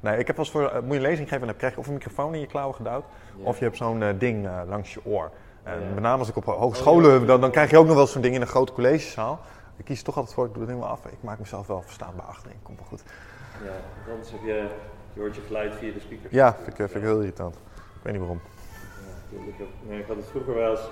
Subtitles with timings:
[0.00, 1.74] Nee, ik heb wel eens voor, eh, moet je een lezing geven en dan krijg
[1.74, 3.04] je of een microfoon in je klauwen gedouwd,
[3.42, 5.30] of je hebt zo'n eh, ding eh, langs je oor.
[5.62, 8.06] En Oh, met name als ik op hogescholen, dan, dan krijg je ook nog wel
[8.06, 9.40] zo'n ding in een grote collegezaal.
[9.76, 11.04] Ik kies toch altijd voor, ik doe het helemaal af.
[11.04, 13.02] Ik maak mezelf wel verstaanbaar achterin, komt wel goed.
[13.64, 14.68] Ja, anders heb je,
[15.12, 16.28] je hoort je geluid via de speaker.
[16.30, 17.54] Ja, vind ik, vind ik heel irritant.
[17.54, 18.40] Ik weet niet waarom.
[19.30, 20.88] Ja, ik, heb, nee, ik had het vroeger wel eens.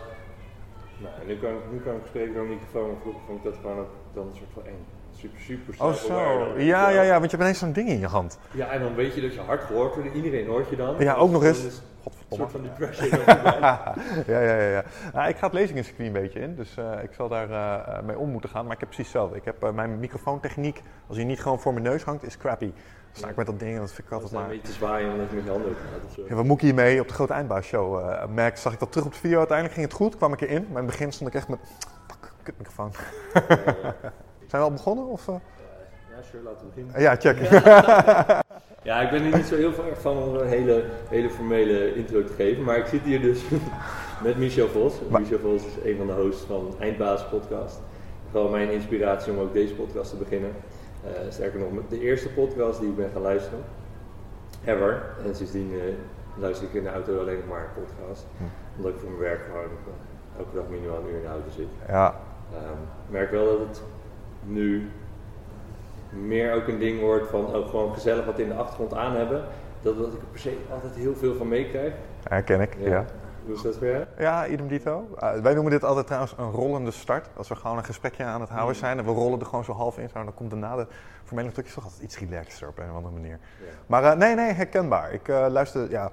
[0.98, 2.86] Nou, en nu kan, ik, nu kan ik spreken door een microfoon.
[2.86, 4.84] maar Vroeger vond ik dat gewoon ook dan een soort van eng.
[5.18, 8.06] Super, super Oh zo, ja, ja, ja, want je hebt ineens zo'n ding in je
[8.06, 8.38] hand.
[8.50, 10.14] Ja, en dan weet je dat je hard gehoord wordt.
[10.14, 10.94] Iedereen hoort je dan.
[10.98, 11.62] Ja, ook nog eens.
[11.64, 13.08] Een soort van erbij.
[14.34, 14.68] ja, ja, ja.
[14.70, 14.84] ja.
[15.12, 18.18] Nou, ik ga het lezingencircuit een beetje in, dus eh, ik zal daar eh, mee
[18.18, 18.64] om moeten gaan.
[18.64, 19.36] Maar ik heb precies hetzelfde.
[19.36, 22.66] Ik heb eh, mijn microfoontechniek, als die niet gewoon voor mijn neus hangt, is crappy.
[22.66, 22.74] Dan
[23.12, 24.50] sta ik met dat ding en dat vind ik altijd is een maar...
[24.54, 26.26] beetje te zwaaien omdat je met je handen gaat.
[26.28, 27.98] Ja, wat moet ik hiermee op de grote eindbaasshow?
[27.98, 29.38] eh merk, zag ik dat terug op de video.
[29.38, 30.66] Uiteindelijk ging het goed, kwam ik erin.
[30.72, 31.58] Maar in het begin stond ik echt met...
[32.06, 32.92] Pak, kutmicrofoon.
[34.48, 35.06] Zijn we al begonnen?
[35.06, 35.34] Of, eh?
[36.16, 37.00] Ja, sure, laten we beginnen.
[37.00, 37.38] Ja, check.
[38.82, 42.24] Ja, ik ben er niet zo heel erg van om een hele, hele formele intro
[42.24, 43.42] te geven, maar ik zit hier dus
[44.24, 44.94] met Michel Vos.
[45.10, 47.80] Maar- Michel Vos is een van de hosts van Eindbaas podcast.
[48.30, 50.50] Gewoon mijn inspiratie om ook deze podcast te beginnen.
[51.04, 53.58] Eh, sterker nog, de eerste podcast die ik ben gaan luisteren,
[54.64, 55.02] ever.
[55.26, 55.94] En sindsdien eh,
[56.40, 58.26] luister ik in de auto alleen nog maar podcast.
[58.36, 58.44] Hm.
[58.76, 59.68] Omdat ik voor mijn werk gewoon
[60.38, 61.66] elke dag minimaal een uur in de auto zit.
[61.88, 62.14] Ja,
[62.52, 62.72] Ehm,
[63.06, 63.82] ik merk wel dat het
[64.44, 64.90] nu
[66.10, 69.44] meer ook een ding wordt van ook gewoon gezellig wat in de achtergrond aan hebben.
[69.82, 71.92] Dat, dat ik er per se altijd heel veel van meekrijg.
[72.22, 72.76] herken ik.
[72.80, 73.04] Ja.
[73.44, 74.04] Hoe is dat voor jou?
[74.18, 75.08] Ja, idem dito.
[75.18, 77.28] Eh, wij noemen dit altijd trouwens een rollende start.
[77.36, 78.80] Als we gewoon een gesprekje aan het houden Mm.
[78.80, 80.86] zijn en we rollen er gewoon zo half in, zo, dan komt daarna de
[81.24, 83.38] formele stukjes toch altijd iets relaxter op een of andere manier.
[83.60, 83.64] Ja.
[83.86, 85.12] Maar eh, nee, nee, herkenbaar.
[85.12, 86.10] Ik eh, luister, ja,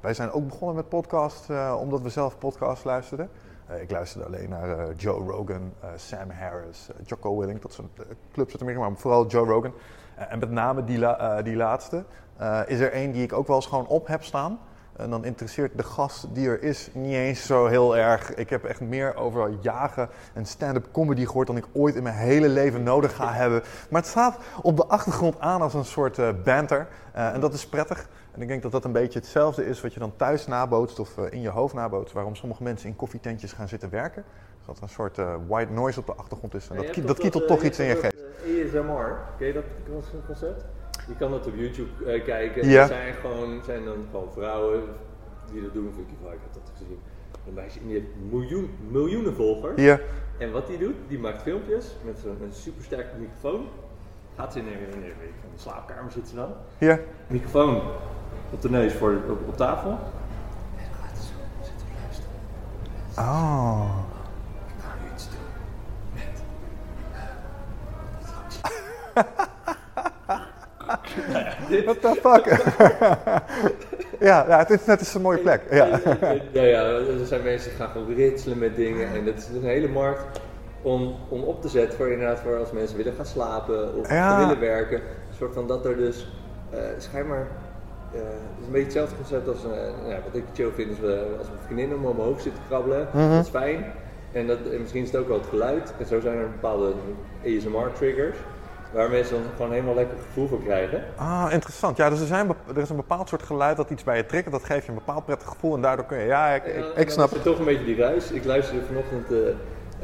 [0.00, 3.28] wij zijn ook begonnen met podcast omdat we zelf podcasts luisterden.
[3.74, 7.88] Eh, ik luisterde alleen naar eh, Joe Rogan, eh, Sam Harris, Jocko Willink, dat zijn
[8.32, 9.72] clubs uit Amerika, maar vooral Joe Rogan.
[10.14, 11.06] En met name die,
[11.42, 12.04] die laatste
[12.66, 14.58] is er één die ik ook wel eens gewoon op heb staan.
[14.96, 18.34] En dan interesseert de gast die er is niet eens zo heel erg.
[18.34, 22.14] Ik heb echt meer over jagen en stand-up comedy gehoord dan ik ooit in mijn
[22.14, 23.62] hele leven nodig ga hebben.
[23.90, 26.86] Maar het staat op de achtergrond aan als een soort eh, banter.
[27.12, 28.08] Eh, en dat is prettig.
[28.34, 31.18] En ik denk dat dat een beetje hetzelfde is wat je dan thuis nabootst of
[31.18, 32.14] eh, in je hoofd nabootst.
[32.14, 34.24] Waarom sommige mensen in koffietentjes gaan zitten werken.
[34.56, 35.16] Dus dat er een soort
[35.48, 36.68] white noise op de achtergrond is.
[36.68, 38.14] En dat, kie- dat kietelt toch iets in je geest.
[38.76, 39.64] ASMR, ken je dat
[40.26, 40.64] concept?
[41.08, 42.68] Je kan dat op YouTube eh, kijken.
[42.68, 42.80] Ja.
[42.80, 44.82] Er zijn, gewoon, zijn dan gewoon vrouwen
[45.52, 45.92] die dat doen.
[45.96, 46.98] Vicky Vaak had dat gezien.
[47.46, 49.80] Een meisje die heeft miljoen, miljoenen volgers.
[49.80, 50.02] Hier,
[50.38, 53.68] En wat die doet, die maakt filmpjes met een supersterke microfoon.
[54.36, 56.52] Gaat ze in een, in een, ik, slaapkamer zit ze dan.
[56.78, 57.00] hier.
[57.26, 57.82] Microfoon
[58.50, 59.90] op de neus voor, op, op tafel.
[59.90, 59.98] En
[60.76, 62.30] dan gaat ze zo zitten luisteren.
[63.18, 63.98] Oh.
[64.66, 65.38] Ik ga nu iets doen
[66.14, 66.42] met...
[71.84, 72.44] What the fuck?
[74.28, 75.60] ja, ja, het internet is een mooie plek.
[75.70, 75.86] Ja.
[76.52, 79.08] ja, ja, er zijn mensen die gaan gewoon ritselen met dingen.
[79.14, 80.40] En dat is een hele markt
[80.82, 84.38] om, om op te zetten voor inderdaad voor als mensen willen gaan slapen of Ja.
[84.38, 84.96] willen werken.
[84.96, 86.26] Een soort van dat er dus
[86.70, 87.46] eh schijnbaar.
[88.14, 90.98] eh, het is een beetje hetzelfde concept als eh, ja, wat ik chill vind is
[91.00, 93.08] we, als mijn vriendin om mijn hoofd zit te krabbelen.
[93.12, 93.30] Mhm.
[93.34, 93.84] Dat is fijn.
[94.32, 95.92] En, dat, en misschien is het ook wel het geluid.
[95.98, 96.92] En zo zijn er bepaalde
[97.44, 98.36] ASMR-triggers.
[98.94, 101.02] Waar mensen dan gewoon helemaal lekker gevoel voor krijgen.
[101.16, 101.96] Ah, interessant.
[101.96, 104.52] Ja, dus er, zijn, er is een bepaald soort geluid dat iets bij je triggert.
[104.52, 106.26] Dat geeft je een bepaald prettig gevoel en daardoor kun je...
[106.26, 107.42] Ja, ik, ik, ik snap het.
[107.42, 108.30] toch een beetje die ruis.
[108.30, 109.38] Ik luisterde vanochtend eh,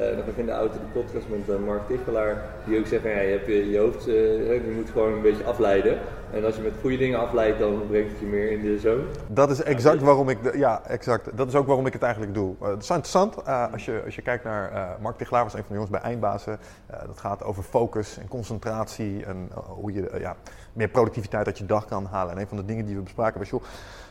[0.00, 2.44] eh, nog in de auto de podcast met eh, Mark Tichelaar.
[2.66, 4.14] Die ook zegt ja, je hebt je, hoofd, eh,
[4.54, 5.98] je moet gewoon een beetje afleiden.
[6.32, 9.02] En als je met goede dingen afleidt, dan brengt het je meer in de zone.
[9.28, 10.42] Dat is exact waarom ik...
[10.42, 11.36] De, ja, exact.
[11.36, 12.54] Dat is ook waarom ik het eigenlijk doe.
[12.60, 13.44] Eh, het is interessant.
[13.72, 14.96] als, je, als je kijkt naar...
[15.00, 16.58] Mark Tichelaar was een van de jongens bij Eindbazen.
[17.06, 19.24] Dat gaat over focus en concentratie.
[19.24, 20.36] En hoe je ja,
[20.72, 22.34] meer productiviteit uit je dag kan halen.
[22.34, 23.50] En een van de dingen die we bespraken was...
[23.50, 23.62] Joh,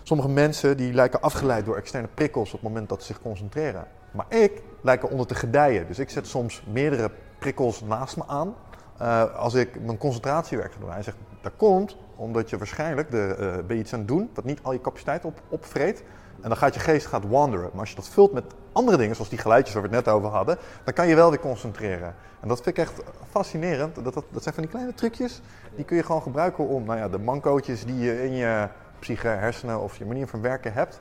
[0.04, 3.88] sommige mensen die lijken afgeleid door externe prikkels op het moment dat ze zich concentreren.
[4.12, 5.88] Maar ik lijk eronder te gedijen.
[5.88, 8.56] Dus ik zet soms meerdere prikkels naast me aan.
[8.98, 10.92] eh, als ik mijn concentratiewerk ga doen.
[10.92, 14.30] Hij zegt, dat komt omdat je waarschijnlijk de, eh, ben je iets aan het doen
[14.34, 16.04] wat niet al je capaciteit op, opvreet.
[16.42, 17.70] En dan gaat je geest gaat wanderen.
[17.72, 20.14] Maar als je dat vult met andere dingen, zoals die geluidjes waar we het net
[20.14, 22.16] over hadden, dan kan je wel weer concentreren.
[22.40, 23.96] En dat vind ik echt fascinerend.
[23.96, 25.42] Dat, dat, dat zijn van die kleine trucjes,
[25.76, 28.68] die kun je gewoon gebruiken om nou ja, de mancootjes die je in je
[29.00, 31.00] psyche, hersenen of je manier van werken hebt,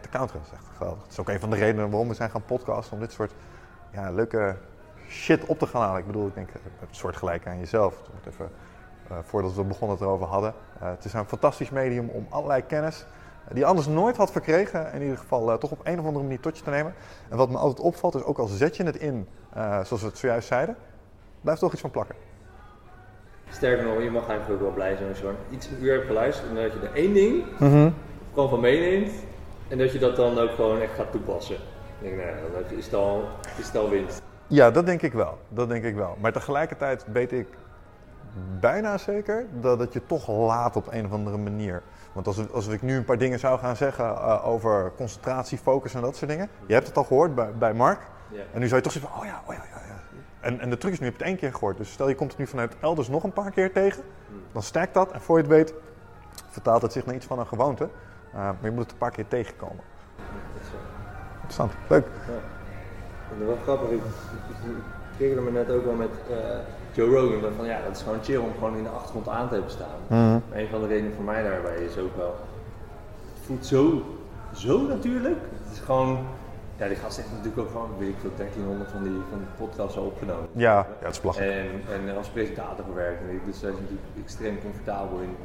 [0.00, 0.42] te counteren.
[0.42, 1.02] Dat is echt geweldig.
[1.02, 3.32] Dat is ook een van de redenen waarom we zijn gaan podcasten, om dit soort
[3.92, 4.56] ja, leuke
[5.08, 6.00] shit op te gaan halen.
[6.00, 8.02] Ik bedoel, ik denk, eh, een soort gelijk aan jezelf.
[8.14, 8.50] Moet even,
[9.08, 10.54] eh, voordat we begonnen het erover hadden.
[10.80, 13.06] Eh, het is een fantastisch medium om allerlei kennis,
[13.44, 16.06] eh, die je anders nooit had verkregen, in ieder geval eh, toch op een of
[16.06, 16.94] andere manier tot je te nemen.
[17.28, 20.08] En wat me altijd opvalt, is ook al zet je het in, eh, zoals we
[20.08, 20.76] het zojuist zeiden,
[21.40, 22.16] blijft toch iets van plakken.
[23.50, 26.06] Sterker nog, je mag eigenlijk ook wel blij zijn als je iets een uur hebt
[26.06, 27.44] geluisterd en dat je er één ding
[28.32, 29.12] gewoon van meeneemt
[29.68, 31.56] en dat je dat dan ook gewoon echt gaat toepassen.
[32.00, 33.28] Ik denk, nou, dan is het al,
[33.58, 34.22] is het al winst.
[34.46, 35.38] Ja, dat denk ik wel.
[35.48, 36.16] Dat denk ik wel.
[36.20, 37.46] Maar tegelijkertijd weet ik
[38.60, 41.82] bijna zeker dat het je toch laat op een of andere manier.
[42.12, 45.94] Want als, als ik nu een paar dingen zou gaan zeggen eh, over concentratie, focus
[45.94, 46.48] en dat soort dingen.
[46.66, 48.00] Je hebt het al gehoord bij, bij Mark.
[48.28, 48.42] Ja.
[48.52, 49.86] En nu zou je toch zeggen van, oh ja, oh ja, ja.
[49.86, 50.00] ja.
[50.40, 51.76] En, en de truc is, nu heb je het één keer gehoord.
[51.76, 54.02] Dus stel je komt het nu vanuit elders nog een paar keer tegen.
[54.52, 55.74] Dan stijgt dat en voor je het weet
[56.48, 57.88] vertaalt het zich naar iets van een gewoonte.
[58.36, 59.84] Eh, maar je moet het een paar keer tegenkomen.
[60.60, 60.68] Is.
[61.34, 62.06] Interessant, leuk.
[62.26, 62.32] Ja.
[63.32, 63.90] En dat was grappig.
[63.90, 64.00] Ik,
[65.16, 66.36] triggerde me net ook wel met eh,
[66.92, 67.40] Joe Rogan.
[67.40, 69.72] dat Van, ja, dat is gewoon chill om gewoon in de achtergrond aan te hebben
[69.72, 69.98] staan.
[70.08, 72.36] Maar een van de redenen voor mij daarbij is ook wel.
[73.34, 74.02] Het voelt zo,
[74.54, 75.38] zo natuurlijk.
[75.62, 76.26] Het is gewoon.
[76.76, 79.48] Ja, die gast heeft natuurlijk ook gewoon, weet ik veel, 1300 van die, van die
[79.58, 80.48] podcasts al opgenomen.
[80.52, 81.52] Ja, ja, het is belachelijk.
[81.52, 83.20] En, en als presentator gewerkt.
[83.46, 85.36] Dus hij is natuurlijk extreem comfortabel in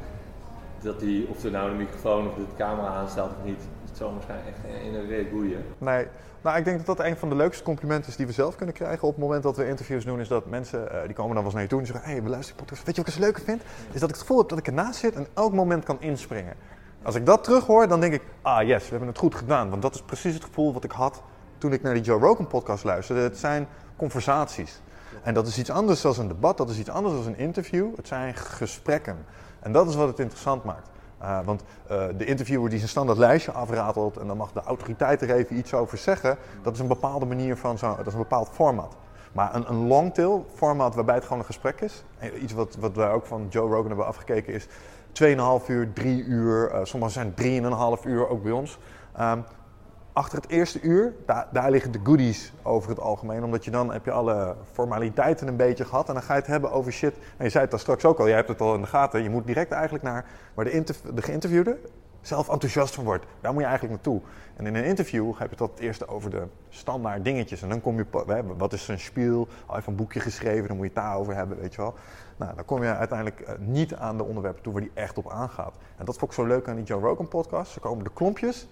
[0.82, 4.12] dat hij, of er nou een microfoon of de camera aanstaat of niet, het zal
[4.12, 5.64] waarschijnlijk echt in een reet boeien.
[5.78, 6.06] Nee,
[6.42, 8.74] nou ik denk dat dat een van de leukste complimenten is die we zelf kunnen
[8.74, 10.20] krijgen op het moment dat we interviews doen.
[10.20, 12.22] Is dat mensen, eh, die komen dan wel eens naar toe en zeggen, hé, hey,
[12.22, 12.84] we luisteren podcast.
[12.84, 13.62] Weet je wat ik het leuke vind?
[13.92, 16.54] Is dat ik het gevoel heb dat ik ernaast zit en elk moment kan inspringen.
[17.02, 19.70] Als ik dat terughoor, dan denk ik, ah yes, we hebben het goed gedaan.
[19.70, 21.22] Want dat is precies het gevoel wat ik had
[21.58, 23.20] toen ik naar die Joe Rogan podcast luisterde.
[23.20, 24.80] Het zijn conversaties.
[25.22, 27.96] En dat is iets anders dan een debat, dat is iets anders dan een interview.
[27.96, 29.16] Het zijn gesprekken.
[29.62, 30.90] En dat is wat het interessant maakt.
[31.22, 35.22] Uh, want uh, de interviewer die zijn standaard lijstje afratelt en dan mag de autoriteit
[35.22, 38.18] er even iets over zeggen, dat is een bepaalde manier van zo, dat is een
[38.18, 38.96] bepaald format.
[39.32, 42.04] Maar een, een longtail format waarbij het gewoon een gesprek is,
[42.40, 44.66] iets wat, wat wij ook van Joe Rogan hebben afgekeken is
[45.12, 47.34] 2,5 uur, 3 uur, uh, sommige zijn
[48.00, 48.78] 3,5 uur ook bij ons.
[49.20, 49.44] Um,
[50.12, 53.44] achter het eerste uur, daar, daar, liggen de goodies over het algemeen.
[53.44, 56.08] Omdat je dan heb je alle formaliteiten een beetje gehad.
[56.08, 57.14] En dan ga je het hebben over shit.
[57.36, 59.22] En je zei het daar straks ook al, jij hebt het al in de gaten.
[59.22, 60.24] Je moet direct eigenlijk naar
[60.54, 61.78] waar de, de geïnterviewde
[62.20, 63.26] zelf enthousiast van wordt.
[63.40, 64.22] Daar moet je eigenlijk naartoe.
[64.56, 67.62] En in een interview heb je het het eerst over de standaard dingetjes.
[67.62, 68.06] En dan kom je,
[68.56, 69.48] wat is zijn spiel?
[69.66, 71.94] Al even een boekje geschreven, dan moet je het daarover hebben, weet je wel.
[72.36, 75.74] Nou, dan kom je uiteindelijk niet aan de onderwerpen toe waar die echt op aangaat.
[75.96, 77.72] En dat vond ik zo leuk aan die Joe Rogan podcast.
[77.72, 78.68] Ze komen de klompjes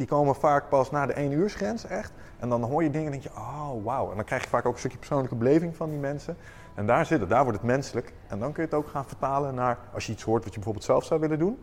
[0.00, 2.12] die komen vaak pas na de 1 uursgrens echt.
[2.38, 4.10] En dan hoor je dingen en denk je, oh wauw.
[4.10, 6.36] En dan krijg je vaak ook een stukje persoonlijke beleving van die mensen.
[6.74, 8.12] En daar zit het, daar wordt het menselijk.
[8.28, 10.58] En dan kun je het ook gaan vertalen naar, als je iets hoort wat je
[10.58, 11.58] bijvoorbeeld zelf zou willen doen.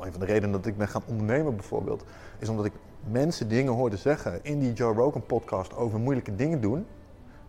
[0.00, 2.04] Een van de redenen dat ik ben gaan ondernemen bijvoorbeeld,
[2.38, 2.72] is omdat ik
[3.10, 6.86] mensen dingen hoorde zeggen in die Joe Rogan podcast over moeilijke dingen doen.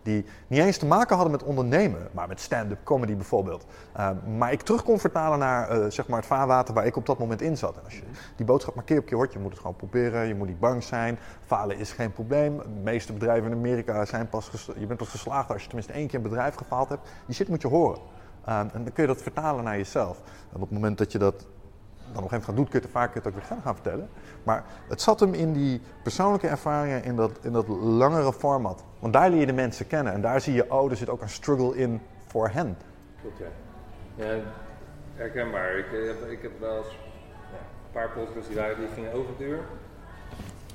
[0.02, 3.66] Die niet eens te maken hadden met ondernemen, maar met stand-up comedy bijvoorbeeld.
[3.96, 7.06] Uh, maar ik terug kon vertalen naar uh, zeg maar het vaarwater waar ik op
[7.06, 7.76] dat moment in zat.
[7.76, 8.02] En als je
[8.36, 10.60] die boodschap maar keer op keer hoort, je moet het gewoon proberen, je moet niet
[10.60, 11.18] bang zijn.
[11.46, 12.56] Falen is geen probleem.
[12.56, 16.06] De meeste bedrijven in Amerika zijn pas je bent pas geslaagd als je tenminste één
[16.06, 17.08] keer een bedrijf gefaald hebt.
[17.26, 18.00] Die shit moet je horen.
[18.48, 20.18] Uh, en dan kun je dat vertalen naar jezelf.
[20.48, 21.46] En op het moment dat je dat
[22.14, 24.08] dan op een gegeven moment gaat doen, kun je het vaak ook weer gaan, vertellen.
[24.42, 28.84] Maar het zat hem in die persoonlijke ervaringen, in dat, in dat langere format.
[28.98, 31.22] Want daar leer je de mensen kennen en daar zie je, oh, er zit ook
[31.22, 32.76] een struggle in voor hen.
[33.20, 33.46] Klopt, ja.
[34.14, 34.40] Ja,
[35.14, 35.78] herkenbaar.
[35.78, 36.84] Ik heb, ik heb wel een
[37.92, 39.60] paar podcasts die, waren, die gingen over het uur.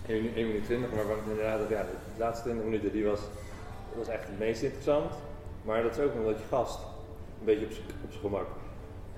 [0.07, 3.19] 1, 1 minuut 20, maar inderdaad, ja, de laatste 20 minuten die was,
[3.97, 5.11] was echt het meest interessant.
[5.61, 6.79] Maar dat is ook omdat je gast
[7.39, 7.71] een beetje op
[8.11, 8.47] zijn gemak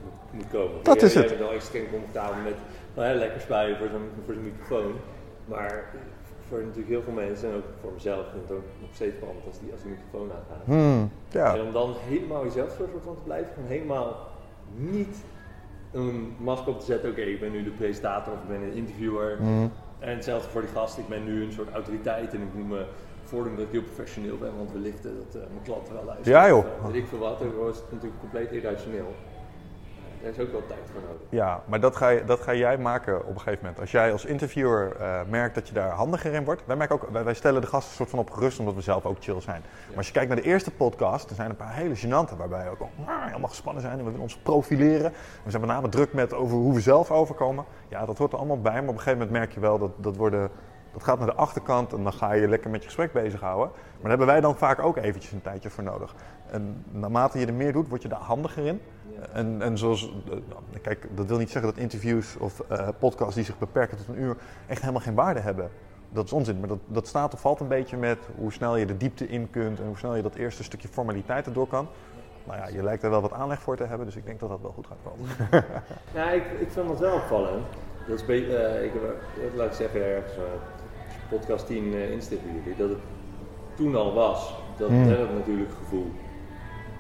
[0.04, 0.84] moet, moet komen.
[0.84, 1.30] Dat is het.
[1.30, 2.56] Jij bent wel extreem comfortabel met
[2.94, 4.94] wel, hè, lekker spuien voor zo'n voor zo'n microfoon.
[5.46, 5.84] Maar
[6.48, 9.16] voor natuurlijk heel veel mensen en ook voor mezelf vind ik het ook nog steeds
[9.16, 10.66] spannend als die, als die microfoon aangaat.
[10.66, 11.56] Hmm, ja.
[11.56, 14.28] En om dan helemaal jezelf soort van te blijven, gewoon helemaal
[14.76, 15.18] niet
[15.92, 17.10] een masker op te zetten.
[17.10, 19.38] Oké, ik ben nu de presentator of ik ben een interviewer.
[19.38, 19.72] Hmm.
[20.00, 22.86] En hetzelfde voor die gast, ik ben nu een soort autoriteit en ik moet me
[23.24, 26.40] voordoen dat ik heel professioneel ben, want wellicht dat uh, mijn klanten wel luisteren.
[26.40, 26.58] Ja, joh.
[26.58, 29.14] Of, uh, weet ik veel wat, dan was natuurlijk compleet irrationeel.
[30.22, 31.22] Daar is ook wel tijd voor nodig.
[31.30, 33.80] Ja, maar dat ga, je, dat ga jij maken op een gegeven moment.
[33.80, 36.62] Als jij als interviewer uh, merkt dat je daar handiger in wordt.
[36.66, 38.82] Wij, merken ook, wij, wij stellen de gasten een soort van op gerust, omdat we
[38.82, 39.62] zelf ook chill zijn.
[39.64, 39.88] Ja.
[39.88, 42.38] Maar als je kijkt naar de eerste podcast, er zijn een paar hele gênante.
[42.38, 45.12] Waarbij we ook al, ah, helemaal gespannen zijn en we willen ons profileren.
[45.44, 47.66] We zijn met name druk met over hoe we zelf overkomen.
[47.88, 48.74] Ja, dat hoort er allemaal bij.
[48.74, 50.50] Maar op een gegeven moment merk je wel dat dat worden...
[50.94, 53.70] Dat gaat naar de achterkant en dan ga je lekker met je gesprek bezighouden.
[53.72, 56.16] Maar daar hebben wij dan vaak ook eventjes een tijdje voor nodig.
[56.52, 58.82] En naarmate je er meer doet, word je daar handiger in.
[59.34, 60.12] En, en zoals,
[60.82, 64.22] kijk, dat wil niet zeggen dat interviews of uh, podcasts die zich beperken tot een
[64.22, 65.70] uur echt helemaal geen waarde hebben.
[66.10, 68.86] Dat is onzin, maar dat, dat staat of valt een beetje met hoe snel je
[68.86, 71.88] de diepte in kunt en hoe snel je dat eerste stukje formaliteiten door kan.
[72.44, 74.50] Nou ja, je lijkt er wel wat aanleg voor te hebben, dus ik denk dat
[74.50, 75.30] dat wel goed gaat komen.
[76.14, 77.66] ja, ik, ik vind dat wel opvallend.
[78.08, 80.44] Dat is uh, ik heb, laat ik zeggen, ergens uh,
[81.30, 83.00] podcast 10 uh, instippen jullie, dat het
[83.76, 85.10] toen al was, dat, mm.
[85.10, 86.12] dat natuurlijk gevoel.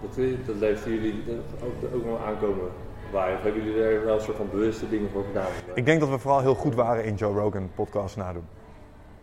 [0.02, 0.16] Dat,
[0.46, 1.24] dat luisteren jullie
[1.64, 2.68] ook, ook wel aankomen
[3.12, 3.34] waar?
[3.34, 5.52] Of hebben jullie er wel een soort van bewuste dingen voor gedaan?
[5.74, 8.46] Ik denk dat we vooral heel goed waren in Joe Rogan podcast nadoen.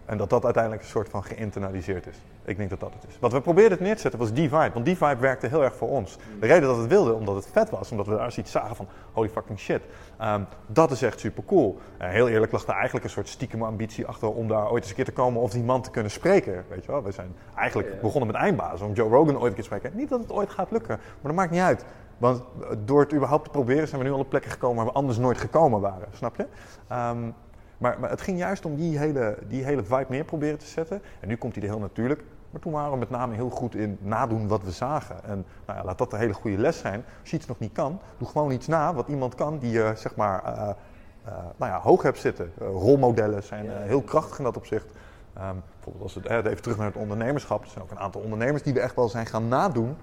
[0.05, 2.17] En dat dat uiteindelijk een soort van geïnternaliseerd is.
[2.47, 3.19] Ik denk dat dat het is.
[3.19, 4.71] Wat we probeerden neer te zetten was die vibe.
[4.73, 6.17] Want die vibe werkte heel erg voor ons.
[6.41, 7.91] De reden dat we het wilden, omdat het vet was.
[7.91, 9.83] Omdat we daar iets zagen van, holy fucking shit.
[10.19, 11.79] Ehm, dat is echt super cool.
[12.03, 14.89] Uh, heel eerlijk lag er eigenlijk een soort stiekem ambitie achter om daar ooit eens
[14.89, 16.65] een keer te komen of die man te kunnen spreken.
[16.69, 17.03] Weet je wel?
[17.03, 19.91] We zijn eigenlijk begonnen met eindbaas om Joe Rogan ooit een keer te spreken.
[19.97, 21.85] Niet dat het ooit gaat lukken, maar dat maakt niet uit.
[22.19, 22.43] Want
[22.85, 25.19] door het überhaupt te proberen zijn we nu al op plekken gekomen waar we anders
[25.19, 26.09] nooit gekomen waren.
[26.13, 26.47] Snap je?
[26.95, 27.35] Um,
[27.79, 31.03] maar, maar, het ging juist om die hele, die hele vibe neer proberen te zetten.
[31.21, 32.23] En nu komt hij er heel natuurlijk.
[32.57, 35.25] Maar toen waren we met name heel goed in nadoen wat we zagen.
[35.25, 37.05] En nou ja, laat dat een hele goede les zijn.
[37.21, 39.93] Als je iets nog niet kan, doe gewoon iets na wat iemand kan die je
[39.97, 42.53] zeg maar uh, uh, nou ja, hoog hebt zitten.
[42.63, 44.85] Uh, rolmodellen zijn heel krachtig in dat opzicht.
[44.85, 47.63] Um, bijvoorbeeld als het even terug naar het ondernemerschap.
[47.63, 49.97] Er zijn ook een aantal ondernemers die we echt wel zijn gaan nadoen.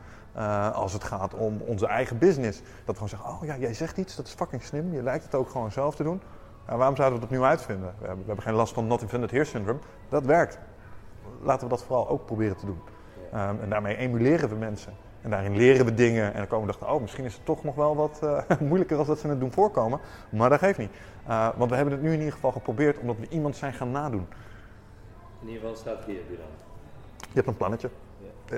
[0.74, 2.60] als het gaat om onze eigen business.
[2.60, 4.94] Dat we gewoon zeggen, oh ja, jij zegt iets, dat is fucking slim.
[4.94, 6.22] Je lijkt het ook gewoon zelf te doen.
[6.66, 7.94] Waarom zouden we dat opnieuw uitvinden?
[8.00, 9.80] We hebben, we hebben, geen last van not invented here syndrome.
[10.10, 10.60] Dat werkt.
[11.44, 12.80] Laten we dat vooral ook proberen te doen.
[13.34, 14.94] Um, en daarmee emuleren we mensen.
[15.22, 16.34] En daarin leren we dingen.
[16.34, 18.98] En dan komen we dachten, oh, misschien is het toch nog wel wat uh, moeilijker
[18.98, 20.00] als dat ze het doen voorkomen.
[20.30, 20.92] Maar dat geeft niet.
[21.28, 23.92] Uh, want we hebben het nu in ieder geval geprobeerd omdat we iemand zijn gaan
[23.92, 24.28] nadoen.
[25.42, 26.38] In ieder geval staat hier dan.
[27.18, 27.90] Je hebt een plannetje.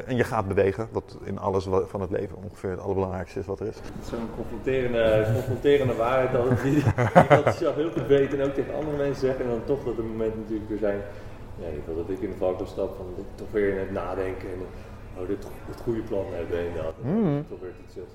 [0.05, 3.59] En je gaat bewegen, wat in alles van het leven ongeveer het allerbelangrijkste is wat
[3.59, 3.77] er is.
[4.09, 6.73] Zo'n confronterende, confronterende waarheid dat die,
[7.27, 9.45] die dat zelf heel goed weet en ook tegen andere mensen zeggen.
[9.45, 11.01] En dan toch dat er momenten natuurlijk weer zijn,
[11.59, 13.91] ja, in ieder geval dat ik in de valkuil stap van toch weer in het
[13.91, 14.59] nadenken en
[15.17, 16.93] oh, dit, het goede plan hebben en dat.
[17.01, 17.45] Mm.
[17.49, 18.05] Toch weer iets heel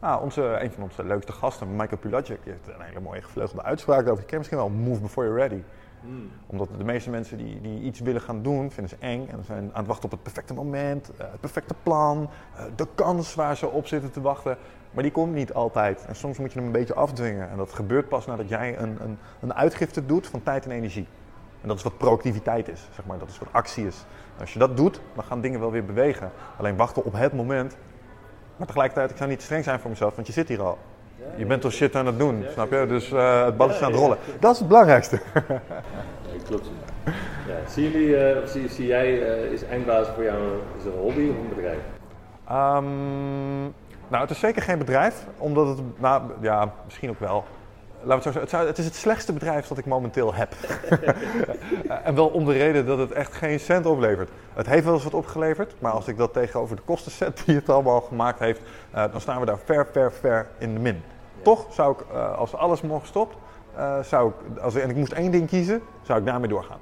[0.00, 4.08] ah, onze, Een van onze leukste gasten, Michael Pilacic, heeft een hele mooie gevleugelde uitspraak
[4.08, 4.20] over.
[4.20, 5.62] Je kent misschien wel Move Before You're Ready.
[6.00, 6.30] Hmm.
[6.46, 9.28] Omdat de meeste mensen die, die iets willen gaan doen, vinden ze eng.
[9.28, 12.86] En zijn aan het wachten op het perfecte moment, uh, het perfecte plan, uh, de
[12.94, 14.56] kans waar ze op zitten te wachten.
[14.90, 16.04] Maar die komt niet altijd.
[16.06, 17.50] En soms moet je hem een beetje afdwingen.
[17.50, 21.06] En dat gebeurt pas nadat jij een, een, een uitgifte doet van tijd en energie.
[21.66, 23.18] En dat is wat proactiviteit is, zeg maar.
[23.18, 24.04] Dat is wat actie is.
[24.34, 26.30] En als je dat doet, dan gaan dingen wel weer bewegen.
[26.58, 27.76] Alleen wachten op het moment.
[28.56, 30.78] Maar tegelijkertijd, ik zou niet streng zijn voor mezelf, want je zit hier al.
[31.36, 32.86] Je bent toch shit aan het doen, snap je?
[32.88, 34.18] Dus uh, het bal is aan het rollen.
[34.40, 35.20] Dat is het belangrijkste.
[36.32, 36.70] ja, klopt.
[37.46, 40.38] Ja, zie, jullie, uh, zie, zie, jij, uh, is eindbaas voor jou
[40.78, 41.78] is een hobby of een bedrijf?
[42.50, 43.74] Um,
[44.08, 47.44] nou, het is zeker geen bedrijf, omdat het, nou ja, misschien ook wel.
[48.06, 50.54] Laat het, zo het, is het slechtste bedrijf dat ik momenteel heb.
[52.04, 54.30] en wel om de reden dat het echt geen cent oplevert.
[54.54, 57.54] Het heeft wel eens wat opgeleverd, maar als ik dat tegenover de kosten zet die
[57.54, 58.60] het allemaal gemaakt heeft,
[58.90, 61.02] dan staan we daar ver, ver, ver in de min.
[61.42, 63.36] Toch zou ik, uh, als alles morgen stopt,
[63.76, 66.80] uh, zou ik, als, en ik moest één ding kiezen, zou ik daarmee doorgaan.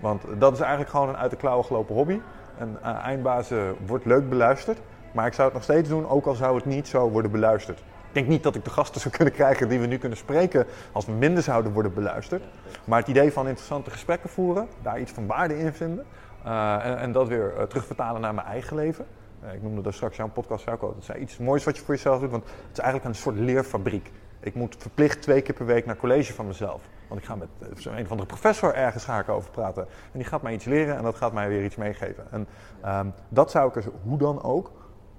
[0.00, 2.20] Want dat is eigenlijk gewoon een uit de klauwen gelopen hobby.
[2.58, 4.78] En eindbazen wordt leuk beluisterd,
[5.12, 7.82] maar ik zou het nog steeds doen, ook al zou het niet zo worden beluisterd.
[8.10, 10.66] Ik denk niet dat ik de gasten zou kunnen krijgen die we nu kunnen spreken
[10.92, 12.42] als we minder zouden worden beluisterd.
[12.84, 16.04] Maar het idee van interessante gesprekken voeren, daar iets van waarde in vinden
[16.44, 19.06] en, en, dat weer terugvertalen naar mijn eigen leven.
[19.44, 20.94] Uh, ik noemde dat straks jouw podcast ook al.
[20.98, 23.36] Het is iets moois wat je voor jezelf doet, want het is eigenlijk een soort
[23.36, 24.10] leerfabriek.
[24.40, 26.82] Ik moet verplicht twee keer per week naar college van mezelf.
[27.08, 29.82] Want ik ga met een of andere professor ergens ik over praten.
[29.82, 32.24] En die gaat mij iets leren en dat gaat mij weer iets meegeven.
[32.30, 32.46] En
[32.86, 34.70] um, dat zou ik er hoe dan ook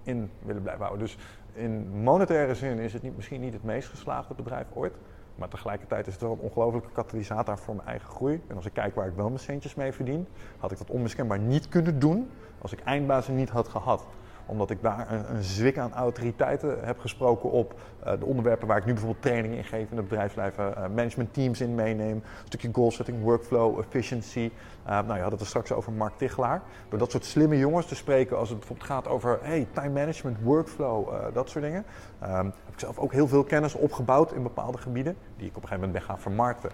[0.03, 1.05] in willen blijven houden.
[1.05, 1.17] Dus
[1.53, 4.93] in monetaire zin is het niet, misschien niet het meest geslaagde bedrijf ooit.
[5.36, 8.41] Maar tegelijkertijd is het wel een ongelofelijke katalysator voor mijn eigen groei.
[8.48, 10.27] En als ik kijk waar ik wel mijn centjes mee verdien,
[10.58, 12.29] had ik dat onmiskenbaar niet kunnen doen
[12.62, 14.05] als ik eindbazen niet had gehad
[14.51, 17.74] omdat ik daar een, zwik aan autoriteiten heb gesproken op
[18.05, 21.34] uh, de onderwerpen waar ik nu bijvoorbeeld training in geef in het bedrijfsleven, uh, management
[21.34, 24.51] teams in meeneem, een stukje goal setting, workflow, efficiency.
[24.88, 26.62] Uh, nou, je had het er straks over Mark Tichelaar.
[26.89, 30.38] Door dat soort slimme jongens te spreken als het bijvoorbeeld gaat over hey, time management,
[30.41, 31.86] workflow, dat soort dingen.
[32.24, 35.62] Um, heb ik zelf ook heel veel kennis opgebouwd in bepaalde gebieden die ik op
[35.62, 36.72] een gegeven moment ben gaan vermarkten.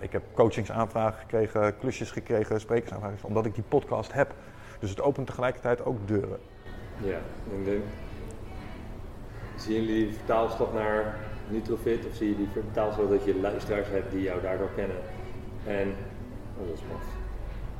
[0.00, 4.34] ik heb coachingsaanvragen gekregen, klusjes gekregen, sprekersaanvragen, omdat ik die podcast heb.
[4.78, 6.38] Dus het opent tegelijkertijd ook deuren.
[7.02, 7.18] Ja,
[7.52, 7.80] en de,
[9.56, 14.22] zien jullie vertaalslag naar Nutrofit of zie je die vertaalslag dat je luisteraars hebt die
[14.22, 14.96] jou daardoor kennen?
[15.66, 15.94] En,
[16.60, 16.82] oh, dat is.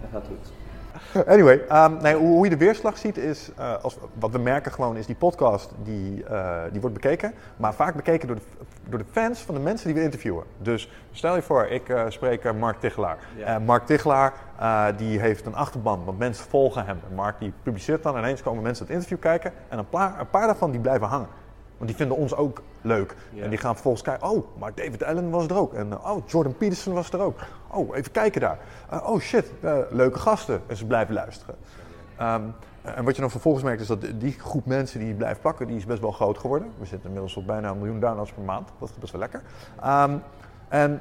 [0.01, 0.56] Dat gaat goed.
[1.27, 4.97] Anyway, um, nee, hoe, je de weerslag ziet is, uh, als, wat we merken gewoon
[4.97, 8.43] is die podcast die, uh, die wordt bekeken, maar vaak bekeken door de,
[8.89, 10.45] door de fans van de mensen die we interviewen.
[10.59, 13.19] Dus stel je voor, ik uh, spreek Mark Tichelaar.
[13.37, 13.59] Ja.
[13.59, 14.33] Mark Tichelaar
[14.97, 17.01] die heeft een achterban, want mensen volgen hem.
[17.15, 20.47] Mark die publiceert dan, ineens komen mensen het interview kijken en een paar, een paar
[20.47, 21.29] daarvan die blijven hangen.
[21.77, 23.15] Want die vinden ons ook leuk.
[23.33, 23.43] Ja.
[23.43, 25.75] En die gaan vervolgens kijken, oh, maar David Allen was er ook.
[25.75, 27.39] En oh, Jordan Peterson was er ook.
[27.71, 28.59] Oh, even kijken daar.
[28.93, 30.63] Uh, oh shit, uh, leuke gasten.
[30.67, 31.55] En ze blijven luisteren.
[32.21, 32.55] Um,
[32.95, 35.77] en wat je dan vervolgens merkt is dat die groep mensen die blijft plakken, die
[35.77, 36.71] is best wel groot geworden.
[36.79, 38.69] We zitten inmiddels op bijna een miljoen downloads per maand.
[38.79, 39.43] Dat is best wel lekker.
[39.81, 40.17] Ehm,
[40.69, 41.01] en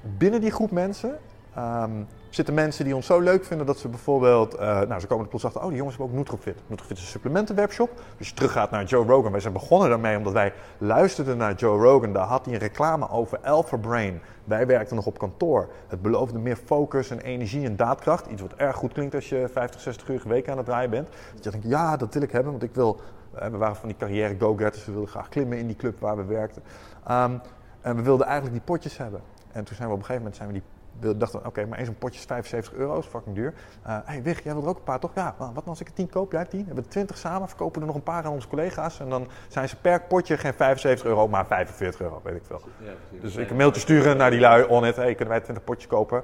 [0.00, 1.18] binnen die groep mensen
[1.54, 1.90] ehm,
[2.36, 5.30] zitten mensen die ons zo leuk vinden dat ze bijvoorbeeld, uh, nou ze komen er
[5.30, 6.58] plots achter, oh die jongens hebben ook Nutrofit.
[6.66, 7.90] Nutrofit is een supplementenwebshop.
[8.18, 11.82] Als je teruggaat naar Joe Rogan, wij zijn begonnen daarmee omdat wij luisterden naar Joe
[11.82, 12.12] Rogan.
[12.12, 14.20] Daar had hij een reclame over Alpha Brain.
[14.44, 15.68] Wij werkten nog op kantoor.
[15.88, 18.26] Het beloofde meer focus en energie en daadkracht.
[18.26, 21.08] Iets wat erg goed klinkt als je 50, 60 uur week aan het draaien bent.
[21.34, 23.00] Dat je denkt, ja dat wil ik hebben, want ik wil,
[23.34, 24.84] uh, we waren van die carrière go-getters.
[24.84, 26.62] We wilden graag klimmen in die club waar we werkten.
[27.10, 27.40] Um,
[27.80, 29.20] en we wilden eigenlijk die potjes hebben.
[29.52, 31.78] En toen zijn we op een gegeven moment zijn we die we dachten, oké, maar
[31.78, 33.54] eens een potje is 75 euro, is fucking duur.
[33.82, 35.10] Hé, uh, hey, Wig, jij wil er ook een paar, toch?
[35.14, 36.60] Ja, wat nou als ik er 10 koop, jij 10?
[36.60, 39.00] We hebben 20 samen, verkopen er nog een paar aan onze collega's.
[39.00, 42.60] En dan zijn ze per potje geen 75 euro, maar 45 euro, weet ik veel.
[42.78, 44.96] Ja, dus ik een mailtje sturen naar die lui on it.
[44.96, 46.22] Hey, kunnen wij 20 potjes kopen?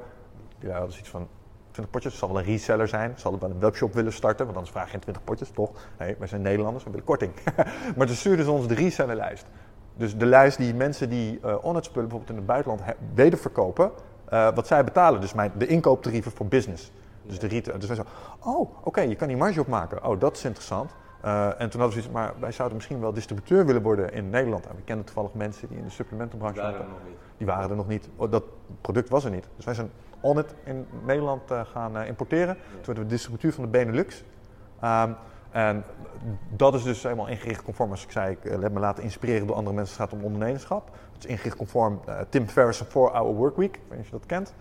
[0.59, 1.29] Die lui hadden iets van
[1.71, 2.13] 20 potjes.
[2.13, 3.13] Het zal wel een reseller zijn.
[3.17, 5.71] Ze hadden wel een webshop willen starten, want anders vraag je geen 20 potjes, toch?
[5.99, 7.33] Nee, wij zijn Nederlanders, we willen korting.
[7.97, 9.47] maar toen stuurden ze ons de resellerlijst.
[9.97, 12.83] Dus de lijst die mensen die uh, on-it spullen bijvoorbeeld in het buitenland
[13.15, 13.91] wederverkopen,
[14.33, 15.21] uh, wat zij betalen.
[15.21, 16.93] Dus mijn, de inkooptarieven voor business.
[17.23, 17.79] Dus de retail.
[17.79, 18.05] Dus wij zo,
[18.39, 20.05] oh, oké, je kan die marge opmaken.
[20.05, 20.91] Oh, dat is interessant.
[21.25, 24.31] Uh, en toen hadden we zoiets, maar wij zouden misschien wel distributeur willen worden in
[24.31, 24.67] Nederland.
[24.67, 27.17] En we kennen toevallig mensen die in de supplementenbranche die waren er nog niet.
[27.37, 28.09] Die waren er nog niet.
[28.17, 28.45] Oh, dat
[28.81, 29.49] product was er niet.
[29.57, 32.57] Dus wij zijn on-it in Nederland uh, gaan importeren.
[32.57, 32.71] Ja.
[32.71, 34.25] Toen werden we distributeur van de Benelux.
[34.85, 35.17] Um,
[35.51, 35.85] en
[36.49, 39.57] dat is dus helemaal ingericht conform, als ik zei, ik heb me laten inspireren door
[39.57, 39.97] andere mensen.
[39.97, 40.91] Het gaat om ondernemerschap.
[41.27, 43.77] Is conform uh, Tim Ferriss' 4-Hour Workweek.
[43.77, 44.55] Ik weet niet of je dat kent.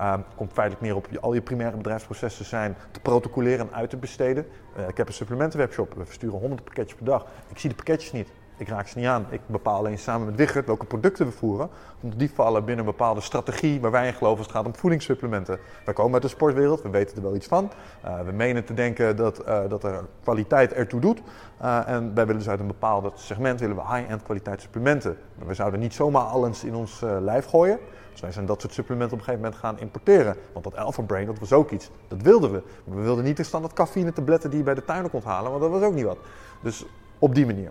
[0.00, 3.90] Um, komt feitelijk neer op je, al je primaire bedrijfsprocessen zijn te protocoleren en uit
[3.90, 4.46] te besteden.
[4.78, 5.94] Uh, ik heb een supplementenwebshop.
[5.94, 7.26] We versturen honderden pakketjes per dag.
[7.48, 8.28] Ik zie de pakketjes niet.
[8.58, 9.26] Ik raak ze niet aan.
[9.30, 11.68] Ik bepaal alleen samen met Wichert welke producten we voeren.
[12.00, 14.74] Want die vallen binnen een bepaalde strategie waar wij in geloven als het gaat om
[14.74, 15.58] voedingssupplementen.
[15.84, 17.70] Wij komen uit de sportwereld, we weten er wel iets van.
[18.04, 21.22] Uh, we menen te denken dat, uh, dat er kwaliteit ertoe doet.
[21.62, 25.16] Uh, en wij willen dus uit een bepaald segment willen we high-end kwaliteit supplementen.
[25.34, 27.78] Maar we zouden niet zomaar alles in ons lijf gooien.
[28.10, 30.36] Dus wij zijn dat soort supplementen op een gegeven moment gaan importeren.
[30.52, 31.90] Want dat Alpha Brain, dat was ook iets.
[32.08, 32.62] Dat wilden we.
[32.84, 35.50] Maar we wilden niet de standaard cafeïne tabletten die je bij de tuiner kon halen,
[35.50, 36.18] want dat was ook niet wat.
[36.62, 36.84] Dus
[37.18, 37.70] op die manier.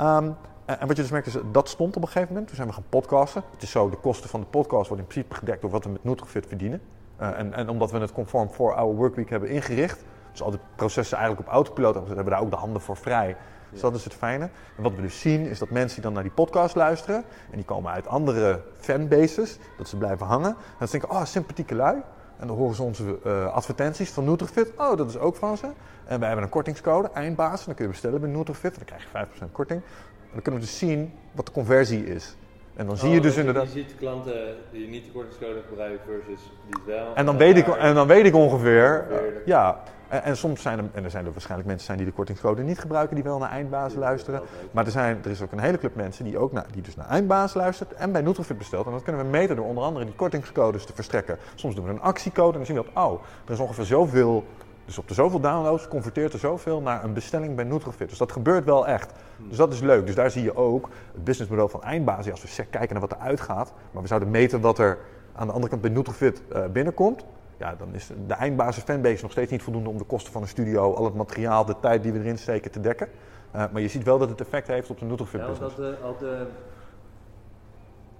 [0.00, 2.46] Um, en wat je dus merkt is, dat stond op een gegeven moment.
[2.46, 3.42] Toen zijn we gaan podcasten.
[3.50, 5.90] Het is zo, de kosten van de podcast worden in principe gedekt door wat we
[5.90, 6.80] met Nutrifit verdienen.
[7.20, 10.60] Uh, en, en, omdat we het conform voor our workweek hebben ingericht, dus al die
[10.76, 13.36] processen eigenlijk op autopiloot hebben, hebben we daar ook de handen voor vrij.
[13.70, 14.44] Dus dat is het fijne.
[14.76, 17.16] En wat we dus zien is dat mensen die dan naar die podcast luisteren,
[17.50, 20.50] en die komen uit andere fanbases, dat ze blijven hangen.
[20.50, 22.02] En dan denken, oh, sympathieke lui.
[22.38, 24.72] En dan horen ze onze uh, advertenties van Nutrifit.
[24.76, 25.66] Oh, dat is ook van ze.
[26.04, 27.64] En wij hebben een kortingscode, eindbaas.
[27.64, 28.74] Dan kun je bestellen bij Nutrifit.
[28.74, 29.80] Dan krijg je 5% korting.
[29.80, 32.36] En dan kunnen we dus zien wat de conversie is.
[32.76, 33.72] En dan oh, zie je dus inderdaad...
[33.72, 37.14] Je ziet klanten die niet de kortingscode gebruiken versus die wel.
[37.14, 39.06] En dan, weet ik, en dan weet ik ongeveer...
[39.44, 42.12] Ja, en, en, soms zijn er, en er zijn er waarschijnlijk mensen zijn die de
[42.12, 44.42] kortingscode niet gebruiken, die wel naar eindbaas luisteren.
[44.70, 46.96] Maar er, zijn, er is ook een hele club mensen die ook naar, die dus
[46.96, 48.86] naar eindbaas luistert en bij Nutrifit bestelt.
[48.86, 51.38] En dat kunnen we meten door onder andere die kortingscodes te verstrekken.
[51.54, 54.44] Soms doen we een actiecode en dan zien we dat, oh, er is ongeveer zoveel
[54.84, 58.08] dus op de zoveel downloads converteert er zoveel naar een bestelling bij Nutrofit.
[58.08, 59.12] Dus dat gebeurt wel echt.
[59.48, 60.06] Dus dat is leuk.
[60.06, 62.32] Dus daar zie je ook het businessmodel van eindbasis.
[62.32, 64.98] Als we kijken naar wat er uitgaat, maar we zouden meten wat er
[65.32, 67.24] aan de andere kant bij Nutrofit uh, binnenkomt.
[67.64, 70.48] Ja, dan is de eindbasis fanbase nog steeds niet voldoende om de kosten van een
[70.48, 73.08] studio, al het materiaal, de tijd die we erin steken te dekken.
[73.54, 75.76] Uh, maar je ziet wel dat het effect heeft op de Nutrofit ja, business.
[75.76, 76.46] Had de, had, de,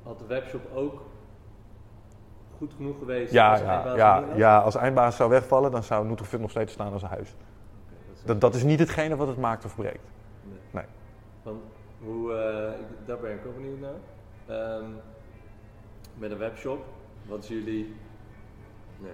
[0.02, 1.02] had de webshop ook
[2.58, 3.32] goed genoeg geweest?
[3.32, 6.92] Ja, als ja, ja, ja, als eindbaas zou wegvallen, dan zou Nutrofit nog steeds staan
[6.92, 7.34] als een huis.
[7.34, 10.10] Okay, dat, is dat, dat, is niet hetgene wat het maakt of breekt.
[10.42, 10.58] Nee.
[10.70, 10.84] nee.
[11.42, 11.62] Want
[12.04, 14.78] hoe, uh, daar ben ik ook benieuwd naar.
[14.80, 14.96] Um,
[16.18, 16.84] met een webshop,
[17.26, 17.94] wat is jullie,
[18.98, 19.12] nee,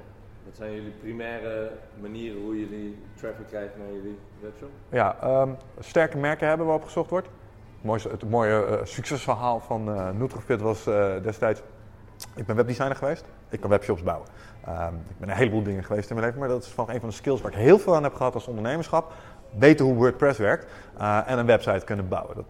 [0.50, 4.68] wat zijn jullie primaire manieren hoe jullie traffic krijgt naar jullie webshop?
[4.88, 7.26] Ja, um, sterke merken hebben waarop gezocht wordt.
[7.26, 10.84] Het mooie, het mooie uh, succesverhaal van uh, Nutrofit was
[11.22, 11.62] destijds
[12.34, 13.24] ik ben webdesigner geweest.
[13.50, 14.28] Ik kan webshops bouwen.
[14.68, 17.00] Um, ik ben een heleboel dingen geweest in mijn leven, maar dat is van een
[17.00, 19.12] van de skills waar ik heel veel aan heb gehad als ondernemerschap.
[19.58, 20.66] Weten hoe WordPress werkt
[21.26, 22.36] en een website kunnen bouwen.
[22.36, 22.44] Dat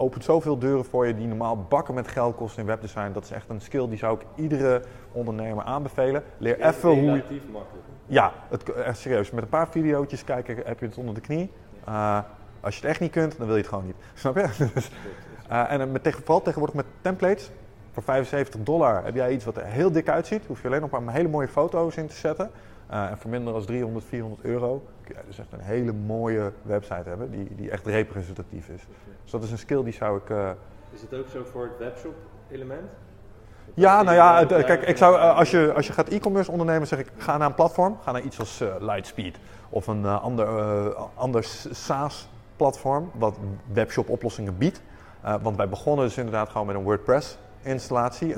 [0.00, 3.12] opent zoveel deuren voor je die normaal bakken met geld kosten in webdesign.
[3.12, 4.82] Dat is echt een skill die zou ik iedere
[5.12, 6.22] ondernemer aanbevelen.
[6.38, 7.10] Leer even hoe je...
[7.10, 7.86] Relatief makkelijk.
[8.06, 9.30] Ja, het, echt serieus.
[9.30, 11.50] Met een paar video's kijken heb je het onder de knie.
[11.88, 12.18] Uh,
[12.60, 13.96] als je het echt niet kunt, dan wil je het gewoon niet.
[14.14, 14.68] Snap je?
[14.74, 14.90] Dus,
[15.50, 17.50] uh, en met, vooral tegenwoordig met templates.
[17.92, 20.46] Voor 75 dollar heb jij iets wat er heel dik uitziet.
[20.46, 22.50] Hoef je alleen nog maar hele mooie foto's in te zetten.
[22.90, 26.52] Uh, en voor minder dan 300, 400 euro kun je dus echt een hele mooie
[26.62, 28.82] website hebben die, die echt representatief is.
[29.22, 30.28] Dus dat is een skill die zou ik...
[30.28, 30.50] Uh,
[30.90, 32.14] Is het ook zo voor het webshop
[32.50, 32.88] element?
[33.74, 36.86] Ja, nou ja, het, kijk, ik zou, eh, als, je, als je gaat e-commerce ondernemen,
[36.86, 37.98] zeg ik, ga naar een platform.
[38.02, 39.38] Ga naar iets als eh, Lightspeed
[39.70, 43.38] of een eh, ander, eh, ander SaaS-platform wat
[43.72, 44.82] webshop oplossingen biedt.
[45.20, 48.34] Eh, want wij begonnen dus inderdaad gewoon met een WordPress installatie.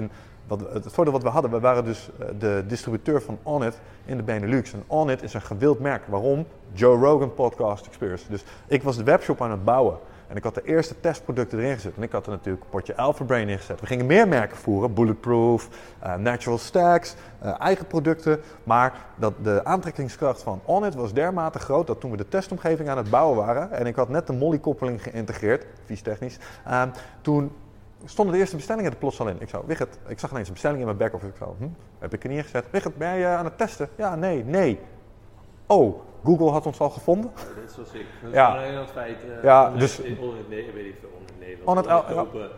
[0.46, 4.16] Wat, het voordeel wat we hadden, we waren dus eh, de distributeur van Onnit in
[4.16, 4.72] de Benelux.
[4.72, 6.02] En Onnit is een gewild merk.
[6.06, 6.46] Waarom?
[6.72, 8.24] Joe Rogan Podcast Experience.
[8.28, 9.98] Dus ik was de webshop aan het bouwen.
[10.28, 11.96] En ik had de eerste testproducten erin gezet.
[11.96, 13.80] En ik had er natuurlijk een potje Alpha Brain in gezet.
[13.80, 14.94] We gingen meer merken voeren.
[14.94, 18.40] Bulletproof, eh, Natural Stacks, eh, eigen producten.
[18.64, 22.96] Maar dat de aantrekkingskracht van Onnit was dermate groot dat toen we de testomgeving aan
[22.96, 23.70] het bouwen waren.
[23.72, 26.38] En ik had net de Molly-koppeling geïntegreerd, vies technisch.
[26.64, 26.82] eh,
[27.20, 27.52] toen
[28.04, 29.36] stonden de eerste bestellingen er plots al in.
[29.40, 31.30] Ik zou, Wigert, ik zag ineens een bestelling in mijn back-office.
[31.30, 32.64] Ik zou, hm, heb ik er neergezet.
[32.70, 33.88] Wigert, ben jij eh, aan het testen?
[33.96, 34.80] Ja, nee, nee.
[35.66, 37.30] Oh, Google had ons al gevonden.
[37.34, 38.06] Dat is wel sick.
[38.22, 38.50] Dat is Ja.
[38.50, 39.16] gewoon een heel feit.
[39.38, 41.68] eh, Ja, dus- in- on het Ne- weet ik veel, on het Nederland.
[41.68, 42.48] On het On El- kopen,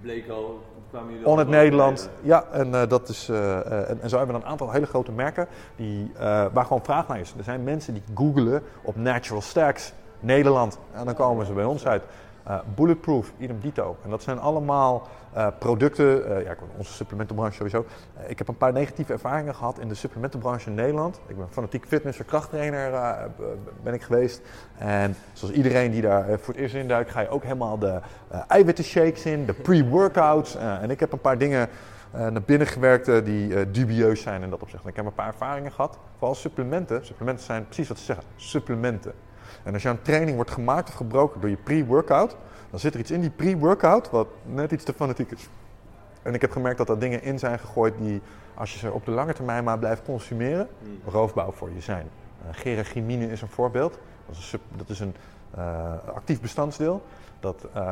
[0.00, 2.10] bleek al, kwamen jullie On het Nederland.
[2.22, 5.12] Ja, en, eh, dat is, eh, en, en zo hebben we een aantal hele grote
[5.12, 6.12] merken die,
[6.52, 7.34] waar gewoon vraag naar is.
[7.38, 11.86] Er zijn mensen die googelen op Natural Stacks Nederland en dan komen ze bij ons
[11.86, 12.02] uit.
[12.44, 13.96] Eh, bulletproof, idem dito.
[14.04, 17.84] En dat zijn allemaal eh, producten, eh, ja, onze supplementenbranche sowieso.
[18.26, 21.20] Ik heb een paar negatieve ervaringen gehad in de supplementenbranche in Nederland.
[21.26, 22.90] Ik ben fanatiek fitness- en krachttrainer
[23.82, 24.40] ben ik geweest.
[24.78, 28.00] En zoals iedereen die daar voor het eerst in duikt, ga je ook helemaal de
[28.48, 30.56] eiwitten shakes in, de pre-workouts.
[30.56, 31.68] En ik heb een paar dingen
[32.10, 34.82] naar binnen gewerkt die dubieus zijn in dat opzicht.
[34.82, 37.06] En ik heb een paar ervaringen gehad, vooral supplementen.
[37.06, 39.12] Supplementen zijn precies wat ze zeggen, supplementen.
[39.70, 42.36] En als jouw training wordt gemaakt of gebroken door je pre-workout,
[42.70, 45.48] dan zit er iets in die pre-workout wat net iets te fanatiek is.
[46.22, 48.20] En ik heb gemerkt dat er dingen in zijn gegooid die,
[48.54, 50.98] als je ze op de lange termijn maar blijft consumeren, Hmm.
[51.12, 52.06] roofbouw voor je zijn.
[52.42, 53.92] Uh, geragimine is een voorbeeld.
[54.26, 55.14] Dat is een, sub- dat is een
[55.54, 57.02] eh, actief bestanddeel.
[57.40, 57.84] Dat, ehm,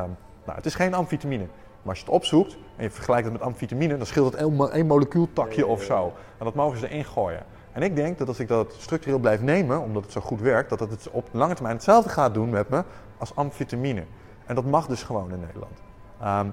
[0.45, 1.43] nou, het is geen amfetamine.
[1.81, 4.53] Maar als je het opzoekt en je vergelijkt het met amfetamine, dan scheelt het één,
[4.53, 6.13] mo- één molecuultakje Ja, ja, of zo.
[6.37, 7.43] En dat mogen ze erin gooien.
[7.79, 10.69] En ik denk dat als ik dat structureel blijf nemen, omdat het zo goed werkt,
[10.69, 12.83] dat het op lange termijn hetzelfde gaat doen met me
[13.17, 14.03] als amfetamine.
[14.45, 15.81] En dat mag dus gewoon in Nederland.
[16.21, 16.45] Ehm,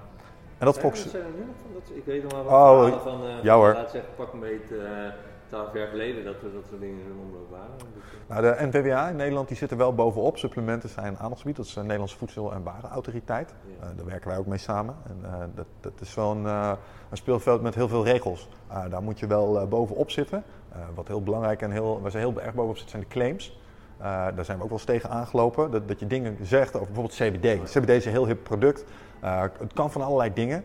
[0.59, 3.73] en dat van dat, ik weet nog wel wat Oh, van, eh, ja hoor.
[3.73, 5.12] laat zeggen, pak een beetje eh,
[5.49, 7.71] twaalf jaar geleden dat we dat soort dingen in omloop waren.
[7.79, 10.37] Dus, eh, Nou, de NVWA in Nederland die zit er wel bovenop.
[10.39, 11.57] Supplementen zijn een aandachtsgebied.
[11.57, 13.55] Dat is de Nederlandse Voedsel- en Warenautoriteit.
[13.81, 13.87] Ja.
[13.87, 14.95] Eh, daar werken wij ook mee samen.
[15.07, 16.73] En, eh, dat, dat is wel een, eh,
[17.11, 18.49] een speelveld met heel veel regels.
[18.69, 20.43] Eh, daar moet je wel eh, bovenop zitten.
[20.77, 23.59] Eh, wat heel belangrijk en heel, waar ze heel erg bovenop zitten zijn de claims.
[23.99, 25.71] Eh, daar zijn we ook wel eens tegen aangelopen.
[25.71, 27.71] Dat, dat je dingen zegt over bijvoorbeeld CBD.
[27.71, 28.85] CBD is een heel hip product.
[29.21, 30.65] Eh, het kan van allerlei dingen.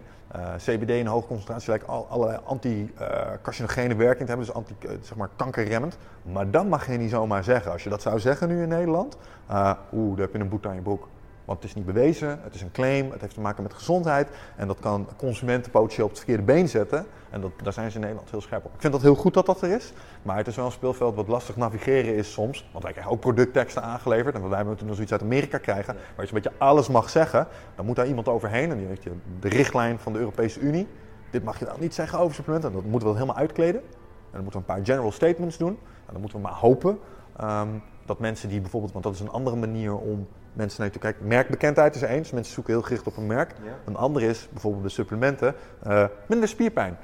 [0.58, 5.30] CBD in hoge concentratie lijkt al, allerlei anti-carcinogene werking te hebben, dus anti, zeg maar
[5.36, 5.98] kankerremmend.
[6.22, 7.72] Maar dat mag je niet zomaar zeggen.
[7.72, 10.68] Als je dat zou zeggen nu in Nederland, eh, oeh, dan heb je een boete
[10.68, 11.08] aan je broek.
[11.46, 14.28] Want het is niet bewezen, het is een claim, het heeft te maken met gezondheid.
[14.56, 17.06] En dat kan consumenten potentieel op het verkeerde been zetten.
[17.30, 18.74] En dat, daar zijn ze in Nederland heel scherp op.
[18.74, 19.94] Ik vind dat heel goed dat dat er is.
[20.22, 22.70] Maar het is wel een speelveld wat lastig navigeren is soms.
[22.72, 24.36] Want wij krijgen ook productteksten aangeleverd.
[24.36, 25.94] En wij moeten nog zoiets uit Amerika krijgen.
[25.94, 27.48] Waar je een beetje alles mag zeggen.
[27.76, 28.72] Dan moet daar iemand overheen.
[28.72, 29.04] En die heeft
[29.40, 30.88] de richtlijn van de Europese Unie.
[31.30, 32.74] Dit mag je dan niet zeggen over supplementen.
[32.74, 33.82] Dat moeten we helemaal uitkleden.
[33.82, 35.78] En dan moeten we een paar general statements doen.
[36.06, 37.00] En dan moeten we maar hopen
[37.38, 37.70] ehm,
[38.06, 41.28] dat mensen die bijvoorbeeld, want dat is een andere manier om mensen naar te kijken.
[41.28, 42.32] Merkbekendheid is eens.
[42.32, 43.54] Mensen zoeken heel gericht op een merk.
[43.64, 43.72] ja.
[43.86, 45.56] Een andere is bijvoorbeeld de supplementen.
[45.84, 46.98] eh, minder spierpijn.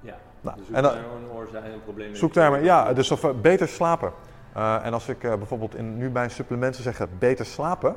[0.00, 0.14] ja.
[0.40, 2.08] Nou, dus en en dan- een oorzaak en een probleem.
[2.08, 4.12] met- Zoektermen, ja, dus of eh, beter slapen.
[4.52, 7.94] Eh, en als ik bijvoorbeeld in, nu bij een supplement zou zeggen beter slapen,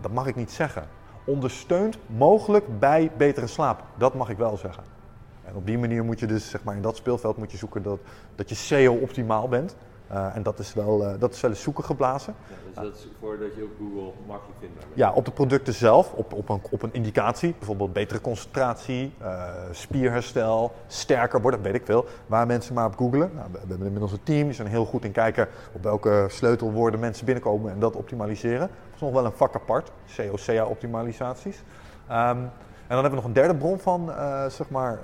[0.00, 0.84] dat mag ik niet zeggen.
[1.24, 3.82] Ondersteunt mogelijk bij betere slaap.
[3.96, 4.82] Dat mag ik wel zeggen.
[5.44, 7.82] En op die manier moet je dus, zeg maar, in dat speelveld moet je zoeken
[7.82, 7.98] dat,
[8.34, 9.76] dat je SEO optimaal bent.
[10.08, 12.34] Eh, en dat is, wel, eh, dat is wel eens zoeken geblazen.
[12.48, 14.72] Ja, dus dat is voordat je op Google makkelijk bent.
[14.94, 17.54] Ja, op de producten zelf, op, op, een, op een indicatie.
[17.58, 22.06] Bijvoorbeeld betere concentratie, eh, spierherstel, sterker worden, weet ik veel.
[22.26, 23.30] Waar mensen maar op googelen.
[23.34, 26.26] Nou, we, we hebben inmiddels een team, die zijn heel goed in kijken op welke
[26.28, 28.60] sleutelwoorden mensen binnenkomen en dat optimaliseren.
[28.60, 31.62] Dat is nog wel een vak apart, CO-CA-optimalisaties.
[32.08, 32.38] Ehm,
[32.88, 34.12] en dan hebben we nog een derde bron van
[34.48, 35.00] zeg maar,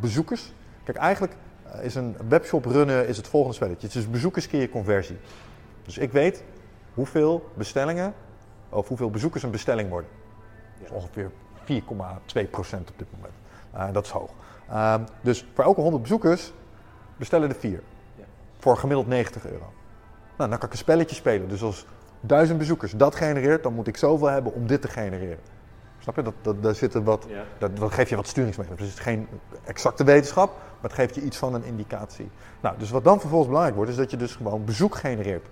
[0.00, 0.52] bezoekers.
[0.84, 1.36] Kijk, eigenlijk
[1.82, 3.86] is een webshop runnen is het volgende spelletje.
[3.86, 5.16] Het is bezoekers keer je conversie.
[5.82, 6.44] Dus ik weet
[6.94, 8.14] hoeveel bestellingen
[8.68, 10.10] of hoeveel bezoekers een bestelling worden.
[10.78, 11.30] Dat is ongeveer
[11.64, 13.34] 4,2% op dit moment.
[13.72, 14.30] Eh, dat is hoog.
[14.68, 16.52] Ehm, dus voor elke 100 bezoekers
[17.16, 17.82] bestellen er 4.
[18.16, 18.24] Ja.
[18.58, 19.72] Voor gemiddeld 90 euro.
[20.36, 21.48] Nou, dan kan ik een spelletje spelen.
[21.48, 21.86] Dus als
[22.20, 25.38] 1000 bezoekers dat genereert, dan moet ik zoveel hebben om dit te genereren.
[25.98, 26.22] Snap je?
[26.22, 27.44] Dat, dat, daar wat, Ja.
[27.58, 28.88] dat, dat geeft je wat sturingsmechanismen.
[28.88, 29.28] Dus het is geen
[29.64, 30.52] exacte wetenschap,
[30.84, 32.30] maar het geeft je iets van een indicatie.
[32.60, 35.46] Nou, dus wat dan vervolgens belangrijk wordt, is dat je dus gewoon bezoek genereert.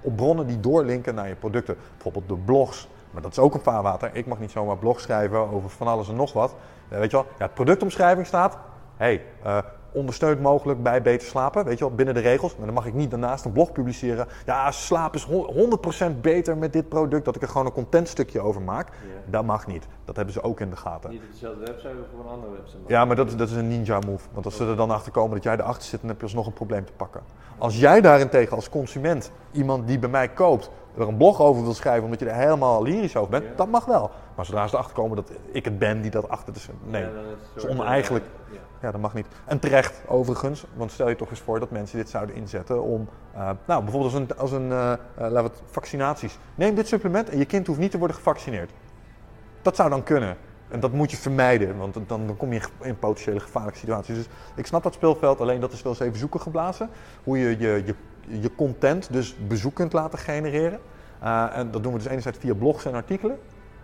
[0.00, 1.76] Op bronnen die doorlinken naar je producten.
[1.92, 2.88] Bijvoorbeeld door blogs.
[3.10, 4.10] Maar dat is ook een vaarwater.
[4.12, 6.54] Ik mag niet zomaar blog schrijven over van alles en nog wat.
[6.88, 8.58] Eh, weet je wel, ja, productomschrijving staat
[8.96, 9.58] hey, uh,
[9.94, 12.56] ondersteunt mogelijk bij beter slapen, weet je wel, binnen de regels.
[12.56, 14.26] Maar dan mag ik niet daarnaast een blog publiceren.
[14.46, 18.62] Ja, slaap is 100% beter met dit product, dat ik er gewoon een contentstukje over
[18.62, 18.88] maak.
[19.26, 19.86] Dat mag niet.
[20.04, 21.10] Dat hebben ze ook in de gaten.
[21.10, 22.78] Niet op dezelfde website of op een andere website?
[22.86, 24.28] Ja, maar dat, dat is een ninja move.
[24.32, 26.46] Want als ze er dan achter komen dat jij erachter zit, dan heb je alsnog
[26.46, 27.20] een probleem te pakken.
[27.58, 31.74] Als jij daarentegen als consument, iemand die bij mij koopt, er een blog over wil
[31.74, 34.10] schrijven omdat je er helemaal lyrisch over bent, dat mag wel.
[34.34, 36.52] Maar zodra ze erachter komen dat ik het ben die dat achter...
[36.52, 37.10] Dus nee, ja,
[37.54, 38.24] dat is oneigenlijk.
[38.50, 38.58] Ja.
[38.84, 38.92] Ja.
[38.92, 39.26] dat mag niet.
[39.44, 43.08] En terecht overigens, want stel je toch eens voor dat mensen dit zouden inzetten om...
[43.34, 46.38] Uh, nou, bijvoorbeeld als een, als een uh, laten we het, vaccinaties.
[46.54, 48.70] Neem dit supplement en je kind hoeft niet te worden gevaccineerd.
[49.62, 50.36] Dat zou dan kunnen.
[50.68, 54.14] En dat moet je vermijden, want dan, dan kom je in potentiële gevaarlijke situaties.
[54.14, 56.90] Dus ik snap dat speelveld, alleen dat is wel eens even zoeken geblazen.
[57.24, 57.94] Hoe je je, je,
[58.40, 60.80] je content, dus bezoek kunt laten genereren.
[61.52, 63.38] En dat doen we dus enerzijds via blogs en artikelen.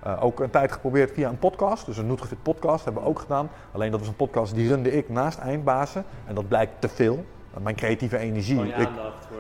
[0.07, 3.19] Uh, ook een tijd geprobeerd via een podcast, dus een Nutrifit podcast hebben we ook
[3.19, 3.51] gedaan.
[3.73, 7.25] Alleen dat was een podcast die runde ik naast eindbazen en dat blijkt te veel.
[7.63, 8.67] Mijn creatieve energie.
[8.67, 8.89] Ik,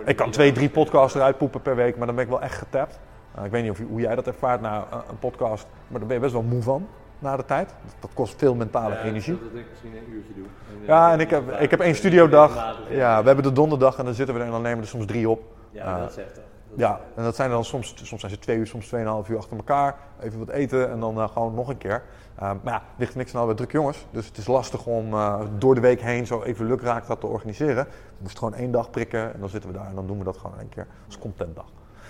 [0.05, 2.59] ik, kan twee, drie podcasts eruit poepen per week, maar dan ben ik wel echt
[2.59, 2.99] getapt.
[3.39, 6.17] Uh, ik weet niet of, hoe jij dat ervaart na een podcast, maar daar ben
[6.17, 6.87] je best wel moe van
[7.19, 7.75] na de tijd.
[8.01, 9.39] Dat kost veel mentale ja, energie.
[9.39, 10.45] Dat ik misschien een uurtje doe.
[10.45, 12.79] En, ja, en ik heb, ik heb één studiodag.
[12.91, 14.91] Ja, we hebben de donderdag en dan zitten we er en dan nemen we er
[14.91, 15.43] soms drie op.
[15.71, 16.41] Ja, dat is echt
[16.77, 19.57] ja, en dat zijn dan soms, soms zijn ze twee uur, soms tweeënhalf uur achter
[19.57, 19.97] elkaar.
[20.21, 22.03] Even wat eten en dan uh, gewoon nog een keer.
[22.43, 24.07] Uh, maar ja, ligt niks aan bij druk jongens.
[24.11, 27.27] Dus het is lastig om uh, door de week heen zo even lukraak dat te
[27.27, 27.85] organiseren.
[27.85, 30.25] We moesten gewoon één dag prikken en dan zitten we daar en dan doen we
[30.25, 31.67] dat gewoon één keer als contentdag.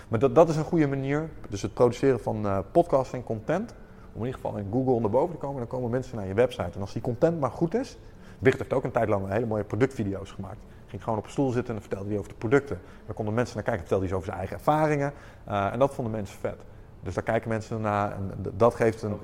[0.08, 1.30] Maar dat, dat is een goede manier.
[1.48, 3.74] Dus het produceren van uh, podcast en content.
[4.12, 5.58] Om in ieder geval in Google onder boven te komen.
[5.58, 6.70] Dan komen mensen naar je website.
[6.74, 7.98] En als die content maar goed is.
[8.38, 11.50] Wicht heeft ook een tijd lang hele mooie productvideo's gemaakt ging gewoon op een stoel
[11.50, 12.80] zitten en vertelde hij over de producten.
[13.06, 15.12] Daar konden mensen naar kijken, vertelde hij over zijn eigen ervaringen.
[15.48, 16.56] Uh, en dat vonden mensen vet.
[17.02, 19.18] Dus daar kijken mensen naar en dat geeft een.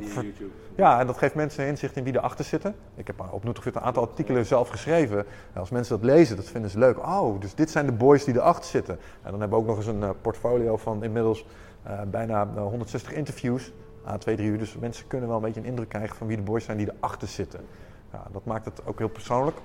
[0.76, 2.74] Ja, en dat geeft mensen inzicht in wie erachter zitten.
[2.94, 5.18] Ik heb op Nutrifit een aantal artikelen zelf geschreven.
[5.52, 6.98] En als mensen dat lezen, dat vinden ze leuk.
[6.98, 8.94] Oh, dus dit zijn de boys die erachter zitten.
[9.22, 11.46] En dan hebben we ook nog eens een uh, portfolio van inmiddels
[11.86, 13.72] uh, bijna 160 interviews.
[14.04, 14.58] aan twee, drie uur.
[14.58, 16.88] Dus mensen kunnen wel een beetje een indruk krijgen van wie de boys zijn die
[16.98, 17.60] erachter zitten.
[18.12, 19.56] Ja, dat maakt het ook heel persoonlijk.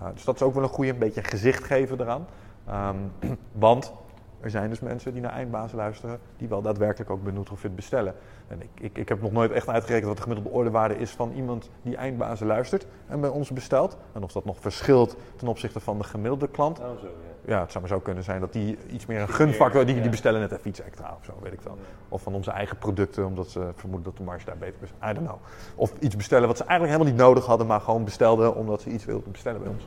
[0.00, 2.26] Uh, dus dat is ook wel een goede, een beetje gezicht geven eraan.
[2.70, 3.12] Um,
[3.52, 3.92] want
[4.40, 8.14] er zijn dus mensen die naar eindbazen luisteren, die wel daadwerkelijk ook bij Nutrofit bestellen.
[8.48, 11.32] En ik, ik, ik heb nog nooit echt uitgerekend wat de gemiddelde ordewaarde is van
[11.32, 13.96] iemand die eindbazen luistert en bij ons bestelt.
[14.12, 16.78] En of dat nog verschilt ten opzichte van de gemiddelde klant.
[16.78, 17.06] Oh, zo,
[17.44, 17.54] ja.
[17.54, 20.10] ja, het zou maar zo kunnen zijn dat die iets meer een gunfactor, die, die
[20.10, 21.76] bestellen net even iets extra of zo, weet ik wel.
[22.08, 24.90] Of van onze eigen producten, omdat ze vermoeden dat de marge daar beter is.
[25.10, 25.38] I don't know.
[25.74, 28.90] Of iets bestellen wat ze eigenlijk helemaal niet nodig hadden, maar gewoon bestelden omdat ze
[28.90, 29.86] iets wilden bestellen bij ons.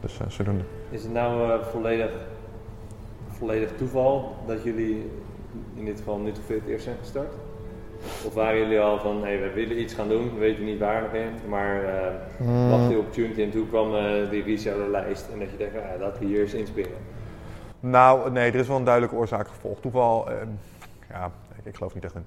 [0.00, 0.64] Dus uh, zodoende.
[0.90, 2.10] Is het nou uh, volledig
[3.38, 5.10] volledig toeval dat jullie
[5.74, 7.34] in dit geval nu het eerst zijn gestart?
[8.26, 11.02] Of waren jullie al van, hey, we willen iets gaan doen, we weten niet waar
[11.02, 11.90] nog in, maar uh,
[12.36, 12.70] hmm.
[12.70, 16.20] wacht je opportunity en toen kwam uh, die resellerlijst en dat je denkt, ja, laten
[16.20, 16.98] we hier eens inspringen?
[17.80, 19.80] Nou, nee, er is wel een duidelijke oorzaak gevolg.
[19.80, 20.36] Toeval, uh,
[21.08, 21.30] ja,
[21.62, 22.24] ik, geloof niet echt in,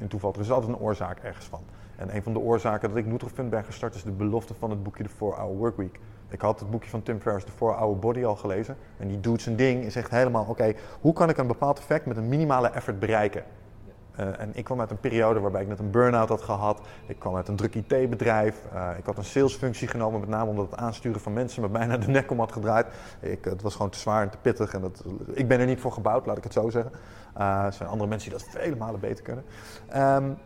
[0.00, 0.32] in, toeval.
[0.34, 1.60] Er is altijd een oorzaak ergens van.
[1.96, 4.82] En een van de oorzaken dat ik Nutrofund ben gestart is de belofte van het
[4.82, 6.00] boekje The 4-Hour Workweek.
[6.28, 8.76] Ik had het boekje van Tim Ferriss, The 4-Hour Body, al gelezen.
[8.96, 12.06] En die doet zijn ding, is echt helemaal, oké, hoe kan ik een bepaald effect
[12.06, 13.44] met een minimale effort bereiken?
[14.20, 16.80] Uh, en ik kwam uit een periode waarbij ik net een burn-out had gehad.
[17.06, 18.62] Ik kwam uit een druk IT-bedrijf.
[18.74, 21.96] Uh, ik had een salesfunctie genomen, met name omdat het aansturen van mensen me bijna
[21.96, 22.86] de nek om had gedraaid.
[23.20, 24.74] Ik, het was gewoon te zwaar en te pittig.
[24.74, 26.92] En dat, ik ben er niet voor gebouwd, laat ik het zo zeggen.
[27.38, 29.44] Uh, er zijn andere mensen die dat vele malen beter kunnen.
[29.96, 30.36] Um,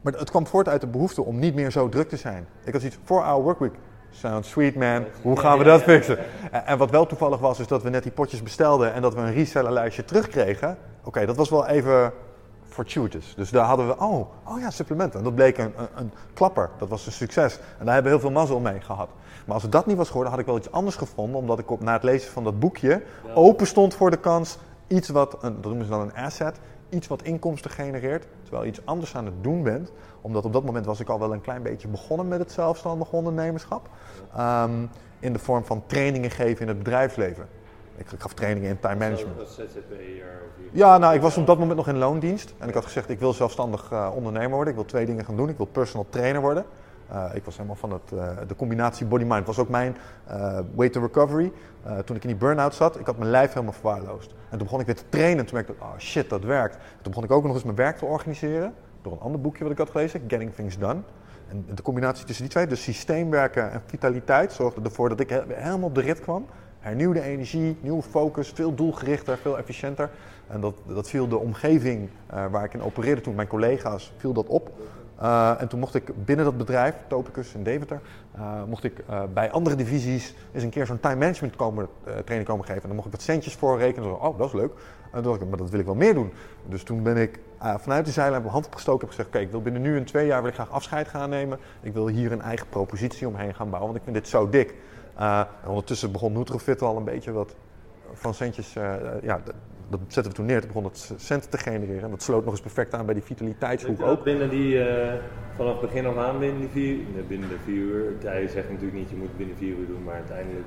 [0.00, 2.46] maar het kwam voort uit de behoefte om niet meer zo druk te zijn.
[2.64, 3.74] Ik had zoiets, 4-hour workweek.
[4.20, 6.18] Sounds sweet man, hoe gaan we dat fixen?
[6.64, 9.20] En wat wel toevallig was, is dat we net die potjes bestelden en dat we
[9.20, 10.78] een resellerlijstje terugkregen.
[11.04, 12.12] Oké, dat was wel even
[12.68, 13.34] fortuitous.
[13.34, 15.18] Dus daar hadden we, oh, oh ja, supplementen.
[15.18, 17.58] En dat bleek een, een, een, klapper, dat was een succes.
[17.78, 19.08] En daar hebben we heel veel mazzel mee gehad.
[19.44, 21.70] Maar als het dat niet was geworden, had ik wel iets anders gevonden, omdat ik
[21.70, 23.02] op, na het lezen van dat boekje
[23.34, 26.58] open stond voor de kans iets wat, een, dat noemen ze dan een asset,
[26.96, 29.92] iets wat inkomsten genereert, terwijl je iets anders aan het doen bent.
[30.20, 33.12] Omdat op dat moment was ik al wel een klein beetje begonnen met het zelfstandig
[33.12, 33.88] ondernemerschap.
[34.38, 37.48] Um, in de vorm van trainingen geven in het bedrijfsleven.
[37.96, 39.38] Ik, gaf trainingen in time management.
[39.40, 40.42] Als ZZP'er?
[40.72, 42.54] Ja, nou, ik was op dat moment nog in loondienst.
[42.58, 44.68] En ik had gezegd, ik wil zelfstandig uh, ondernemer worden.
[44.68, 45.48] Ik wil twee dingen gaan doen.
[45.48, 46.64] Ik wil personal trainer worden.
[47.12, 49.46] Uh, ik was helemaal van het, uh, de combinatie body-mind.
[49.46, 49.96] was ook mijn
[50.74, 51.52] way to recovery.
[52.04, 54.30] toen ik in die burn-out zat, ik had mijn lijf helemaal verwaarloosd.
[54.30, 55.38] En toen begon ik weer te trainen.
[55.38, 56.74] En toen merkte ik, oh shit, dat werkt.
[56.74, 58.74] Toen begon ik ook nog eens mijn werk te organiseren.
[59.02, 61.00] Door een ander boekje wat ik had gelezen, Getting Things Done.
[61.48, 65.88] En de combinatie tussen die twee, dus systeemwerken en vitaliteit, zorgde ervoor dat ik helemaal
[65.88, 66.46] op de rit kwam.
[66.78, 70.10] Hernieuwde energie, nieuwe focus, veel doelgerichter, veel efficiënter.
[70.46, 72.08] En dat, dat viel de omgeving
[72.50, 74.70] waar ik in opereerde toen, mijn collega's, viel dat op.
[75.22, 78.00] Uh, en toen mocht ik binnen dat bedrijf, Topicus in Deventer,
[78.36, 81.56] uh, mocht ik uh, bij andere divisies eens een keer zo'n time management
[82.24, 82.82] training komen geven.
[82.82, 84.20] En dan mocht ik wat centjes voor rekenen.
[84.20, 84.72] oh, dat is leuk.
[85.12, 86.32] En toen dacht ik, maar dat wil ik wel meer doen.
[86.66, 89.62] Dus toen ben ik vanuit die zeilen mijn hand opgestoken en gezegd, oké, ik wil
[89.62, 91.58] binnen nu en twee jaar wil ik graag afscheid gaan nemen.
[91.80, 94.74] Ik wil hier een eigen propositie omheen gaan bouwen, want ik vind dit zo dik.
[95.16, 97.54] en ondertussen begon Nutrofit al een beetje wat
[98.12, 98.72] van centjes,
[99.22, 99.40] ja,
[99.88, 100.60] dat zetten we toen neer.
[100.60, 102.02] Toen begon het centen te genereren.
[102.02, 104.24] En dat sloot nog eens perfect aan bij die vitaliteitshoek ook.
[104.24, 105.12] Binnen die, uh,
[105.56, 108.12] vanaf begin af aan binnen die vier, binnen de vier uur.
[108.24, 110.66] Hij zegt natuurlijk niet, je moet binnen vier uur doen, maar uiteindelijk...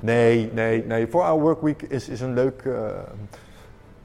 [0.00, 1.06] Nee, nee, nee.
[1.06, 2.62] Voor our workweek is, is een leuk...
[2.64, 2.74] Uh,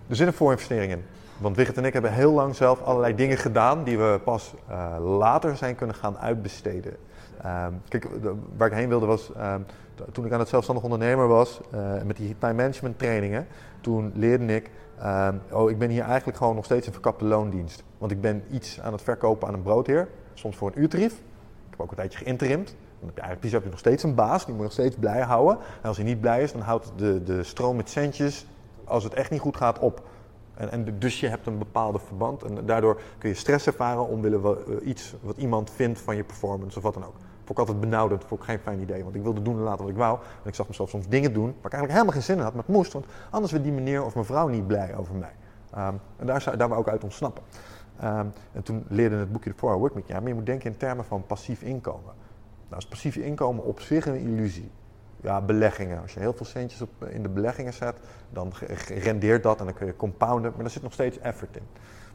[0.07, 1.03] er zit een voorinvestering in.
[1.37, 5.17] Want Wigert en ik hebben heel lang zelf allerlei dingen gedaan die we pas uh,
[5.17, 6.93] later zijn kunnen gaan uitbesteden.
[7.45, 8.07] Um, kijk,
[8.57, 9.65] waar ik heen wilde was, um,
[10.11, 13.47] toen ik aan het zelfstandig ondernemer was, uh, met die time management trainingen,
[13.85, 14.71] toen leerde ik,
[15.03, 17.83] um, oh, ik ben hier eigenlijk gewoon nog steeds een verkapte loondienst.
[17.97, 21.13] Want ik ben iets aan het verkopen aan een broodheer, soms voor een uurtarief.
[21.13, 22.67] Ik heb ook een tijdje geïnterimd.
[22.67, 24.95] Dan heb je eigenlijk heb je nog steeds een baas, die moet je nog steeds
[24.95, 25.57] blij houden.
[25.81, 28.45] En als hij niet blij is, dan houdt de, de stroom met centjes,
[28.83, 30.01] als het echt niet goed gaat, op.
[30.53, 34.39] En, en, dus je hebt een bepaalde verband en daardoor kun je stress ervaren omwille
[34.39, 37.15] van uh, iets wat iemand vindt van je performance of wat dan ook.
[37.45, 39.03] Vond ik altijd benauwd, vond ik geen fijn idee.
[39.03, 40.19] Want ik wilde doen en wat ik wou.
[40.43, 42.53] En ik zag mezelf soms dingen doen waar ik eigenlijk helemaal geen zin in had,
[42.53, 42.93] maar het moest.
[42.93, 45.33] Want anders werd die meneer of mevrouw niet blij over mij.
[45.77, 47.43] Um, en daar, daar we ook uit ontsnappen.
[48.03, 50.71] Um, en toen leerde het boekje de 4 Work met ja, maar je moet denken
[50.71, 52.13] in termen van passief inkomen.
[52.67, 54.71] Nou is passief inkomen op zich een illusie.
[55.21, 56.01] Ja, beleggingen.
[56.01, 57.95] Als je heel veel centjes op, in de beleggingen zet,
[58.29, 58.53] dan
[58.87, 61.63] rendeert dat en dan kun je compounden, maar er zit nog steeds effort in.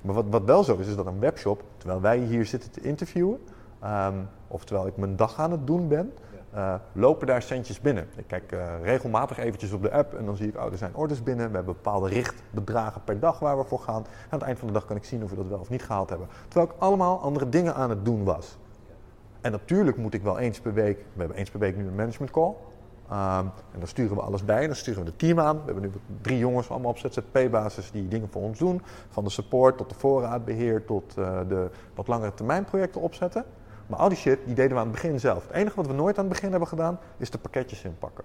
[0.01, 2.81] Maar wat, wat wel zo is, is dat een webshop, terwijl wij hier zitten te
[2.81, 3.39] interviewen,
[3.85, 6.13] Um, oftewel ik mijn dag aan het doen ben,
[6.55, 8.07] uh, lopen daar centjes binnen.
[8.17, 10.95] Ik kijk uh, regelmatig eventjes op de app en dan zie ik, oh, er zijn
[10.95, 11.49] orders binnen.
[11.49, 14.05] We hebben bepaalde richtbedragen per dag waar we voor gaan.
[14.05, 15.83] Aan het eind van de dag kan ik zien of we dat wel of niet
[15.83, 16.29] gehaald hebben.
[16.49, 18.59] Terwijl ik allemaal andere dingen aan het doen was.
[19.41, 21.95] En natuurlijk moet ik wel eens per week, we hebben eens per week nu een
[21.95, 22.55] management call.
[23.13, 25.57] Um, en dan sturen we alles bij, dan sturen we het team aan.
[25.57, 28.83] We hebben nu drie jongens allemaal op ZZP-basis die dingen voor ons doen.
[29.09, 33.45] Van de support tot de voorraadbeheer tot uh, de wat langere termijn projecten opzetten.
[33.91, 35.47] Maar al die shit, die deden we aan het begin zelf.
[35.47, 38.25] Het enige wat we nooit aan het begin hebben gedaan, is de pakketjes inpakken.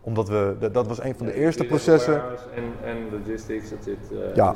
[0.00, 2.22] Omdat we, dat was een van de eerste processen.
[2.54, 4.54] En, en logistics, dat zit uh, ja.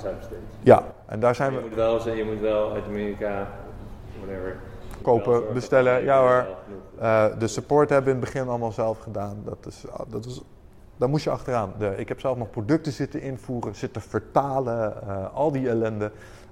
[0.61, 1.64] Ja, en daar zijn je we...
[1.64, 3.49] Moet wel, je moet wel uit Amerika,
[4.19, 4.57] whatever...
[5.03, 6.47] Kopen, bestellen, ja hoor.
[7.01, 9.42] Uh, de support hebben we in het begin allemaal zelf gedaan.
[9.45, 10.42] Dat is, ah, dat is,
[10.97, 11.73] daar moest je achteraan.
[11.79, 16.11] De, ik heb zelf nog producten zitten invoeren, zitten vertalen, uh, al die ellende.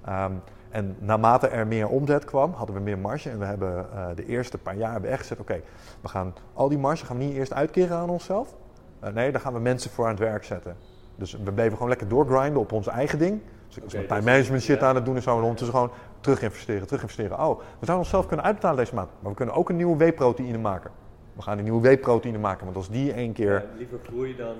[0.09, 0.41] Um,
[0.75, 3.29] en naarmate er meer omzet kwam, hadden we meer marge.
[3.29, 5.61] En we hebben uh, de eerste paar jaar hebben echt gezegd: oké,
[6.01, 8.55] we gaan al die marge gaan we niet eerst uitkeren aan onszelf.
[9.03, 10.75] Uh, nee, daar gaan we mensen voor aan het werk zetten.
[11.15, 13.41] Dus we bleven gewoon lekker doorgrinden op ons eigen ding.
[13.67, 14.87] Dus ik was okay, time dus management shit ja.
[14.87, 15.31] aan het doen en zo.
[15.31, 17.39] En ondertussen gewoon terug investeren, terug investeren.
[17.39, 19.09] Oh, we zouden onszelf kunnen uitbetalen deze maand.
[19.19, 20.91] Maar we kunnen ook een nieuwe whey-proteïne maken.
[21.33, 22.65] We gaan een nieuwe whey-proteïne maken.
[22.65, 23.53] Want als die één keer...
[23.53, 24.55] Ja, liever groeien dan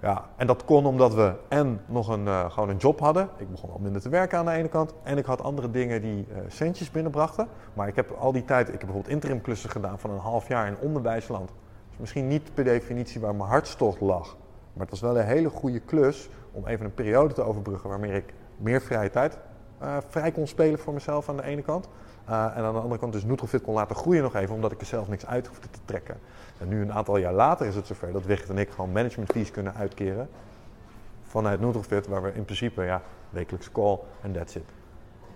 [0.00, 3.28] ja, en dat kon omdat we en nog een, uh, gewoon een job hadden.
[3.36, 4.94] Ik begon al minder te werken aan de ene kant.
[5.02, 7.48] En ik had andere dingen die uh, centjes binnenbrachten.
[7.74, 10.66] Maar ik heb al die tijd, ik heb bijvoorbeeld interimklussen gedaan van een half jaar
[10.66, 11.50] in onderwijsland.
[11.88, 14.36] Dus misschien niet per definitie waar mijn hartstocht lag.
[14.72, 18.12] Maar het was wel een hele goede klus om even een periode te overbruggen waarmee
[18.12, 19.38] ik meer vrije tijd
[19.82, 21.88] uh, vrij kon spelen voor mezelf aan de ene kant.
[22.26, 24.86] en aan de andere kant dus Nutrofit kon laten groeien nog even, omdat ik er
[24.86, 26.16] zelf niks uit hoefde te trekken.
[26.58, 29.30] En nu een aantal jaar later is het zover dat Wicht en ik gewoon management
[29.32, 30.28] fees kunnen uitkeren.
[31.22, 34.64] Vanuit Nutrofit, waar we in principe ja, wekelijks call en that's it.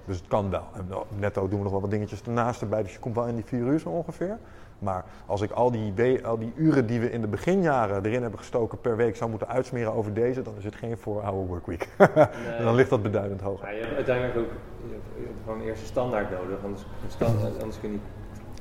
[0.04, 0.64] Dus het kan wel.
[0.74, 3.35] En netto doen we nog wel wat dingetjes ernaast erbij, dus je komt wel in
[3.35, 4.38] die vier uur zo ongeveer.
[4.78, 8.38] Maar als ik al die, al die uren die we in de beginjaren erin hebben
[8.38, 11.88] gestoken per week zou moeten uitsmeren over deze, dan is het geen voor hour workweek.
[11.98, 12.62] nee.
[12.62, 13.68] dan ligt dat beduidend hoger.
[13.68, 14.50] Ja, je hebt uiteindelijk ook
[14.88, 18.04] je hebt gewoon eerst een standaard nodig, anders, standaard, anders kun je niet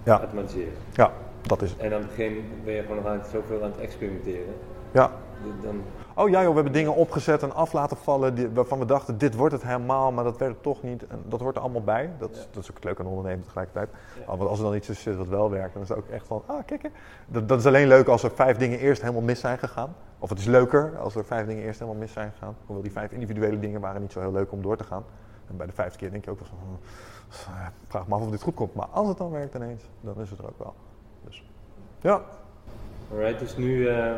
[0.03, 0.19] ja.
[0.19, 0.73] automatiseren.
[0.93, 1.79] Ja, dat is het.
[1.79, 4.53] En aan het begin ben je gewoon nog aan het, zoveel aan het experimenteren.
[4.91, 5.11] Ja.
[5.61, 5.81] Dan...
[6.15, 9.17] Oh ja joh, we hebben dingen opgezet en af laten vallen die, waarvan we dachten
[9.17, 11.07] dit wordt het helemaal, maar dat werd het toch niet.
[11.07, 12.09] En dat hoort er allemaal bij.
[12.17, 13.89] Dat, is, dat is ook het leuke aan ondernemen tegelijkertijd.
[14.19, 14.37] Ja.
[14.37, 16.43] Want als er dan iets is wat wel werkt, dan is het ook echt van,
[16.45, 16.89] ah kijk
[17.27, 19.95] dat, dat is alleen leuk als er vijf dingen eerst helemaal mis zijn gegaan.
[20.19, 22.55] Of het is leuker als er vijf dingen eerst helemaal mis zijn gegaan.
[22.65, 25.03] Hoewel die vijf individuele dingen waren niet zo heel leuk om door te gaan.
[25.47, 28.29] En bij de vijfde keer denk je ook wel van, hm, vraag me af of
[28.29, 28.73] dit goed komt.
[28.73, 30.73] Maar als het dan werkt ineens, dan is het er ook wel.
[32.01, 32.21] Ja.
[33.11, 34.13] Alright, dus nu uh,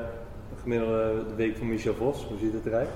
[0.62, 2.26] gemiddelde de week van Michel Vos.
[2.26, 2.90] Hoe ziet het eruit?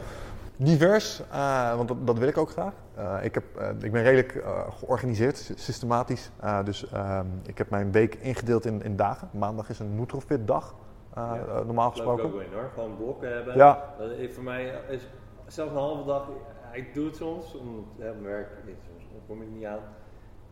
[0.56, 2.74] Divers, uh, want dat, dat, wil ik ook graag.
[2.98, 3.44] Uh, ik, heb,
[3.82, 6.32] ik ben redelijk georganiseerd, systematisch.
[6.64, 9.30] dus ehm, ik heb mijn week ingedeeld in, in dagen.
[9.32, 10.76] Maandag is een Nutrofit dag,
[11.16, 12.26] ja, normaal gesproken.
[12.26, 13.58] Ik ook in hoor, gewoon blokken hebben.
[13.58, 13.94] Ja.
[13.98, 15.08] Dat is voor mij is
[15.48, 16.28] zelfs een halve dag,
[16.72, 19.80] ik doe het soms, omdat ja, mijn werk, niet, soms kom ik niet aan.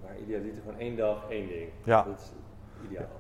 [0.02, 1.70] Maar idealiter gewoon één dag, één ding.
[1.84, 2.04] Ja.
[2.04, 2.32] Dat is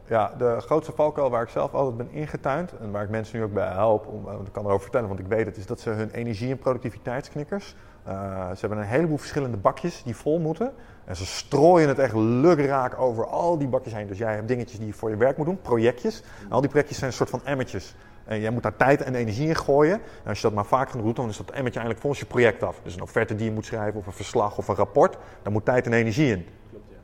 [0.07, 3.43] Ja, de grootste valkuil waar ik zelf altijd ben ingetuind en waar ik mensen nu
[3.43, 5.79] ook bij help, om, want ik kan erover vertellen, want ik weet het, is dat
[5.79, 7.75] ze hun energie- en productiviteitsknikkers,
[8.07, 10.73] uh, ze hebben een heleboel verschillende bakjes die vol moeten.
[11.05, 14.07] En ze strooien het echt lukraak over al die bakjes heen.
[14.07, 16.23] Dus jij hebt dingetjes die je voor je werk moet doen, projectjes.
[16.49, 17.95] Al die projectjes zijn een soort van emmertjes.
[18.25, 19.93] En jij moet daar tijd en energie in gooien.
[19.93, 22.27] En als je dat maar vaak genoeg doet, dan is dat emmertje eigenlijk volgens je
[22.27, 22.79] project af.
[22.83, 25.65] Dus een offerte die je moet schrijven, of een verslag of een rapport, daar moet
[25.65, 26.45] tijd en energie in.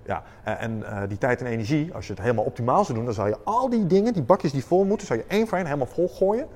[0.08, 0.24] Ja.
[0.46, 3.14] Ja, en uh, die tijd en energie, als je het helemaal optimaal zou doen, dan
[3.14, 5.66] zou je al die dingen, die bakjes die vol moeten, zou je één voor één
[5.66, 6.48] helemaal vol gooien.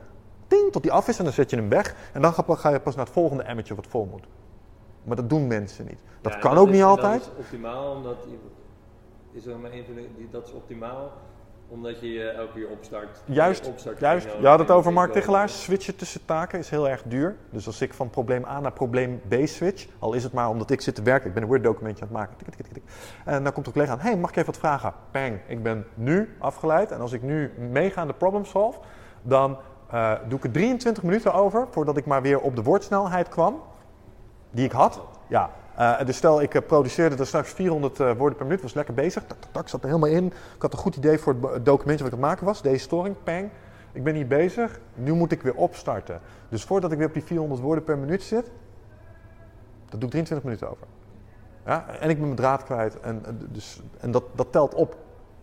[0.48, 1.96] Ting, tot die af is en dan zet je hem weg.
[2.14, 4.28] En dan ga je pas naar het volgende emmertje wat vol moet.
[5.04, 6.00] Maar dat doen mensen niet.
[6.22, 7.22] Dat Ja, kan dat ook is- niet Dat altijd.
[7.22, 8.16] is optimaal, omdat
[9.32, 11.12] is er maar één van de, die, dat is optimaal,
[11.72, 13.24] omdat je je elke keer opstart.
[13.26, 15.12] Juist, opstart Juist, je had het over Mark.
[15.12, 15.64] Tichelaars.
[15.64, 17.36] Switchen tussen taken is heel erg duur.
[17.50, 20.70] Dus als ik van probleem A naar probleem B switch, al is het maar omdat
[20.70, 22.38] ik zit te werken, ik ben een Word documentje aan het maken.
[22.38, 22.84] Tik, tik, tik.
[23.26, 24.94] En dan komt een collega aan, hey, mag ik even wat vragen?
[25.12, 26.92] Bang, ik ben nu afgeleid.
[26.92, 28.80] En als ik nu meega aan de problem solve,
[29.22, 29.58] dan
[29.92, 33.62] eh, doe ik er 23 minuten over voordat ik maar weer op de woordsnelheid kwam
[34.52, 35.02] die ik had.
[35.28, 38.74] Ja, eh, dus stel ik eh, produceerde er straks 400 eh, woorden per minuut, was
[38.74, 39.24] lekker bezig.
[39.28, 40.26] Tak, tak, tak, zat er helemaal in.
[40.26, 42.62] Ik had een goed idee voor het documentje wat ik aan het maken was.
[42.62, 43.50] Deze storing, pang.
[43.92, 44.80] Ik ben hier bezig.
[44.94, 46.20] Nu moet ik weer opstarten.
[46.50, 48.52] Dus voordat ik weer op die 400 woorden per minuut zit,
[49.90, 50.88] dat doe ik 23 minuten over.
[51.66, 53.00] Ja, en ik ben mijn draad kwijt.
[53.00, 54.98] En, dus, en dat, dat telt op.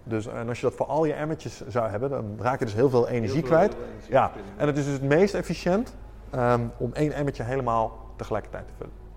[0.05, 2.75] Dus, en als je dat voor al je emmertjes zou hebben, dan raak je dus
[2.75, 3.75] heel veel energie Heel veel kwijt.
[3.75, 5.95] energie Ja, en het is dus het meest efficiënt
[6.31, 9.08] ehm, om één emmertje helemaal tegelijkertijd te vullen.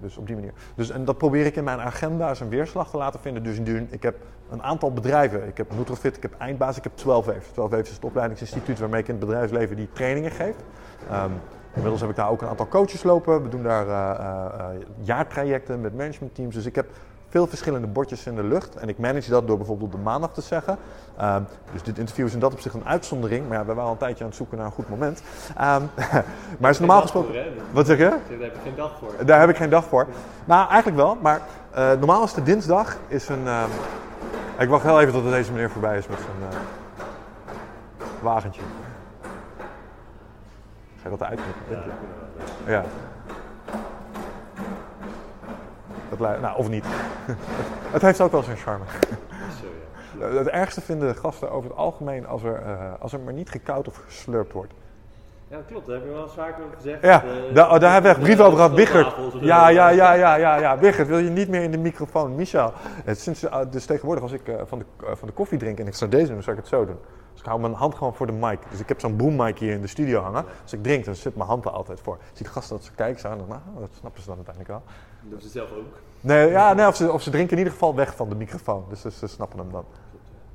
[0.00, 0.52] Dus op die manier.
[0.74, 3.42] Dus, en dat probeer ik in mijn agenda een weerslag te laten vinden.
[3.42, 3.58] Dus
[3.90, 4.16] ik heb
[4.50, 5.46] een aantal bedrijven.
[5.46, 7.46] Ik heb Nutrofit, ik heb Eindbaas, ik heb 12 Waves.
[7.52, 10.54] 12 Waves is het opleidingsinstituut waarmee ik in het bedrijfsleven die trainingen geef.
[11.10, 11.30] Ehm,
[11.74, 13.42] inmiddels heb ik daar ook een aantal coaches lopen.
[13.42, 14.66] We doen daar eh,
[15.00, 16.54] jaartrajecten met managementteams.
[16.54, 16.86] Dus ik heb
[17.30, 18.76] veel verschillende bordjes in de lucht.
[18.76, 20.78] En ik manage dat door bijvoorbeeld op de maandag te zeggen.
[21.16, 23.48] Ehm, dus dit interview is in dat opzicht een uitzondering.
[23.48, 25.22] Maar ja, we waren al een tijdje aan het zoeken naar een goed moment.
[25.56, 25.82] Ehm,
[26.60, 27.34] maar is normaal gesproken...
[27.34, 27.42] voor?
[27.72, 28.08] Wat zeg je?
[28.08, 29.26] Daar heb je geen dag voor.
[29.26, 30.06] Daar heb ik geen dag voor.
[30.44, 31.18] Nou, eigenlijk wel.
[31.20, 33.46] Maar eh, normaal is de dinsdag is een...
[33.46, 33.68] ehm,
[34.58, 36.58] ik wacht heel even tot deze meneer voorbij is met zijn eh,
[38.22, 38.62] wagentje.
[41.02, 41.62] Ga je dat uitknippen?
[41.68, 41.82] Ja,
[42.64, 42.74] wel.
[42.74, 42.84] Ja.
[46.10, 46.84] Dat nou, of niet.
[47.92, 48.84] het heeft ook wel zijn charme.
[49.60, 49.66] Zo,
[50.18, 50.26] ja.
[50.26, 53.50] Eh, Het ergste vinden gasten over het algemeen als er, eh, als er maar niet
[53.50, 54.72] gekoud of geslurpt wordt.
[55.50, 55.86] Ja, klopt.
[55.86, 57.02] Daar heb je wel eens vaker over gezegd.
[57.02, 59.32] Ja, Eh, daar, oh, daar hebben we echt brieven over gehad.
[59.40, 60.78] Ja, ja, ja, ja, ja, ja.
[60.78, 62.34] Wichert, wil je niet meer in de microfoon?
[62.34, 62.72] Michel,
[63.04, 65.78] het, sinds, eh, dus tegenwoordig als ik eh, van, de, eh, van de koffie drink
[65.78, 66.98] en ik zou deze doen, dan zou ik het zo doen.
[67.32, 68.58] Dus ik hou mijn hand gewoon voor de mic.
[68.70, 70.44] Dus ik heb zo'n boommic hier in de studio hangen.
[70.62, 72.18] Als ik drink, dan zit mijn hand er altijd voor.
[72.32, 74.74] Ziet de gasten dat ze kijken, zo, en dan, nou, dat snappen ze dan uiteindelijk
[74.74, 74.82] wel.
[75.20, 75.98] Dat doen ze zelf ook.
[76.20, 78.84] Nee, ja, nee of, ze, of ze drinken in ieder geval weg van de microfoon.
[78.88, 79.84] Dus ze, ze snappen hem dan.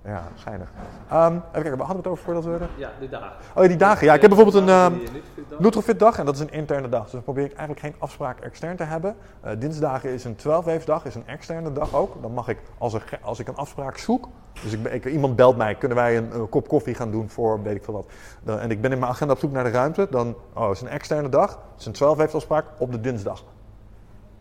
[0.06, 0.72] Ja, schijnig.
[1.10, 2.66] Ehm, even kijken, waar hadden we het over voordat we...
[2.76, 3.32] Ja, de dagen.
[3.56, 4.06] Oh ja, die dagen.
[4.06, 4.94] Ja, ik heb bijvoorbeeld een...
[4.94, 5.60] Die Nutrifit-dag.
[5.60, 7.04] Nutrofit dag en dat is een interne dag.
[7.04, 9.16] Dus dan probeer ik eigenlijk geen afspraak extern te hebben.
[9.42, 12.22] Eh, dinsdagen is een 12 dag, is een externe dag ook.
[12.22, 14.28] Dan mag ik, als, er, als ik een afspraak zoek,
[14.64, 17.64] dus ik, ik, iemand belt mij, kunnen wij een, een kop koffie gaan doen voor
[17.64, 18.06] weet ik veel wat.
[18.44, 20.76] Dan, en ik ben in mijn agenda op zoek naar de ruimte, dan oh, het
[20.76, 23.44] is een externe dag, het is een 12 afspraak op de dinsdag.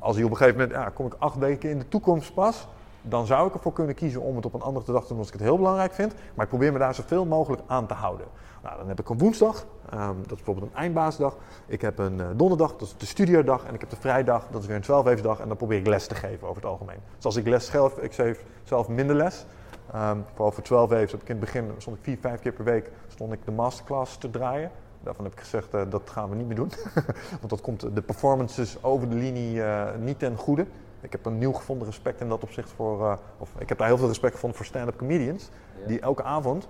[0.04, 2.68] Als die op een gegeven moment, ja, kom ik acht weken in de toekomst pas,
[3.02, 5.26] dan zou ik ervoor kunnen kiezen om het op een andere dag te doen als
[5.26, 6.14] ik het heel belangrijk vind.
[6.34, 8.26] Maar ik probeer me daar zoveel mogelijk aan te houden.
[8.62, 11.36] Nou, dan heb ik een woensdag, ehm, dat is bijvoorbeeld een eindbaasdag.
[11.66, 13.64] Ik heb een eh, donderdag, dat is de studiodag.
[13.64, 15.40] En ik heb de vrijdag, dat is weer een 12 dag.
[15.40, 17.00] En dan probeer ik les te geven over het algemeen.
[17.16, 19.46] Dus als ik les geef, ik geef zelf minder les.
[19.92, 22.64] Ehm, vooral voor 12 heb ik in het begin, stond ik vier, vijf keer per
[22.64, 24.70] week, stond ik de masterclass te draaien.
[25.04, 26.70] Daarvan heb ik gezegd, eh, dat gaan we niet meer doen.
[27.40, 30.66] Want dat komt de performances over de linie eh, niet ten goede.
[31.00, 33.86] Ik heb een nieuw gevonden respect in dat opzicht voor, eh, of ik heb daar
[33.86, 35.50] heel veel respect gevonden voor stand-up comedians.
[35.80, 35.86] Ja.
[35.86, 36.68] Die elke avond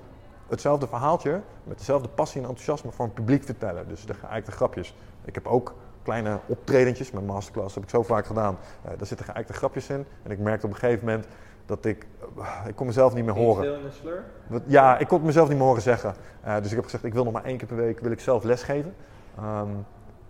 [0.49, 3.89] hetzelfde verhaaltje met dezelfde passie en enthousiasme voor een publiek vertellen.
[3.89, 4.95] Dus de geëikte grapjes.
[5.25, 8.59] Ik heb ook kleine optredentjes, mijn masterclass heb ik zo vaak gedaan.
[8.83, 10.07] Daar zitten geëikte grapjes in.
[10.23, 11.27] En ik merkte op een gegeven moment
[11.67, 12.07] dat ik,
[12.39, 13.65] eh, ik kon mezelf niet meer horen.
[13.65, 14.25] stil en een slur.
[14.67, 16.15] Ja, ik kon het mezelf niet meer horen zeggen.
[16.43, 18.21] Eh, dus ik heb gezegd, ik wil nog maar één keer per week wil ik
[18.21, 18.95] zelf lesgeven.
[19.39, 19.69] Ehm,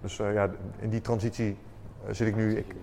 [0.00, 1.56] dus eh, ja, in die transitie
[2.10, 2.56] zit ik nu.
[2.56, 2.74] Ik,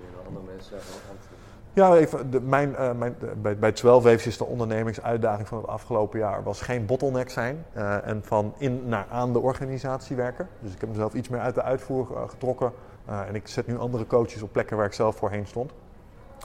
[1.73, 5.57] ja, even, de, mijn, eh, mijn, de- bij, bij 12 Waves is de ondernemingsuitdaging van
[5.57, 7.65] het afgelopen jaar was geen bottleneck zijn
[8.03, 10.47] en van in naar aan de organisatie werken.
[10.59, 12.71] Dus ik heb mezelf iets meer uit de uitvoer getrokken
[13.05, 15.71] en ik zet nu andere coaches op plekken waar ik zelf voorheen stond.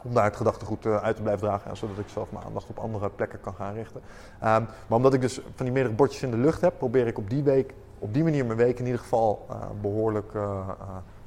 [0.07, 2.69] Om daar het gedachtegoed eh, uit te blijven dragen, en zodat ik zelf mijn aandacht
[2.69, 4.01] op andere plekken kan gaan richten.
[4.41, 7.19] Ehm, maar omdat ik dus van die meerdere bordjes in de lucht heb, probeer ik
[7.19, 10.69] op die week, op die manier mijn week in ieder geval eh, behoorlijk eh,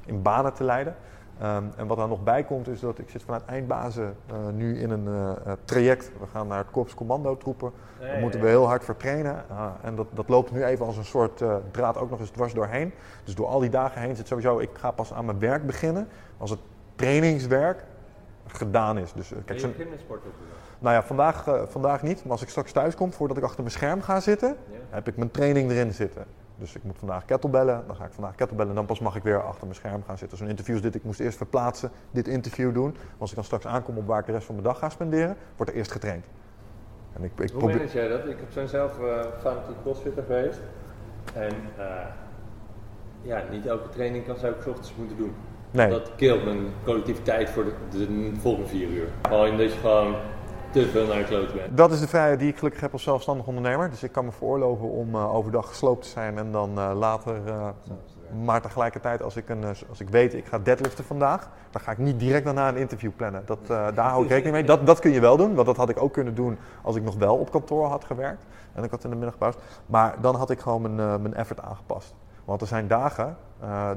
[0.06, 0.96] in banen te leiden.
[1.40, 4.78] Ehm, en wat daar nog bij komt is dat ik zit vanuit eindbazen uh, nu
[4.78, 6.10] in een uh, traject.
[6.20, 7.72] We gaan naar het korps commando troepen.
[8.00, 9.44] Daar moeten we heel hard voor trainen.
[9.50, 12.54] Uh, en dat, dat loopt nu even als een soort draad ook nog eens dwars
[12.54, 12.92] doorheen.
[13.24, 16.08] Dus door al die dagen heen zit sowieso, ik ga pas aan mijn werk beginnen
[16.38, 16.60] als het
[16.96, 17.84] trainingswerk
[18.52, 19.12] gedaan is.
[19.12, 20.30] Dus, kijk, je begint met sporten
[20.78, 22.22] Nou ja, vandaag, vandaag niet.
[22.22, 24.78] Maar als ik straks thuis kom, voordat ik achter mijn scherm ga zitten, ja.
[24.90, 26.24] heb ik mijn training erin zitten.
[26.60, 29.22] Dus ik moet vandaag kettlebellen, dan ga ik vandaag kettlebellen en dan pas mag ik
[29.22, 30.38] weer achter mijn scherm gaan zitten.
[30.38, 32.96] Zo'n interview is dit, ik moest eerst verplaatsen, dit interview doen.
[33.18, 35.36] Als ik dan straks aankom op waar ik de rest van mijn dag ga spenderen,
[35.56, 36.24] wordt er eerst getraind.
[37.12, 37.86] En ik, ik Hoe probeer...
[37.86, 38.26] jij dat?
[38.26, 40.60] Ik heb zelf uh, fanatiek crossfitter geweest.
[41.34, 41.84] En uh,
[43.22, 45.34] ja, niet elke training kan zou ik ochtends moeten doen.
[45.70, 45.90] Nee.
[45.90, 49.08] Dat keelt mijn collectiviteit voor de, de volgende vier uur.
[49.22, 50.14] Gewoon dat je gewoon
[50.70, 51.76] te veel naar de klote bent.
[51.76, 53.90] Dat is de vrijheid die ik gelukkig heb als zelfstandig ondernemer.
[53.90, 57.34] Dus ik kan me veroorloven om uh, overdag gesloopt te zijn en dan uh, later.
[57.46, 57.68] Uh,
[58.44, 61.98] maar tegelijkertijd, als ik, een, als ik weet ik ga deadliften vandaag, dan ga ik
[61.98, 63.42] niet direct daarna een interview plannen.
[63.46, 64.64] Dat, daar hou ik rekening mee.
[64.64, 67.02] Dat, dat kun je wel doen, want dat had ik ook kunnen doen als ik
[67.02, 68.46] nog wel op kantoor had gewerkt.
[68.72, 69.56] En ik had in de middag gebouwd.
[69.86, 72.14] Maar dan had ik gewoon mijn, mijn effort aangepast.
[72.44, 73.36] Want er zijn dagen,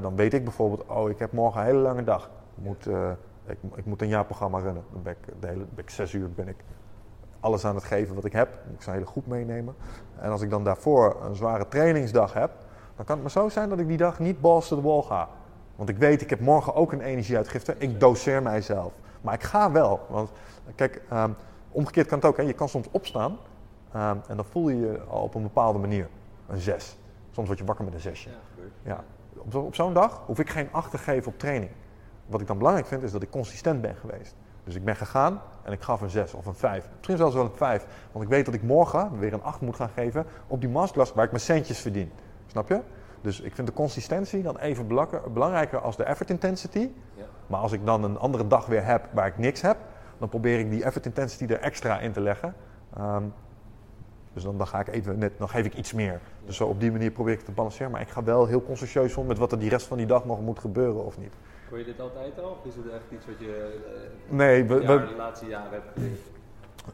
[0.01, 2.29] dan weet ik bijvoorbeeld, oh ik heb morgen een hele lange dag.
[2.55, 2.87] Ik moet
[3.45, 4.83] ik, ik moet een jaarprogramma runnen.
[4.91, 6.55] Dan ben ik, de hele, ben ik zes uur ben ik
[7.39, 8.49] alles aan het geven wat ik heb.
[8.73, 9.75] Ik zou hele goed meenemen.
[10.19, 12.51] En als ik dan daarvoor een zware trainingsdag heb,
[12.95, 15.01] dan kan het maar zo zijn dat ik die dag niet balls to the wall
[15.01, 15.29] ga.
[15.75, 17.75] Want ik weet, ik heb morgen ook een energieuitgifte.
[17.77, 18.93] Ik doseer mijzelf.
[19.21, 19.99] Maar ik ga wel.
[20.09, 20.29] Want
[20.75, 21.31] kijk, ehm,
[21.71, 22.37] omgekeerd kan het ook.
[22.37, 22.43] Hè.
[22.43, 23.31] Je kan soms opstaan
[23.95, 26.09] um, en dan voel je je al op een bepaalde manier.
[26.47, 26.97] Een zes.
[27.31, 28.29] Soms word je wakker met een zesje.
[28.29, 28.35] Ja,
[28.81, 29.03] ja.
[29.45, 31.71] Op, op zo'n dag hoef ik geen acht te geven op training
[32.25, 34.35] wat ik dan belangrijk vind, is dat ik consistent ben geweest.
[34.63, 36.89] Dus ik ben gegaan en ik gaf een 6 of een 5.
[36.95, 37.85] Misschien zelfs wel een 5.
[38.11, 41.13] Want ik weet dat ik morgen weer een 8 moet gaan geven op die masterclass
[41.13, 42.11] waar ik mijn centjes verdien.
[42.47, 42.79] Snap je?
[43.21, 44.87] Dus ik vind de consistentie dan even
[45.33, 46.89] belangrijker als de effort intensity.
[47.13, 47.23] Ja.
[47.47, 49.77] Maar als ik dan een andere dag weer heb waar ik niks heb,
[50.17, 52.55] dan probeer ik die effort intensity er extra in te leggen.
[52.97, 53.33] Um,
[54.33, 56.19] dus dan, dan, ga ik even net, dan geef ik iets meer.
[56.45, 57.91] Dus zo op die manier probeer ik te balanceren.
[57.91, 60.25] Maar ik ga wel heel consciëntieus om met wat er die rest van die dag
[60.25, 61.33] nog moet gebeuren of niet.
[61.69, 62.49] Hoor je dit altijd al?
[62.49, 63.81] Of is het echt iets wat je
[64.29, 66.19] uh, nee, we, de laatste jaren hebt geleerd?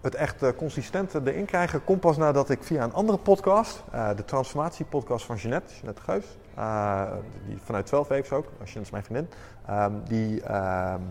[0.01, 4.09] Het echt uh, consistent erin krijgen komt pas nadat ik via een andere podcast, uh,
[4.15, 6.25] de transformatiepodcast van Jeanette, Jeanette Geus,
[7.45, 9.29] die vanuit 12 heeft ook, Jeanette is mijn vriendin,
[9.69, 11.01] um, die, ehm,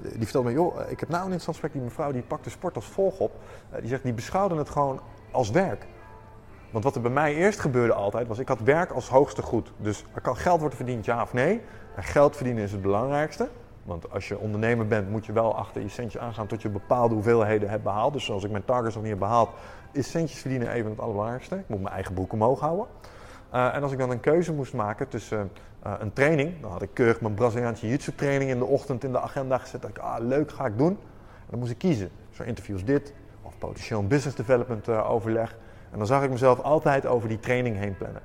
[0.00, 2.50] die vertelde me, joh, ik heb nou een interessant gesprek, die mevrouw die pakt de
[2.50, 3.32] sport als volg op.
[3.80, 5.00] die zegt, die beschouwde het gewoon
[5.30, 5.86] als werk.
[6.70, 9.72] Want wat er bij mij eerst gebeurde altijd, was ik had werk als hoogste goed.
[9.76, 11.60] Dus er kan geld worden verdiend, ja of nee.
[11.96, 13.48] Geld verdienen is het belangrijkste.
[13.82, 17.14] Want als je ondernemer bent, moet je wel achter je centjes aangaan tot je bepaalde
[17.14, 18.12] hoeveelheden hebt behaald.
[18.12, 19.50] Dus als ik mijn targets nog niet heb behaald,
[19.92, 21.56] is centjes verdienen even het allerbelangrijkste.
[21.56, 22.86] Ik moet mijn eigen broek omhoog houden.
[23.54, 25.50] Uh, en als ik dan een keuze moest maken tussen
[25.86, 29.12] uh, een training, dan had ik keurig mijn Braziliaanse jiu training in de ochtend in
[29.12, 29.84] de agenda gezet.
[29.84, 30.90] Ik, ah leuk, ga ik doen.
[30.90, 32.10] En dan moest ik kiezen.
[32.30, 33.14] Zo interviews dit,
[33.60, 35.56] potentieel een business development uh, overleg.
[35.90, 38.22] En dan zag ik mezelf altijd over die training heen plannen.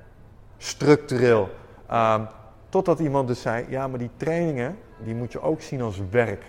[0.56, 1.48] Structureel.
[1.92, 2.28] Um,
[2.68, 6.44] Totdat iemand dus zei, ja, maar die trainingen, die moet je ook zien als werk.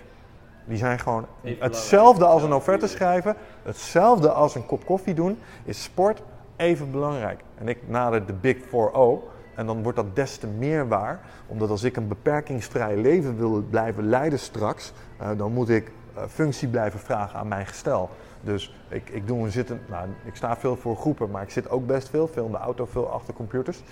[0.64, 1.26] Die zijn gewoon
[1.58, 6.22] hetzelfde als een offerte schrijven, hetzelfde als een kop koffie doen, is sport
[6.56, 7.40] even belangrijk.
[7.58, 11.70] En ik nader de Big 4O en dan wordt dat des te meer waar, omdat
[11.70, 16.68] als ik een beperkingsvrij leven wil blijven leiden straks, uh, dan moet ik uh, functie
[16.68, 18.10] blijven vragen aan mijn gestel.
[18.40, 21.70] Dus ik, ik doe een zitten, nou, ik sta veel voor groepen, maar ik zit
[21.70, 23.82] ook best veel, veel in de auto, veel achter computers.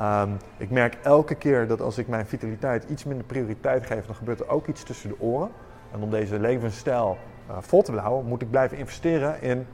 [0.00, 4.14] Um, ik merk elke keer dat als ik mijn vitaliteit iets minder prioriteit geef, dan
[4.14, 5.50] gebeurt er ook iets tussen de oren.
[5.92, 7.18] En om deze levensstijl
[7.50, 9.66] uh, vol te houden, moet ik blijven investeren in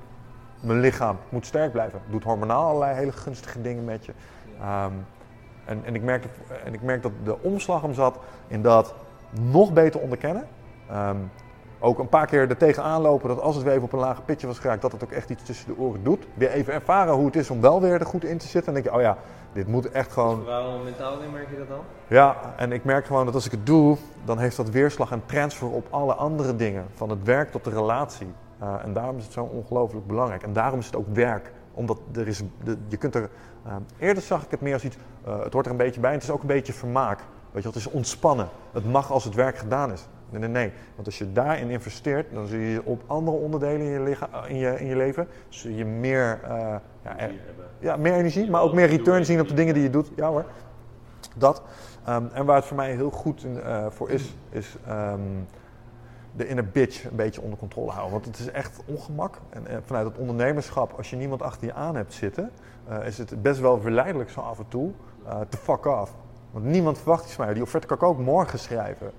[0.61, 1.17] mijn lichaam.
[1.29, 2.01] Moet sterk blijven.
[2.11, 4.13] Doet hormonaal allerlei hele gunstige dingen met je.
[4.61, 5.07] Um,
[5.65, 6.25] en, en, ik merk,
[6.65, 8.95] en ik merk dat de omslag hem zat in dat
[9.31, 10.47] nog beter onderkennen.
[10.93, 11.31] Um,
[11.85, 14.23] ook een paar keer er tegenaan lopen dat als het weer even op een lage
[14.23, 16.27] pitje was geraakt, dat het ook echt iets tussen de oren doet.
[16.35, 18.75] Weer even ervaren hoe het is om wel weer er goed in te zitten.
[18.75, 19.23] En dan denk je, oh ja,
[19.53, 20.35] dit moet echt gewoon...
[20.35, 21.81] Dus vooral mentaal merk je dat dan?
[22.07, 25.23] Ja, en ik merk gewoon dat als ik het doe, dan heeft dat weerslag en
[25.27, 26.87] transfer op alle andere dingen.
[26.95, 28.33] Van het werk tot de relatie.
[28.63, 30.43] Uh, en daarom is het zo ongelooflijk belangrijk.
[30.43, 31.53] En daarom is het ook werk.
[31.75, 33.31] Omdat er is, de, je kunt er...
[33.67, 36.11] Uh, eerder zag ik het meer als iets, uh, het hoort er een beetje bij.
[36.11, 37.21] En het is ook een beetje vermaak.
[37.51, 38.49] Weet je, het is ontspannen.
[38.73, 40.09] Het mag als het werk gedaan is.
[40.31, 40.73] Nee, nee, nee.
[40.95, 44.57] Want als je daarin investeert, dan zul je op andere onderdelen in je, lichaam, in
[44.57, 46.49] je, in je leven zul je meer, uh,
[47.03, 47.31] ja, er,
[47.79, 50.11] ja, meer energie, maar ook meer return zien op de dingen die je doet.
[50.17, 50.45] Ja hoor,
[51.37, 51.63] dat.
[52.09, 55.47] Um, en waar het voor mij heel goed in, uh, voor is, is um,
[56.37, 58.13] de inner bitch een beetje onder controle houden.
[58.13, 59.39] Want het is echt ongemak.
[59.51, 62.51] En, en vanuit het ondernemerschap, als je niemand achter je aan hebt zitten,
[62.91, 64.91] uh, is het best wel verleidelijk zo af en toe
[65.49, 66.15] te fuck off.
[66.51, 67.55] Want niemand verwacht iets van mij.
[67.55, 69.13] Die offerte kan ik ook morgen schrijven.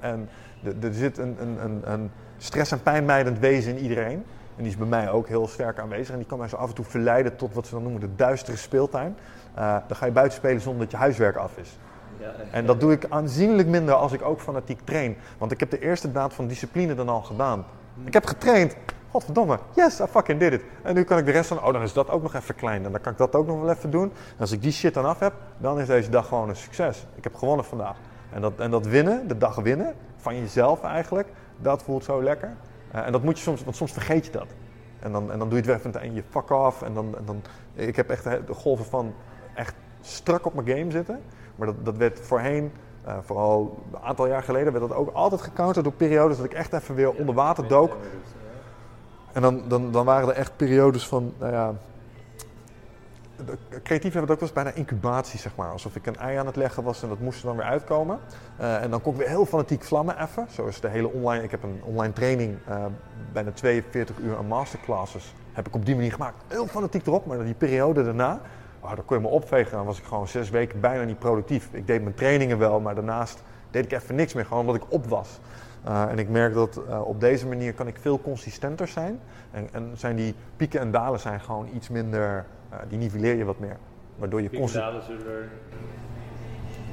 [0.00, 0.28] En
[0.62, 4.24] er zit een, een, een, een stress- en pijnmijdend wezen in iedereen.
[4.56, 6.10] En die is bij mij ook heel sterk aanwezig.
[6.10, 8.14] En die kan mij zo af en toe verleiden tot wat ze dan noemen de
[8.16, 9.16] duistere speeltuin.
[9.58, 11.78] Uh, dan ga je buiten spelen zonder dat je huiswerk af is.
[12.18, 15.16] Ja, en dat doe ik aanzienlijk minder als ik ook fanatiek train.
[15.38, 17.64] Want ik heb de eerste daad van discipline dan al gedaan.
[18.04, 18.76] Ik heb getraind.
[19.10, 20.62] Godverdomme, yes, I fucking did it.
[20.82, 22.84] En nu kan ik de rest van, oh dan is dat ook nog even klein.
[22.84, 24.02] En dan kan ik dat ook nog wel even doen.
[24.02, 27.06] En als ik die shit dan af heb, dan is deze dag gewoon een succes.
[27.14, 27.96] Ik heb gewonnen vandaag.
[28.32, 32.56] En dat, en dat winnen, de dag winnen, van jezelf eigenlijk, dat voelt zo lekker.
[32.94, 34.46] Uh, en dat moet je soms, want soms vergeet je dat.
[34.98, 36.82] En dan, en dan doe je het weer even en je fuck off.
[36.82, 37.42] En dan, en dan,
[37.74, 39.14] ik heb echt de golven van
[39.54, 41.20] echt strak op mijn game zitten.
[41.56, 42.72] Maar dat, dat werd voorheen,
[43.06, 46.52] uh, vooral een aantal jaar geleden, werd dat ook altijd gecounterd door periodes dat ik
[46.52, 47.96] echt even weer onder water dook.
[49.32, 51.74] En dan, dan, dan waren er echt periodes van, nou ja,
[53.82, 55.70] creatief hebben het ook wel eens bijna incubatie, zeg maar.
[55.70, 58.18] Alsof ik een ei aan het leggen was en dat moest er dan weer uitkomen.
[58.60, 60.46] Uh, en dan kon ik weer heel fanatiek vlammen even.
[60.50, 62.84] Zo is de hele online, ik heb een online training, uh,
[63.32, 66.42] bijna 42 uur aan masterclasses, heb ik op die manier gemaakt.
[66.46, 68.40] Heel fanatiek erop, maar die periode daarna,
[68.80, 69.76] oh, dan kon je me opvegen.
[69.76, 71.68] Dan was ik gewoon zes weken bijna niet productief.
[71.70, 74.92] Ik deed mijn trainingen wel, maar daarnaast deed ik even niks meer, gewoon omdat ik
[74.92, 75.38] op was.
[75.88, 79.20] Uh, en ik merk dat op deze manier kan ik veel consistenter zijn.
[79.50, 82.46] En, en, zijn die pieken en dalen zijn gewoon iets minder,
[82.88, 83.76] die nivelleer je wat meer.
[84.16, 85.48] Waardoor je zullen er,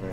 [0.02, 0.08] ja,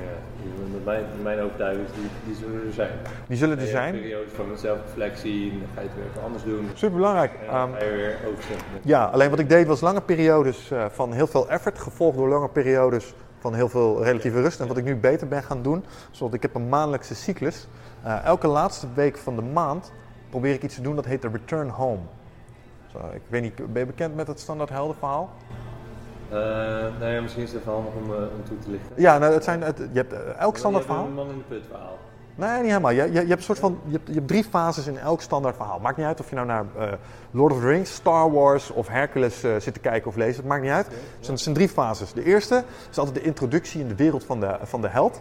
[0.84, 2.90] mijn, mijn overtuiging, die, die zullen er zijn.
[3.26, 3.94] Die zullen er zijn.
[3.94, 6.68] Een periode van zelfreflectie, dan ga je het weer even anders doen.
[6.74, 7.32] Super belangrijk.
[7.32, 8.18] En dan ga je weer.
[8.82, 12.48] Ja, alleen wat ik deed was lange periodes van heel veel effort, gevolgd door lange
[12.48, 14.60] periodes van heel veel relatieve rust.
[14.60, 17.68] En wat ik nu beter ben gaan doen, zoals ik heb een maandelijkse cyclus.
[18.04, 19.92] Uh, elke laatste week van de maand
[20.30, 22.00] probeer ik iets te doen dat heet de Return Home.
[22.92, 25.30] Zo, ik weet niet, ben je bekend met het standaard heldenverhaal?
[26.32, 26.38] Uh,
[26.98, 28.90] nou ja, misschien is het handig om, uh, om toe te lichten.
[28.96, 31.04] Ja, nou, het zijn, het, je hebt elk standaard verhaal.
[31.04, 31.98] een man in de put verhaal.
[32.34, 32.90] Nee, niet helemaal.
[32.90, 35.20] Je, je, je, hebt een soort van, je hebt, je hebt drie fases in elk
[35.20, 35.78] standaard verhaal.
[35.78, 36.64] Maakt niet uit of je nou naar
[37.30, 40.36] Lord of the Rings, Star Wars of Hercules zit te kijken of lezen.
[40.36, 40.86] Het maakt niet uit.
[40.86, 42.12] Het zijn, het zijn drie fases.
[42.12, 45.20] De eerste is altijd de introductie in de wereld van de, van de held.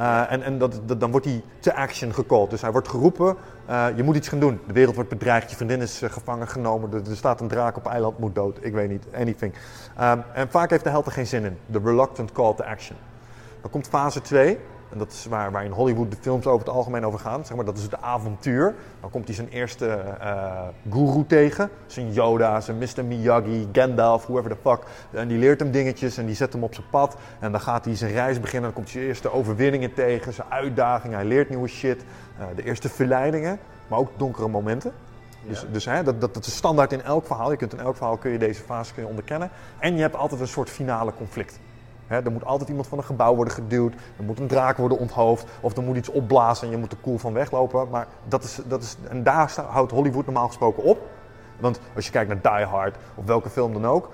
[0.00, 2.50] Uh, en en dat, dan wordt hij te action gecalled.
[2.50, 3.36] Dus hij wordt geroepen,
[3.70, 4.60] uh, je moet iets gaan doen.
[4.66, 7.86] De wereld wordt bedreigd, je vriendin is uh, gevangen genomen, er, staat een draak op
[7.86, 9.54] eiland, moet dood, ik weet niet, anything.
[10.00, 11.58] Um, en vaak heeft de held er geen zin in.
[11.70, 12.96] The reluctant call to action.
[13.60, 14.58] Dan komt fase 2.
[14.92, 17.44] En dat is waar, waar in Hollywood de films over het algemeen over gaan.
[17.44, 18.74] Zeg maar, dat is het avontuur.
[19.00, 21.70] Dan komt hij zijn eerste uh, guru tegen.
[21.86, 23.04] Zijn Yoda, zijn Mr.
[23.04, 24.82] Miyagi, Gandalf, whoever the fuck.
[25.10, 27.16] En die leert hem dingetjes en die zet hem op zijn pad.
[27.38, 28.62] En dan gaat hij zijn reis beginnen.
[28.62, 31.16] Dan komt hij zijn eerste overwinningen tegen, zijn uitdagingen.
[31.16, 32.02] Hij leert nieuwe shit.
[32.40, 34.92] Uh, de eerste verleidingen, maar ook donkere momenten.
[35.46, 37.50] Dus, dus hè, dat, dat, dat is standaard in elk verhaal.
[37.50, 39.50] Je kunt in elk verhaal kun je deze fase kun je onderkennen.
[39.78, 41.58] En je hebt altijd een soort finale conflict.
[42.10, 45.46] Er moet altijd iemand van een gebouw worden geduwd, er moet een draak worden onthoofd,
[45.60, 47.88] of er moet iets opblazen en je moet er cool van weglopen.
[47.90, 50.98] Maar dat is, dat is, en daar houdt Hollywood normaal gesproken op.
[51.60, 54.10] Want als je kijkt naar Die Hard of welke film dan ook,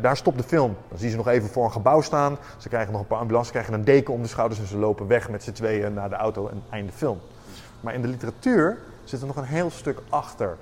[0.00, 0.76] daar, stopt de film.
[0.88, 3.18] Dan zie je ze nog even voor een gebouw staan, ze krijgen nog een paar
[3.18, 6.08] ambulances, krijgen een deken om de schouders en ze lopen weg met z'n tweeën naar
[6.08, 7.18] de auto en einde film.
[7.80, 10.56] Maar in de literatuur zit er nog een heel stuk achter.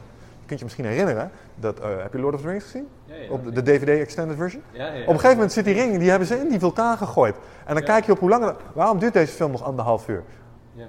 [0.44, 2.88] Je kunt je misschien herinneren, dat, uh, heb je Lord of the Rings gezien?
[3.04, 4.62] Ja, ja, op de, de DVD Extended Version?
[4.70, 7.36] Ja, op een gegeven moment zit die ring, die hebben ze in die vulkaan gegooid.
[7.66, 8.54] En dan kijk je op hoe lang...
[8.72, 10.22] Waarom duurt deze film nog anderhalf uur?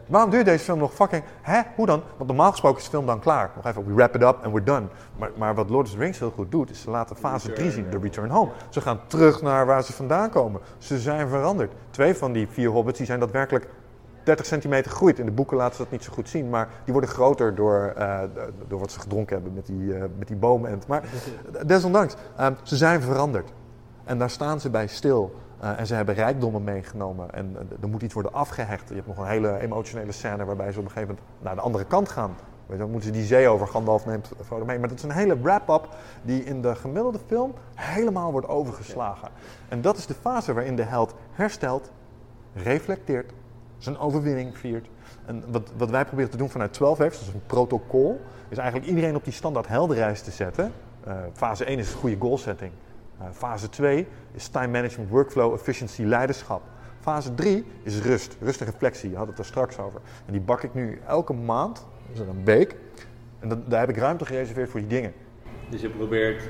[0.07, 1.23] Waarom duurt deze film nog fucking...
[1.41, 1.61] Hè?
[1.75, 2.01] Hoe dan?
[2.17, 3.51] Want normaal gesproken is de film dan klaar.
[3.55, 4.85] Nog even, we wrap it up and we're done.
[5.17, 7.71] Maar, maar wat Lord of the Rings heel goed doet, is ze laten fase 3
[7.71, 8.51] zien, de Return Home.
[8.69, 10.61] Ze gaan terug naar waar ze vandaan komen.
[10.77, 11.71] Ze zijn veranderd.
[11.89, 13.67] Twee van die vier hobbits die zijn daadwerkelijk
[14.25, 15.19] 30 centimeter gegroeid.
[15.19, 17.93] In de boeken laten ze dat niet zo goed zien, maar die worden groter door,
[17.97, 18.19] uh,
[18.67, 20.87] door wat ze gedronken hebben met die, uh, met die boomend.
[20.87, 21.03] Maar
[21.65, 23.53] desondanks, uh, ze zijn veranderd.
[24.03, 25.35] En daar staan ze bij stil.
[25.63, 27.33] Uh, en ze hebben rijkdommen meegenomen.
[27.33, 28.89] En er moet iets worden afgehecht.
[28.89, 31.61] Je hebt nog een hele emotionele scène waarbij ze op een gegeven moment naar de
[31.61, 32.35] andere kant gaan.
[32.65, 33.67] Weet je, dan moeten ze die zee over.
[33.67, 34.79] Gandalf neemt Frodo mee.
[34.79, 35.87] Maar dat is een hele wrap-up
[36.21, 39.29] die in de gemiddelde film helemaal wordt overgeslagen.
[39.69, 41.91] En dat is de fase waarin de held herstelt,
[42.53, 43.33] reflecteert,
[43.85, 44.87] zijn overwinning viert.
[45.25, 48.57] En wat, wat wij proberen te doen vanuit 12 heeft, dat is een protocol, is
[48.57, 50.71] eigenlijk iedereen op die standaard heldenreis te zetten.
[51.07, 52.71] Uh, fase 1 is goede goalsetting.
[53.21, 56.61] Uh, fase 2 is time management, workflow, efficiency, leiderschap.
[56.99, 59.09] Fase 3 is rust, rust en reflectie.
[59.09, 60.01] Je had het er straks over.
[60.25, 62.75] En die bak ik nu elke maand, dat is een week.
[63.39, 65.13] En dat, daar heb ik ruimte gereserveerd voor die dingen.
[65.69, 66.49] Dus je probeert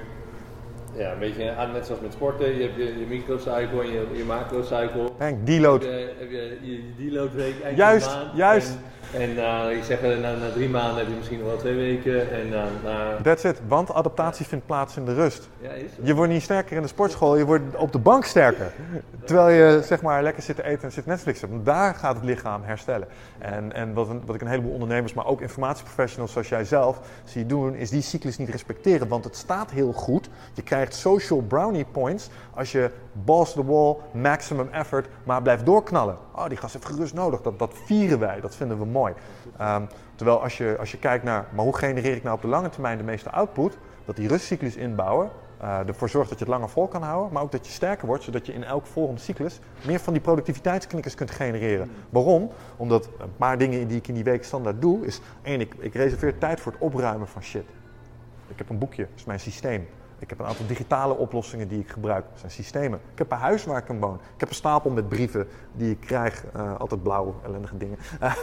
[0.98, 2.56] ja, een beetje net zoals met sporten.
[2.58, 5.10] Je hebt je, je microcycle en je, je macrocycle.
[5.18, 5.82] En deload.
[5.84, 8.38] Heb je, heb je, je deload week, Juist, maand.
[8.38, 8.70] juist.
[8.70, 8.80] En,
[9.18, 12.32] En uh, ik zeg, na, na, drie maanden heb je misschien nog wel twee weken.
[12.32, 13.22] En uh, na...
[13.22, 15.50] That's it, want adaptatie vindt plaats in de rust.
[15.62, 18.72] Ja, is je wordt niet sterker in de sportschool, je wordt op de bank sterker.
[19.26, 21.50] Terwijl je zeg maar lekker zit te eten en zit Netflixen.
[21.50, 23.08] Want daar gaat het lichaam herstellen.
[23.38, 27.46] En, en wat, wat ik een heleboel ondernemers, maar ook informatieprofessionals zoals jij zelf zie
[27.46, 29.08] doen, is die cyclus niet respecteren.
[29.08, 30.30] Want het staat heel goed.
[30.54, 32.90] Je krijgt social brownie points als je
[33.24, 36.18] balls to the wall, maximum effort, maar blijft doorknallen.
[36.36, 37.42] Oh, die gast heeft gerust nodig.
[37.42, 39.14] Dat, dat vieren wij, dat vinden we mooi.
[39.58, 39.84] Ehm,
[40.16, 42.70] terwijl als je, als je kijkt naar, maar hoe genereer ik nou op de lange
[42.70, 43.78] termijn de meeste output?
[44.06, 45.30] Dat die rustcyclus inbouwen,
[45.62, 48.08] uh, ervoor zorgt dat je het langer vol kan houden, maar ook dat je sterker
[48.08, 51.92] wordt, zodat je in elke volgende cyclus meer van die productiviteitsknikkers kunt genereren.
[52.10, 52.50] Waarom?
[52.78, 55.94] Omdat een paar dingen die ik in die week standaard doe, is één, ik, ik
[55.94, 57.66] reserveer tijd voor het opruimen van shit.
[58.48, 59.88] Ik heb een boekje, dat is mijn systeem.
[60.20, 62.26] Ik heb een aantal digitale oplossingen die ik gebruik.
[62.30, 63.00] Dat zijn systemen.
[63.12, 64.20] Ik heb een huis waar ik kan wonen.
[64.20, 66.44] Ik heb een stapel met brieven die ik krijg.
[66.56, 67.98] Uh, altijd blauwe, ellendige dingen.
[68.22, 68.34] Uh,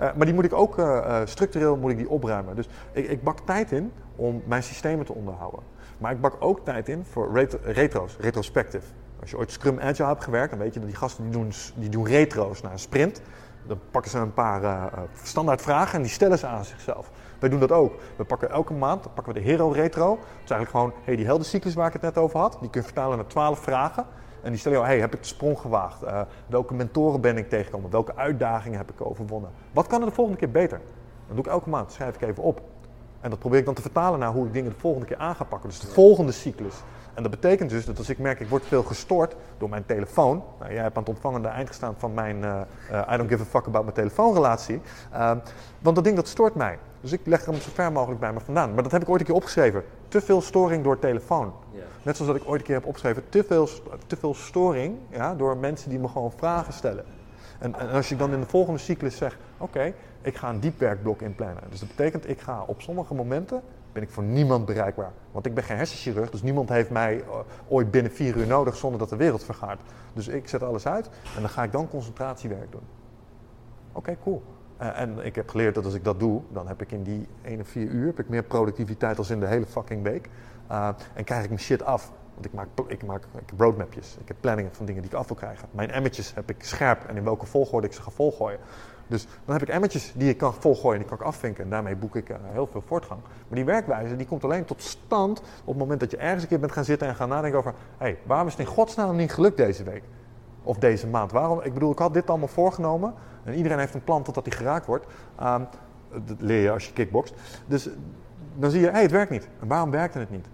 [0.16, 2.56] maar die moet ik ook uh, structureel moet ik die opruimen.
[2.56, 5.60] Dus ik, ik, bak tijd in om mijn systemen te onderhouden.
[5.98, 8.86] Maar ik bak ook tijd in voor retro, retro's, retrospective.
[9.20, 11.52] Als je ooit Scrum Agile hebt gewerkt, dan weet je dat die gasten die doen,
[11.74, 13.20] die doen retro's naar een sprint.
[13.66, 14.90] Dan pakken ze een paar
[15.22, 17.10] standaard vragen en die stellen ze aan zichzelf.
[17.38, 17.92] Wij doen dat ook.
[18.16, 20.08] We pakken elke maand pakken we de Hero Retro.
[20.08, 22.56] Dat is eigenlijk gewoon hey, die heldencyclus waar ik het net over had.
[22.60, 24.06] Die kun je vertalen naar 12 vragen.
[24.42, 26.02] En die stellen jou, hey, heb ik de sprong gewaagd?
[26.02, 27.90] Uh, welke mentoren ben ik tegengekomen?
[27.90, 29.50] Welke uitdagingen heb ik overwonnen?
[29.72, 30.80] Wat kan er de volgende keer beter?
[31.26, 32.60] Dat doe ik elke maand, schrijf ik even op.
[33.20, 35.34] En dat probeer ik dan te vertalen naar hoe ik dingen de volgende keer aan
[35.34, 35.68] ga pakken.
[35.68, 36.74] Dus de volgende cyclus.
[37.14, 40.42] En dat betekent dus dat als ik merk, ik word veel gestoord door mijn telefoon.
[40.58, 42.60] Nou, jij hebt aan het ontvangende eind gestaan van mijn uh,
[42.90, 44.80] uh, I don't give a fuck about mijn telefoonrelatie.
[45.12, 45.30] Uh,
[45.78, 46.78] want dat ding dat stoort mij.
[47.00, 48.74] Dus ik leg hem zo ver mogelijk bij me vandaan.
[48.74, 49.84] Maar dat heb ik ooit een keer opgeschreven.
[50.08, 51.52] Te veel storing door telefoon.
[52.02, 53.28] Net zoals dat ik ooit een keer heb opgeschreven.
[53.28, 53.68] Te veel,
[54.06, 57.04] te veel storing ja, door mensen die me gewoon vragen stellen.
[57.58, 61.22] En, en als je dan in de volgende cyclus zegt, oké, ik ga een diepwerkblok
[61.22, 61.62] inplannen.
[61.70, 65.12] Dus dat betekent, ik ga op sommige momenten ben ik voor niemand bereikbaar.
[65.32, 67.24] Want ik ben geen hersenchirurg, dus niemand heeft mij
[67.68, 69.78] ooit binnen vier uur nodig zonder dat de wereld vergaat.
[70.12, 72.86] Dus ik zet alles uit en dan ga ik dan concentratiewerk doen.
[73.92, 74.42] Oké, cool.
[74.80, 77.26] Uh, en ik heb geleerd dat als ik dat doe, dan heb ik in die
[77.42, 80.28] 1 of 4 uur heb ik meer productiviteit als in de hele fucking week.
[80.70, 82.12] Uh, en krijg ik mijn shit af.
[82.34, 85.26] Want ik maak, ik maak ik roadmapjes, ik heb planningen van dingen die ik af
[85.26, 85.68] wil krijgen.
[85.70, 88.58] Mijn emmetjes heb ik scherp en in welke volgorde ik ze ga volgooien.
[89.06, 91.64] Dus dan heb ik emmertjes die ik kan volgooien, die kan ik afvinken.
[91.64, 93.20] En daarmee boek ik uh, heel veel voortgang.
[93.20, 96.48] Maar die werkwijze die komt alleen tot stand op het moment dat je ergens een
[96.48, 97.70] keer bent gaan zitten en gaan nadenken over...
[97.70, 100.02] hé, hey, waarom is het in godsnaam niet gelukt deze week?
[100.68, 101.32] Of deze maand?
[101.32, 101.60] Waarom?
[101.62, 103.14] Ik bedoel, ik had dit allemaal voorgenomen.
[103.44, 105.06] En iedereen heeft een plan totdat hij geraakt wordt.
[105.42, 105.66] Um,
[106.10, 107.34] dat leer je als je kickbokst.
[107.66, 107.88] Dus
[108.54, 109.48] dan zie je, hé, hey, het werkt niet.
[109.60, 110.46] En waarom werkte het niet?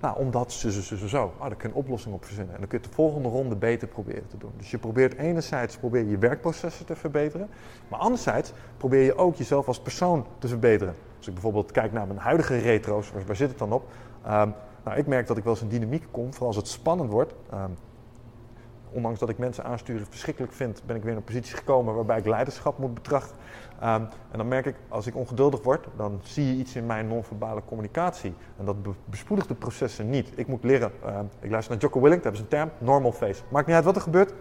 [0.00, 1.32] Nou, omdat ze, ze, ze, zo.
[1.38, 2.54] Oh, daar kun je een oplossing op verzinnen.
[2.54, 4.52] En dan kun je de volgende ronde beter proberen te doen.
[4.56, 7.48] Dus je probeert enerzijds probeer je werkprocessen te verbeteren.
[7.88, 10.94] Maar anderzijds probeer je ook jezelf als persoon te verbeteren.
[11.16, 13.82] Als ik bijvoorbeeld kijk naar mijn huidige retro's, waar, zit het dan op?
[14.26, 14.54] Um,
[14.84, 17.34] nou, ik merk dat ik wel eens in dynamiek kom, vooral als het spannend wordt.
[17.52, 17.76] Um,
[18.92, 22.18] ondanks dat ik mensen aansturen verschrikkelijk vind, ben ik weer in een positie gekomen waarbij
[22.18, 23.36] ik leiderschap moet betrachten.
[23.82, 23.88] Um,
[24.30, 27.62] en dan merk ik, als ik ongeduldig word, dan zie je iets in mijn non-verbale
[27.64, 28.34] communicatie.
[28.58, 30.32] En dat bespoedigt de processen niet.
[30.34, 33.12] Ik moet leren, uh, ik luister naar Jocko Willink, dat hebben ze een term, normal
[33.12, 33.42] face.
[33.48, 34.34] Maakt niet uit wat er gebeurt.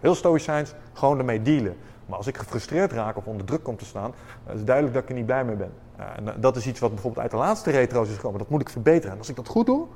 [0.00, 1.76] Heel stoïcijns, gewoon ermee dealen.
[2.06, 4.14] Maar als ik gefrustreerd raak of onder druk kom te staan,
[4.48, 5.72] uh, is duidelijk dat ik er niet blij mee ben.
[6.00, 8.38] Uh, en dat is iets wat bijvoorbeeld uit de laatste retro's is gekomen.
[8.38, 9.12] Dat moet ik verbeteren.
[9.12, 9.86] En als ik dat goed doe,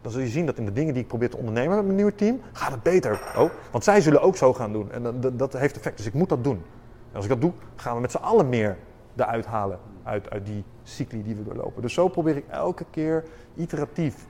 [0.00, 1.96] dan zul je zien dat in de dingen die ik probeer te ondernemen met mijn
[1.96, 3.20] nieuwe team, gaat het beter.
[3.36, 4.92] Oh, want zij zullen ook zo gaan doen.
[4.92, 5.96] En dat, dat heeft effect.
[5.96, 6.62] Dus ik moet dat doen.
[7.10, 8.76] En als ik dat doe, gaan we met z'n allen meer
[9.16, 9.78] eruit halen.
[10.02, 11.82] Uit, uit die cycli die we doorlopen.
[11.82, 13.24] Dus zo probeer ik elke keer
[13.54, 14.26] iteratief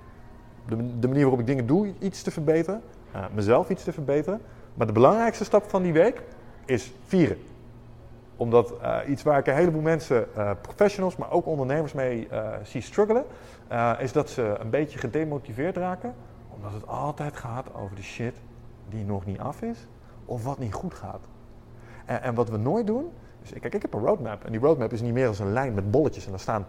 [1.01, 2.83] de, manier waarop ik dingen doe, iets te verbeteren.
[3.15, 4.41] Uh, mezelf iets te verbeteren.
[4.75, 6.23] Maar de belangrijkste stap van die week
[6.65, 7.39] is vieren
[8.37, 12.29] omdat uh, iets waar ik een heleboel mensen, uh, professionals, maar ook ondernemers mee
[12.63, 13.25] zie struggelen,
[13.99, 16.15] is dat ze een beetje gedemotiveerd raken.
[16.49, 18.35] Omdat het altijd gaat over de shit
[18.89, 19.87] die nog niet af is
[20.25, 21.29] of wat niet goed gaat.
[22.05, 23.11] En, en wat we nooit doen,
[23.43, 24.45] is, kijk, ik heb een roadmap.
[24.45, 26.67] En die roadmap is niet meer als een lijn met bolletjes en daar staan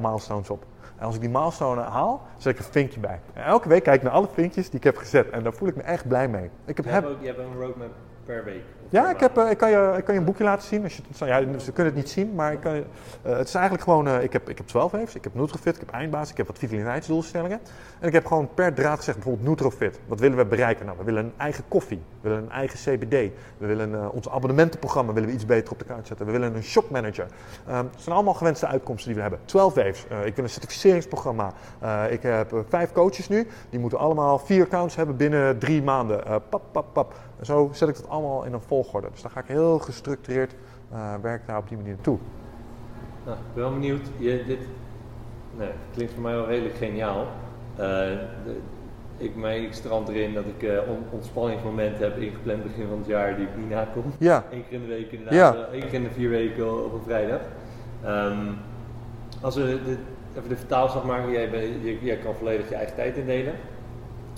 [0.00, 0.64] milestones op.
[0.96, 3.20] En als ik die milestone haal, zet ik een vinkje bij.
[3.32, 5.30] En elke week kijk ik naar alle vinkjes die ik heb gezet.
[5.30, 6.50] En daar voel ik me echt blij mee.
[6.64, 7.90] Ik heb, je, hebt ook, je hebt een roadmap
[8.26, 8.62] per week?
[8.88, 10.82] Ja, ik, heb, uh, ik, kan je, ik kan je een boekje laten zien.
[10.82, 12.82] Als je, ja, ze kunnen het niet zien, maar ik kan, uh,
[13.22, 14.08] het is eigenlijk gewoon...
[14.08, 16.46] Uh, ik, heb, ik heb 12 waves, ik heb Nutrofit, ik heb Eindbaas, ik heb
[16.46, 17.60] wat vitaliteitsdoelstellingen.
[18.00, 20.00] En ik heb gewoon per draad gezegd, bijvoorbeeld Nutrofit.
[20.06, 20.86] Wat willen we bereiken?
[20.86, 22.00] Nou, we willen een eigen koffie.
[22.20, 23.32] We willen een eigen CBD.
[23.58, 26.26] We willen ons abonnementenprogramma willen we iets beter op de kaart zetten.
[26.26, 27.26] We willen een shopmanager.
[27.68, 29.40] Um, het zijn allemaal gewenste uitkomsten die we hebben.
[29.44, 30.04] 12 waves.
[30.24, 31.52] ik wil een certificeringsprogramma.
[32.10, 33.46] ik heb vijf coaches nu.
[33.70, 36.42] Die moeten allemaal vier accounts hebben binnen drie maanden.
[36.48, 37.14] pap, pap, pap.
[37.38, 39.08] En zo zet ik dat allemaal in een volgorde.
[39.10, 40.54] Dus dan ga ik heel gestructureerd
[40.92, 42.18] uh, werk daar op die manier naartoe.
[43.24, 44.06] Nou, ik ben wel benieuwd.
[44.16, 44.58] Je, dit
[45.56, 47.26] nee, klinkt voor mij wel redelijk geniaal.
[47.72, 48.60] Uh, de,
[49.16, 53.06] ik, mij, ik strand erin dat ik uh, on, ontspanningsmomenten heb ingepland begin van het
[53.06, 54.04] jaar die ik niet nakom.
[54.18, 54.44] Ja.
[54.50, 55.54] Eén keer in de week inderdaad.
[55.54, 55.66] Ja.
[55.72, 57.40] Eén keer in de vier weken op een vrijdag.
[58.06, 58.58] Um,
[59.40, 59.96] als we de,
[60.36, 61.50] even de vertaalslag maken, jij,
[61.82, 63.54] jij, jij, kan volledig je eigen tijd indelen.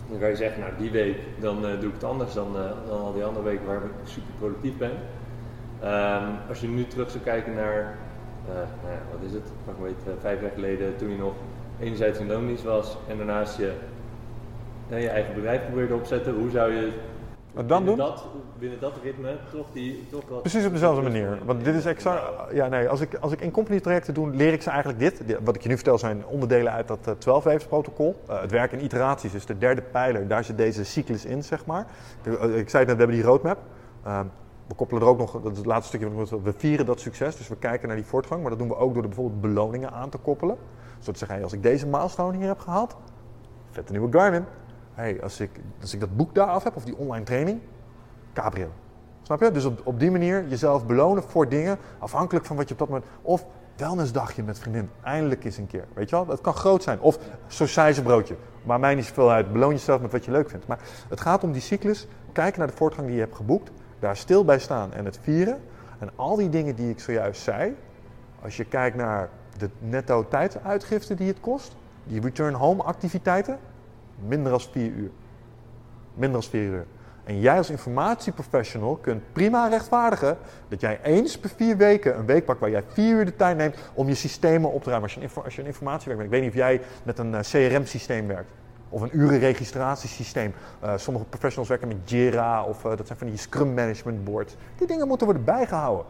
[0.09, 2.71] Dan kan je zeggen, nou die week dan uh, doe ik het anders dan, uh,
[2.89, 4.93] dan al die andere weken waar ik super productief ben.
[5.85, 7.99] Um, als je nu terug zou kijken naar,
[8.49, 9.53] uh, nou ja, wat is het,
[10.21, 11.35] vijf jaar geleden toen je nog
[11.81, 13.73] enerzijds in loondienst was en daarnaast je,
[14.89, 16.93] je eigen bedrijf probeerde opzetten, hoe zou je
[17.59, 17.97] wat dan doen?
[17.97, 18.25] Dat,
[18.59, 20.07] binnen dat ritme toch die...
[20.11, 21.39] Toch wat Precies op dezelfde manier.
[21.45, 22.23] Want dit is exact...
[22.53, 25.39] Ja, nee, als ik, als ik in company trajecten doe, leer ik ze eigenlijk dit.
[25.45, 28.17] Wat ik je nu vertel zijn onderdelen uit dat uh, 12 waves protocol.
[28.31, 30.29] Uh, het werk in iteraties is de derde pijler.
[30.29, 31.87] Daar zit deze cyclus in, zeg maar.
[32.55, 33.59] Ik zei net, we hebben die roadmap.
[34.07, 34.21] Uh,
[34.67, 37.37] we koppelen er ook nog, dat is het laatste stukje, we vieren dat succes.
[37.37, 38.41] Dus we kijken naar die voortgang.
[38.41, 40.57] Maar dat doen we ook door er bijvoorbeeld beloningen aan te koppelen.
[40.99, 42.97] Zodat zeggen, hey, als ik deze milestone hier heb gehaald,
[43.71, 44.45] vette nieuwe Garmin
[44.99, 47.61] hey, als, ik, als ik dat boek daar af heb, of die online training,
[48.33, 48.69] cabrio.
[49.23, 49.51] Snap je?
[49.51, 53.07] Dus op, die manier jezelf belonen voor dingen, afhankelijk van wat je op dat moment...
[53.23, 53.47] Of
[53.77, 55.85] wellnessdagje met vriendin, eindelijk eens een keer.
[55.95, 56.27] Weet je wel?
[56.27, 57.01] Dat kan groot zijn.
[57.01, 57.19] Of
[58.03, 58.37] broodje.
[58.63, 59.53] Maar mij niet zoveel uit.
[59.53, 60.67] Beloon jezelf met wat je leuk vindt.
[60.67, 60.79] Maar
[61.09, 62.07] het gaat om die cyclus.
[62.33, 63.71] Kijken naar de voortgang die je hebt geboekt.
[63.99, 65.61] Daar stil bij staan en het vieren.
[65.99, 67.77] En al die dingen die ik zojuist zei.
[68.43, 71.77] Als je kijkt naar de netto tijdsuitgifte die het kost.
[72.05, 73.59] Die return home activiteiten.
[74.27, 75.11] Minder dan vier uur.
[76.15, 76.87] Minder dan vier uur.
[77.29, 80.37] En jij als informatieprofessional kunt prima rechtvaardigen
[80.69, 83.57] dat jij eens per vier weken een week pakt waar jij vier uur de tijd
[83.57, 85.11] neemt om je systemen op te ruimen.
[85.11, 86.33] Als je, een, als informatiewerk bent.
[86.33, 88.51] Ik weet niet of jij met een eh, CRM-systeem werkt.
[88.89, 90.55] Of een urenregistratiesysteem.
[90.85, 94.57] Uh, sommige professionals werken met Jira of uh, dat zijn van die Scrum Management Boards.
[94.77, 96.07] Die dingen moeten worden bijgehouden.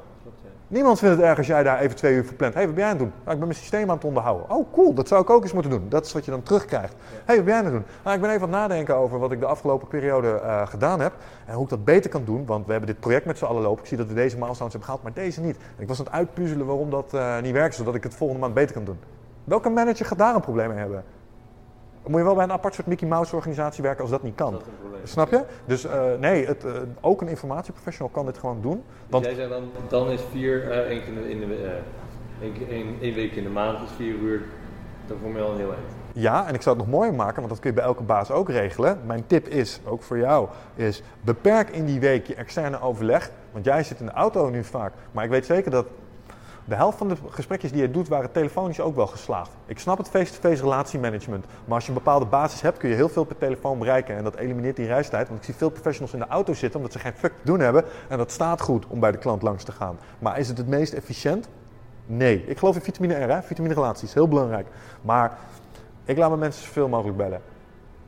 [0.71, 2.55] Niemand vindt het erg als jij daar even twee uur verplant.
[2.55, 3.19] Hé, hey, wat ben jij aan het doen?
[3.19, 4.51] Nou, ik ben mijn systeem aan het onderhouden.
[4.51, 5.87] Oh, cool, dat zou ik ook eens moeten doen.
[5.89, 6.93] Dat is wat je dan terugkrijgt.
[6.93, 7.85] Hé, hey, wat ben jij aan het doen?
[8.05, 11.01] Nou, ik ben even aan het nadenken over wat ik de afgelopen periode uh, gedaan
[11.01, 11.13] heb.
[11.47, 12.47] En hoe ik dat beter kan doen.
[12.47, 13.83] Want we hebben dit project met z'n allen lopen.
[13.83, 15.57] Ik zie dat we deze milestones hebben gehaald, maar deze niet.
[15.57, 18.43] En ik was aan het uitpuzzelen waarom dat uh, niet werkt, zodat ik het volgende
[18.43, 18.99] maand beter kan doen.
[19.45, 21.05] Welke manager gaat daar een probleem mee hebben?
[22.09, 24.53] Moet je wel bij een apart soort Mickey Mouse organisatie werken als dat niet kan.
[24.53, 24.63] Dat
[25.03, 25.45] Snap je?
[25.65, 28.83] Dus uh, nee, het, uh, ook een informatieprofessional kan dit gewoon doen.
[28.87, 31.79] Dus want jij zegt dan, dan is vier, uh, één, keer in de,
[32.71, 34.43] één, één, week in de maand is vier uur,
[35.07, 35.87] dan voor mij al een heel eind.
[36.13, 38.31] Ja, en ik zou het nog mooier maken, want dat kun je bij elke baas
[38.31, 38.99] ook regelen.
[39.07, 43.31] Mijn tip is, ook voor jou, is beperk in die week je externe overleg.
[43.53, 44.93] Want jij zit in de auto nu vaak.
[45.13, 45.87] Maar ik weet zeker dat
[46.69, 49.51] de helft van de gesprekjes die je doet waren telefonisch ook wel geslaagd.
[49.67, 53.09] Ik snap het face-to-face relatiemanagement, maar als je een bepaalde basis hebt kun je heel
[53.09, 55.29] veel per telefoon bereiken en dat elimineert die reistijd.
[55.29, 57.61] Want ik zie veel professionals in de auto zitten omdat ze geen fuck te doen
[57.61, 59.99] hebben en dat staat goed om bij de klant langs te gaan.
[60.19, 61.49] Maar is het het meest efficiënt?
[62.07, 62.45] Nee.
[62.47, 64.67] Ik geloof in vitamine R, vitamine relaties, heel belangrijk.
[65.03, 65.39] Maar
[66.05, 67.41] ik laat mijn mensen zoveel mogelijk bellen.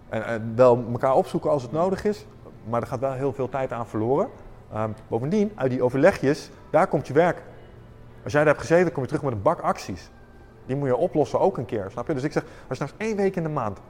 [0.08, 2.26] En, wel elkaar opzoeken als het nodig is,
[2.64, 4.28] maar er gaat wel heel veel tijd aan verloren.
[4.76, 7.42] Um, bovendien, uit die overlegjes, daar komt je werk.
[8.22, 10.10] Als jij daar hebt gezeten, kom je terug met een bak acties.
[10.66, 12.14] Die moet je oplossen ook een keer, snap je?
[12.14, 13.80] Dus ik zeg, als je nou één week in de maand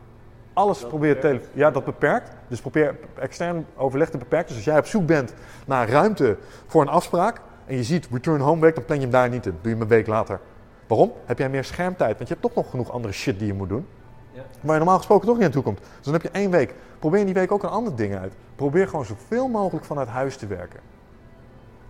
[0.52, 1.40] alles probeert te...
[1.52, 2.30] Ja, dat beperkt.
[2.48, 4.46] Dus probeer extern overleg te beperken.
[4.46, 5.34] Dus als jij op zoek bent
[5.66, 7.40] naar ruimte voor een afspraak...
[7.66, 9.52] en je ziet return home week, dan plan je hem daar niet in.
[9.52, 10.40] Doe je hem een week later.
[10.86, 11.12] Waarom?
[11.24, 12.16] Heb jij meer schermtijd?
[12.16, 13.86] Want je hebt toch nog genoeg andere shit die je moet doen.
[14.32, 14.42] Ja.
[14.60, 15.78] Waar je normaal gesproken toch niet aan toe komt.
[15.78, 16.74] Dus dan heb je één week.
[16.98, 18.32] Probeer in die week ook een ander ding uit.
[18.56, 20.80] Probeer gewoon zoveel mogelijk vanuit huis te werken.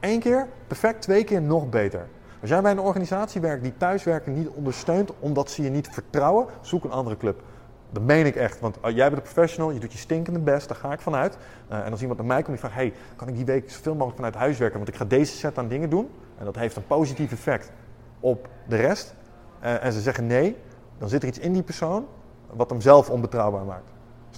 [0.01, 1.03] Eén keer, perfect.
[1.03, 2.07] Twee keer, nog beter.
[2.41, 6.47] Als jij bij een organisatie werkt die thuiswerken niet ondersteunt omdat ze je niet vertrouwen,
[6.61, 7.43] zoek een andere club.
[7.91, 10.69] Dat meen ik echt, want uh, jij bent een professional, je doet je stinkende best,
[10.69, 11.37] daar ga ik vanuit.
[11.71, 13.93] Uh, en als iemand naar mij komt die vraagt, hey, kan ik die week zoveel
[13.93, 16.11] mogelijk vanuit huis werken, want ik ga deze set aan dingen doen.
[16.39, 17.73] En dat heeft een positief effect
[18.21, 19.15] op de rest.
[19.63, 20.57] Uh, en ze zeggen nee,
[20.99, 22.07] dan zit er iets in die persoon
[22.53, 23.91] wat hem zelf onbetrouwbaar maakt.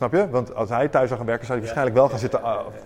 [0.02, 0.30] Snap je?
[0.30, 2.40] Want als hij thuis zou gaan werken, zou hij waarschijnlijk wel gaan zitten.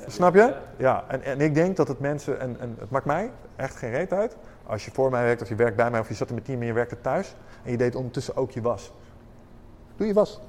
[0.07, 0.55] snap je?
[0.77, 3.91] Ja, en, en ik denk dat het mensen, en, en het maakt mij echt geen
[3.91, 4.37] reet uit,
[4.67, 6.47] als je voor mij werkt of je werkt bij mij of je zat in mijn
[6.47, 8.93] team en je werkte thuis en je deed ondertussen ook je was.
[9.97, 10.41] Doe je was.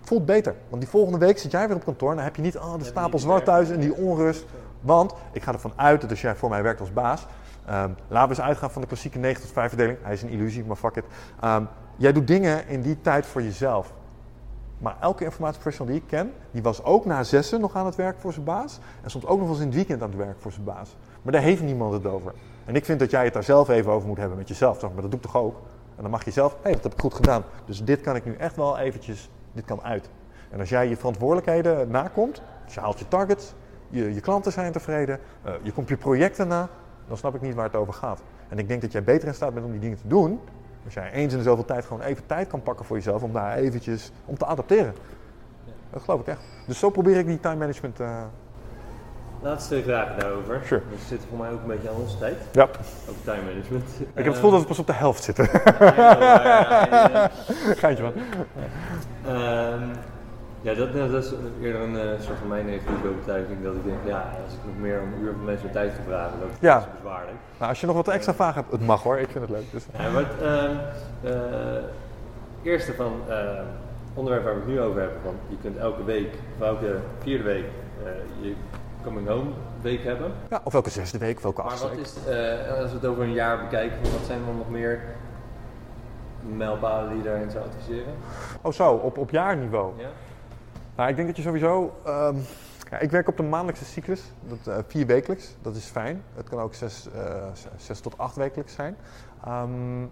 [0.00, 0.54] Voelt beter.
[0.68, 2.78] Want die volgende week zit jij weer op kantoor en dan heb je niet oh,
[2.78, 4.44] de stapel zwart thuis en die onrust.
[4.80, 7.26] Want ik ga ervan uit dat als jij voor mij werkt als baas,
[7.70, 9.98] um, laten we eens uitgaan van de klassieke 9 tot 5 verdeling.
[10.02, 11.04] Hij is een illusie, maar fuck it.
[11.44, 13.92] Um, jij doet dingen in die tijd voor jezelf.
[14.78, 18.18] Maar elke informatieprofessional die ik ken, die was ook na zessen nog aan het werk
[18.18, 18.78] voor zijn baas.
[19.02, 20.96] En soms ook nog wel eens in het weekend aan het werk voor zijn baas.
[21.22, 22.32] Maar daar heeft niemand het over.
[22.64, 24.82] En ik vind dat jij het daar zelf even over moet hebben met jezelf.
[24.82, 25.56] Maar dat doe ik toch ook?
[25.96, 27.42] En dan mag je zelf, hé, hey, dat heb ik goed gedaan.
[27.64, 30.10] Dus dit kan ik nu echt wel eventjes, dit kan uit.
[30.50, 33.54] En als jij je verantwoordelijkheden nakomt, dus je haalt je targets,
[33.88, 36.68] je, je klanten zijn tevreden, uh, je komt je projecten na,
[37.08, 38.22] dan snap ik niet waar het over gaat.
[38.48, 40.40] En ik denk dat jij beter in staat bent om die dingen te doen,
[40.94, 43.32] als jij eens in de zoveel tijd gewoon even tijd kan pakken voor jezelf om
[43.32, 44.94] daar eventjes om te adapteren.
[45.90, 46.40] Dat geloof ik echt.
[46.66, 48.00] Dus zo probeer ik die time management.
[48.00, 48.22] Uh...
[49.42, 50.60] Laatste vraag daarover.
[50.64, 50.82] Sure.
[50.90, 52.36] We zitten voor mij ook een beetje aan onze tijd.
[52.52, 52.62] Ja.
[53.08, 53.84] Over time management.
[54.00, 55.48] Ik heb het gevoel dat we pas op de helft zitten.
[57.80, 58.12] Geintje man.
[59.34, 59.90] Um,
[60.60, 61.32] ja, dat, dat, is
[61.62, 63.62] eerder een uh, soort van mijn negatieve overtuiging.
[63.62, 66.40] Dat ik denk, ja, als ik nog meer een uur van mensen tijd te vragen,
[66.40, 66.88] dat is ja.
[66.94, 67.36] bezwaarlijk.
[67.58, 69.70] Nou, als je nog wat extra vragen hebt, het mag hoor, ik vind het leuk.
[69.72, 69.86] Dus.
[69.98, 71.82] Ja, maar het uh,
[72.62, 73.60] eerste van uh,
[74.14, 77.44] onderwerp waar we het nu over hebben, van je kunt elke week, of elke vierde
[77.44, 77.64] week,
[78.40, 78.54] je
[79.04, 79.50] coming home
[79.80, 80.32] week hebben.
[80.50, 82.14] Ja, of elke zesde week, of elke achtste Maar wat is,
[82.80, 85.00] als we het over een jaar bekijken, wat zijn er nog meer
[86.56, 88.12] mijlpalen die je daarin zou adviseren?
[88.62, 89.92] Oh zo, op, op jaarniveau?
[89.96, 90.08] Ja.
[90.98, 91.94] Nou, ik denk dat je sowieso.
[92.06, 92.44] Um,
[92.90, 96.22] ja, ik werk op de maandelijkse cyclus, dat, uh, vier wekelijks, dat is fijn.
[96.34, 97.22] Het kan ook zes, uh,
[97.76, 98.96] zes tot acht wekelijks zijn.
[99.48, 100.10] Um, nou,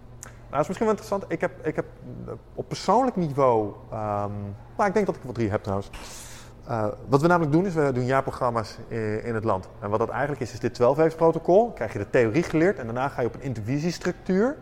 [0.49, 1.25] dat is misschien wel interessant.
[1.27, 1.85] Ik heb, ik heb
[2.53, 5.89] op persoonlijk niveau, um, nou, ik denk dat ik er wel drie heb trouwens.
[6.69, 9.69] Uh, wat we namelijk doen is, we doen jaarprogramma's in, in het land.
[9.79, 11.71] En wat dat eigenlijk is, is dit 12 protocol.
[11.71, 14.57] krijg je de theorie geleerd en daarna ga je op een intervisiestructuur.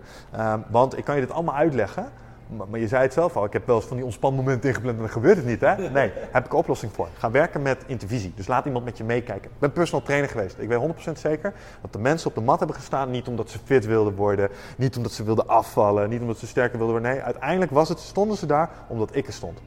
[0.69, 2.11] want ik kan je dit allemaal uitleggen.
[2.47, 5.01] Maar, je zei het zelf al, ik heb wel eens van die ontspanmomenten ingepland en
[5.01, 5.61] dan gebeurt het niet.
[5.61, 5.89] Hè?
[5.89, 7.07] Nee, heb ik een oplossing voor.
[7.17, 8.33] Ga werken met intervisie.
[8.35, 9.51] Dus laat iemand met je meekijken.
[9.51, 10.55] Ik ben personal trainer geweest.
[10.59, 13.59] Ik weet 100% zeker dat de mensen op de mat hebben gestaan niet omdat ze
[13.63, 17.11] fit wilden worden, niet omdat ze wilden afvallen, niet omdat ze sterker wilden worden.
[17.13, 19.61] Nee, uiteindelijk was het, stonden ze daar omdat ik er stond.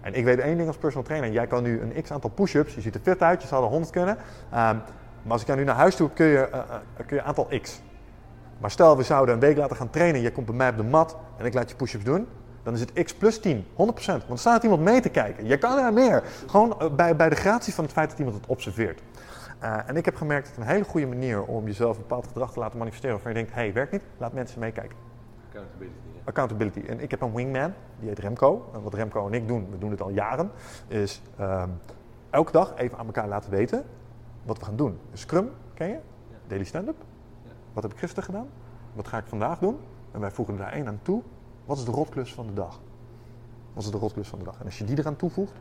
[0.00, 1.30] En ik weet één ding als personal trainer.
[1.30, 3.70] Jij kan nu een x aantal push-ups, je ziet er fit uit, je zou er
[3.70, 4.16] 100 kunnen.
[4.16, 4.82] Um,
[5.22, 7.48] maar als ik jou nu naar huis toe, kun je, uh, uh, kun je aantal
[7.62, 7.80] x.
[8.58, 10.20] Maar stel, we zouden een week laten gaan trainen.
[10.20, 12.26] Je komt bij mij op de mat en ik laat je push-ups doen.
[12.62, 13.74] Dan is het x plus 10, 100%.
[13.76, 15.46] Want er staat iemand mee te kijken.
[15.46, 16.22] Je kan er meer.
[16.46, 19.02] Gewoon bij, bij de gratie van het feit dat iemand het observeert.
[19.62, 22.26] Uh, en ik heb gemerkt dat het een hele goede manier om jezelf een bepaald
[22.26, 23.14] gedrag te laten manifesteren.
[23.14, 24.96] Waarvan je denkt, hé, hey, werkt niet, laat mensen meekijken.
[25.48, 25.96] Accountability.
[26.14, 26.20] Ja.
[26.24, 26.80] Accountability.
[26.88, 28.70] En ik heb een wingman, die heet Remco.
[28.74, 30.50] En wat Remco en ik doen, we doen het al jaren,
[30.88, 31.80] is um,
[32.30, 33.84] elke dag even aan elkaar laten weten
[34.44, 34.98] wat we gaan doen.
[35.12, 35.98] Scrum, ken je?
[36.46, 36.96] Daily stand-up.
[37.78, 38.48] Wat heb ik gisteren gedaan?
[38.92, 39.78] Wat ga ik vandaag doen?
[40.12, 41.22] En wij voegen daar één aan toe.
[41.64, 42.80] Wat is de rotklus van de dag?
[43.72, 44.58] Wat is de rotklus van de dag?
[44.58, 45.52] En als je die eraan toevoegt,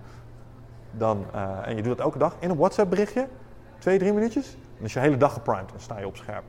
[0.91, 3.27] dan, uh, en je doet dat elke dag in een WhatsApp berichtje,
[3.79, 5.69] twee, drie minuutjes, dan is je hele dag geprimed.
[5.69, 6.43] Dan sta je op scherp.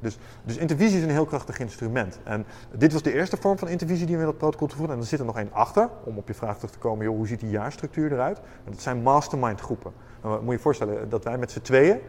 [0.00, 2.20] Dus, dus intervisie is een heel krachtig instrument.
[2.24, 4.94] En dit was de eerste vorm van intervisie die we in dat protocol toevoegen.
[4.94, 7.16] En er zit er nog één achter, om op je vraag terug te komen, joh,
[7.16, 8.38] hoe ziet die jaarstructuur eruit?
[8.38, 9.92] En dat zijn mastermind groepen.
[10.22, 12.00] Nou, moet je je voorstellen dat wij met z'n tweeën,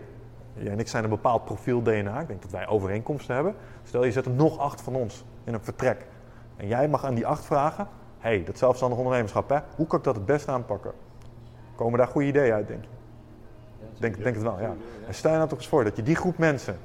[0.54, 2.20] Jij en ik zijn een bepaald profiel DNA.
[2.20, 3.56] Ik denk dat wij overeenkomsten hebben.
[3.84, 6.06] Stel je zet er nog acht van ons in een vertrek.
[6.58, 7.88] En jij mag aan die acht vragen:
[8.20, 10.92] hé, hey, dat zelfstandig ondernemerschap, hè, hoe kan ik dat het beste aanpakken?
[11.76, 12.90] Komen daar goede ideeën uit, denk je?
[14.00, 14.74] denk, denk het wel, ja.
[15.08, 16.78] En stel je nou toch eens voor dat je die groep mensen,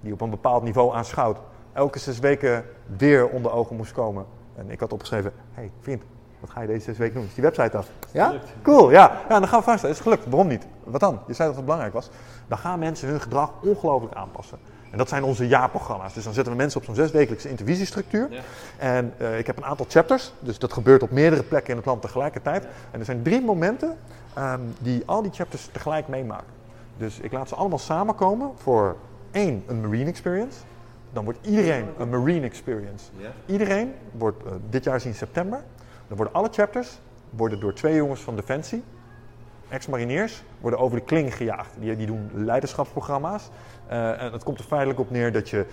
[0.00, 1.38] die op een bepaald niveau aanschouwt,
[1.72, 2.64] elke zes weken
[2.96, 4.26] weer onder ogen moest komen.
[4.56, 6.02] En ik had opgeschreven: hé, hey, vriend,
[6.40, 7.24] wat ga je deze zes weken doen?
[7.24, 7.90] Is die website af?
[8.12, 8.34] Ja?
[8.62, 9.20] Cool, ja.
[9.28, 9.38] ja.
[9.38, 10.26] Dan gaan we vaststellen, is gelukt.
[10.26, 10.66] Waarom niet?
[10.84, 11.20] Wat dan?
[11.26, 12.10] Je zei dat het belangrijk was.
[12.48, 14.58] Dan gaan mensen hun gedrag ongelooflijk aanpassen.
[14.90, 16.14] En dat zijn onze jaarprogramma's.
[16.14, 18.26] Dus dan zetten we mensen op zo'n zeswekelijkse intervisiestructuur.
[18.30, 18.40] Ja.
[18.78, 20.32] En uh, ik heb een aantal chapters.
[20.38, 22.66] Dus dat gebeurt op meerdere plekken in het land tegelijkertijd.
[22.90, 23.96] En er zijn drie momenten
[24.38, 26.52] um, die al die chapters tegelijk meemaken.
[26.96, 28.96] Dus ik laat ze allemaal samenkomen voor
[29.30, 30.58] één, een marine experience.
[31.12, 33.04] Dan wordt iedereen een marine experience.
[33.16, 33.30] Ja.
[33.46, 35.62] Iedereen wordt, uh, dit jaar is in september.
[36.08, 36.98] Dan worden alle chapters
[37.30, 38.82] worden door twee jongens van Defensie,
[39.74, 41.70] ex-mariniers, worden over de kling gejaagd.
[41.78, 43.50] Die, die doen leiderschapsprogramma's.
[43.90, 45.66] Uh, en het komt er feitelijk op neer dat je,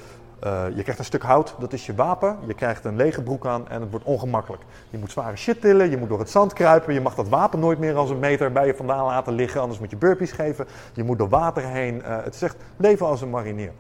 [0.44, 2.38] uh, je krijgt een stuk hout, dat is je wapen.
[2.48, 4.64] Je krijgt een lege broek aan en het wordt ongemakkelijk.
[4.90, 6.94] Je moet zware shit tillen, je moet door het zand kruipen.
[6.94, 9.80] Je mag dat wapen nooit meer als een meter bij je vandaan laten liggen, anders
[9.80, 10.68] moet je burpees geven.
[10.94, 11.96] Je moet door water heen.
[11.96, 13.72] Uh, het zegt leven als een marinier.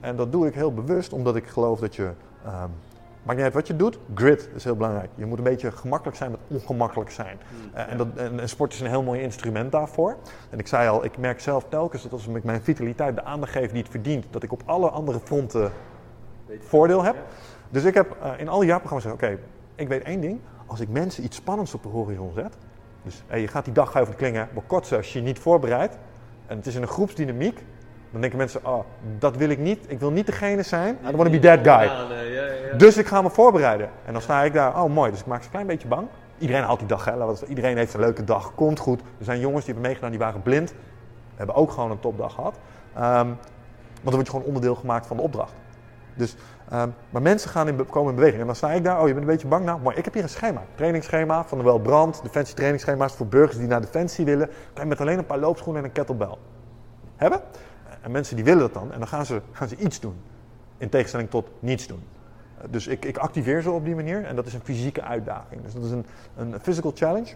[0.00, 2.10] En dat doe ik heel bewust, omdat ik geloof dat je...
[2.46, 2.70] Um,
[3.26, 5.10] Maakt niet uit wat je doet, grit is heel belangrijk.
[5.14, 7.38] Je moet een beetje gemakkelijk zijn met ongemakkelijk zijn.
[7.74, 10.16] Uh, en, dat, en, en, sport is een heel mooi instrument daarvoor.
[10.50, 13.52] En ik zei al, ik merk zelf telkens dat als ik mijn vitaliteit de aandacht
[13.52, 15.72] geef die het verdient, dat ik op alle andere fronten
[16.60, 17.16] voordeel heb.
[17.70, 20.40] Dus ik heb uh, in alle jaarprogramma's gezegd, oké, okay, ik weet één ding.
[20.66, 22.56] Als ik mensen iets spannends op de horizon zet,
[23.02, 25.38] dus hey, je gaat die dag over de klingen, maar kort als je je niet
[25.38, 25.98] voorbereidt,
[26.46, 27.62] en het is in een groepsdynamiek,
[28.10, 28.84] dan denken mensen, oh,
[29.18, 29.84] dat wil ik niet.
[29.86, 30.94] Ik wil niet degene zijn.
[30.94, 31.86] I don't want to be that guy.
[32.76, 33.90] Dus ik ga me voorbereiden.
[34.04, 35.10] En dan sta ik daar, oh mooi.
[35.10, 36.08] Dus ik maak ze een klein beetje bang.
[36.38, 37.46] Iedereen haalt die dag, hè.
[37.46, 38.54] Iedereen heeft een leuke dag.
[38.54, 39.00] Komt goed.
[39.00, 40.74] Er zijn jongens die hebben meegedaan, die waren blind.
[41.34, 42.54] Hebben ook gewoon een topdag gehad.
[42.96, 43.38] Um, want
[44.02, 45.54] dan word je gewoon onderdeel gemaakt van de opdracht.
[46.14, 46.36] Dus,
[46.72, 48.40] um, maar mensen gaan in, komen in beweging.
[48.40, 49.64] En dan sta ik daar, oh je bent een beetje bang.
[49.64, 49.96] Nou, mooi.
[49.96, 50.62] Ik heb hier een schema.
[50.74, 52.22] Trainingsschema van de Welbrand.
[52.22, 54.46] Defensie trainingsschema's voor burgers die naar Defensie willen.
[54.46, 56.36] Kan je met alleen een paar loopschoenen en een kettlebell.
[57.16, 57.40] Hebben?
[58.00, 60.16] En mensen die willen dat dan en dan gaan ze, gaan ze iets doen.
[60.78, 62.02] In tegenstelling tot niets doen.
[62.70, 65.62] Dus ik, ik activeer ze op die manier en dat is een fysieke uitdaging.
[65.62, 67.34] Dus dat is een, een physical challenge.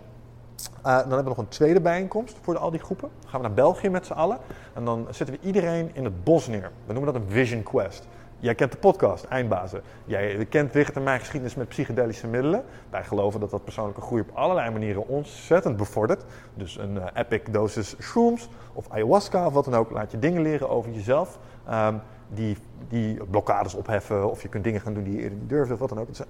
[0.79, 3.09] Uh, dan hebben we nog een tweede bijeenkomst voor al die groepen.
[3.21, 4.39] Dan gaan we naar België met z'n allen.
[4.75, 6.71] En dan zetten we iedereen in het bos neer.
[6.87, 8.07] We noemen dat een Vision Quest.
[8.39, 9.83] Jij kent de podcast, Eindbazen.
[10.05, 12.65] Jij kent Wigert en mijn geschiedenis met psychedelische middelen.
[12.91, 16.25] Wij geloven dat dat persoonlijke groei op allerlei manieren ontzettend bevordert.
[16.55, 19.91] Dus een uh, epic dosis shrooms of ayahuasca of wat dan ook.
[19.91, 21.39] Laat je dingen leren over jezelf.
[21.71, 22.01] Um,
[22.35, 22.57] die,
[22.89, 25.79] die blokkades opheffen of je kunt dingen gaan doen die je eerder niet durfde of
[25.79, 26.07] wat dan ook.
[26.07, 26.21] Dus,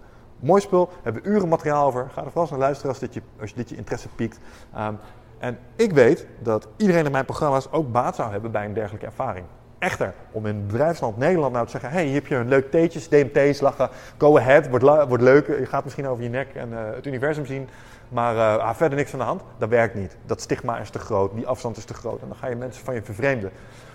[0.40, 2.11] mooi spul, we hebben uren materiaal over.
[2.11, 4.38] Ga er vast naar luisteren als dit je, als dit je interesse piekt.
[4.78, 4.98] Um,
[5.38, 9.07] en ik weet dat iedereen in mijn programma's ook baat zou hebben bij een dergelijke
[9.07, 9.46] ervaring.
[9.78, 13.09] Echter, om in bedrijfsland Nederland nou te zeggen: hey, hier heb je een leuk theetjes,
[13.09, 13.88] DMT's, lachen,
[14.18, 15.46] go ahead, wordt, wordt leuk.
[15.46, 17.68] Je gaat misschien over je nek en uh, het universum zien,
[18.09, 19.42] maar uh, ah, verder niks aan de hand.
[19.59, 20.16] Dat werkt niet.
[20.26, 22.84] Dat stigma is te groot, die afstand is te groot en dan ga je mensen
[22.84, 23.51] van je vervreemden.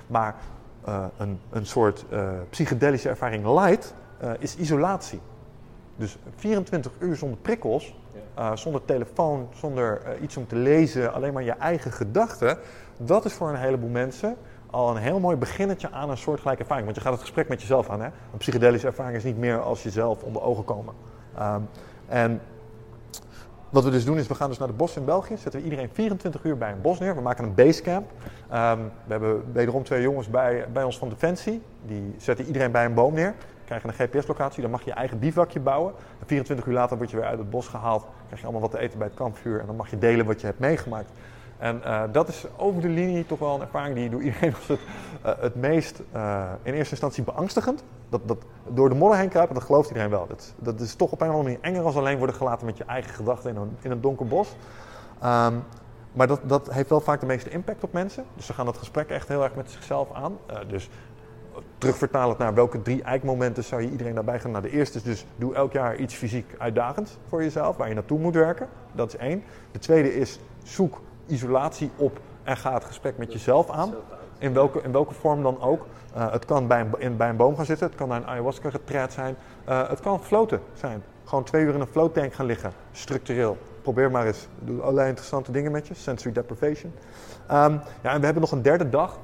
[0.07, 0.35] Maar
[1.17, 2.05] een, een soort
[2.49, 3.93] psychedelische ervaring light
[4.39, 5.19] is isolatie.
[5.95, 7.95] Dus 24 uur zonder prikkels,
[8.37, 12.57] uh, zonder telefoon, zonder uh, iets om te lezen, alleen maar je eigen gedachten.
[12.97, 14.35] Dat is voor een heleboel mensen
[14.69, 16.85] al een heel mooi beginnetje aan een soortgelijke ervaring.
[16.85, 18.01] Want je gaat het gesprek met jezelf aan.
[18.01, 18.05] Hè?
[18.05, 20.93] Een psychedelische ervaring is niet meer als jezelf onder ogen komen.
[21.39, 21.69] Um,
[22.07, 22.41] en
[23.75, 25.37] wat we dus doen is, we gaan dus naar de bos in België.
[25.37, 27.15] Zetten we iedereen 24 uur bij een bos neer.
[27.15, 28.11] We maken een basecamp.
[28.53, 31.61] Um, we hebben wederom twee jongens bij, bij ons van Defensie.
[31.85, 34.95] Die zetten iedereen bij een boom neer krijg je een GPS-locatie, dan mag je je
[34.95, 35.93] eigen bivakje bouwen.
[36.19, 38.71] En 24 uur later word je weer uit het bos gehaald, krijg je allemaal wat
[38.71, 41.09] te eten bij het kampvuur en dan mag je delen wat je hebt meegemaakt.
[41.57, 44.67] En uh, dat is over de linie toch wel een ervaring die door iedereen als
[44.67, 44.79] het,
[45.25, 47.83] uh, het meest uh, in eerste instantie beangstigend.
[48.09, 48.37] Dat, dat
[48.67, 50.27] door de modder heen kruipen, dat gelooft iedereen wel.
[50.27, 52.77] Dat, dat is toch op een of andere manier enger als alleen worden gelaten met
[52.77, 54.55] je eigen gedachten in een, in een donker bos.
[55.23, 55.63] Um,
[56.11, 58.25] maar dat, dat heeft wel vaak de meeste impact op mensen.
[58.35, 60.37] Dus ze gaan dat gesprek echt heel erg met zichzelf aan.
[60.67, 60.89] dus
[61.77, 64.51] terugvertalen naar welke drie eikmomenten zou je iedereen daarbij gaan.
[64.51, 67.93] Nou, de eerste is dus doe elk jaar iets fysiek uitdagends voor jezelf, waar je
[67.93, 68.67] naartoe moet werken.
[68.91, 69.43] Dat is één.
[69.71, 73.93] De tweede is zoek isolatie op en ga het gesprek met jezelf aan.
[74.37, 75.85] In welke, in welke vorm dan ook.
[76.15, 78.27] Uh, het kan bij een, in, bij een boom gaan zitten, het kan naar een
[78.27, 79.35] ayahuasca retreat zijn.
[79.69, 81.03] Uh, het kan floten zijn.
[81.23, 83.57] Gewoon twee uur in een floattank gaan liggen, structureel.
[83.81, 84.47] Probeer maar eens.
[84.59, 86.93] Doe allerlei interessante dingen met je, sensory deprivation.
[87.51, 89.19] Um, ja, en we hebben nog een derde dag.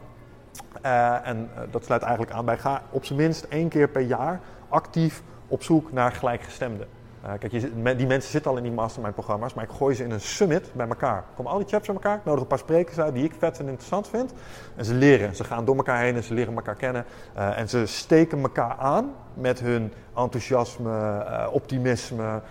[0.85, 4.39] Uh, en dat sluit eigenlijk aan bij ga op zijn minst één keer per jaar
[4.69, 6.87] actief op zoek naar gelijkgestemden.
[7.25, 7.51] Uh, kijk,
[7.97, 10.87] die mensen zitten al in die mastermind-programma's, maar ik gooi ze in een summit bij
[10.87, 11.23] elkaar.
[11.35, 13.59] Komen al die chaps bij elkaar, ik nodig een paar sprekers uit die ik vet
[13.59, 14.33] en interessant vind.
[14.75, 17.05] En ze leren, ze gaan door elkaar heen en ze leren elkaar kennen.
[17.37, 22.41] Uh, en ze steken elkaar aan met hun enthousiasme, uh, optimisme,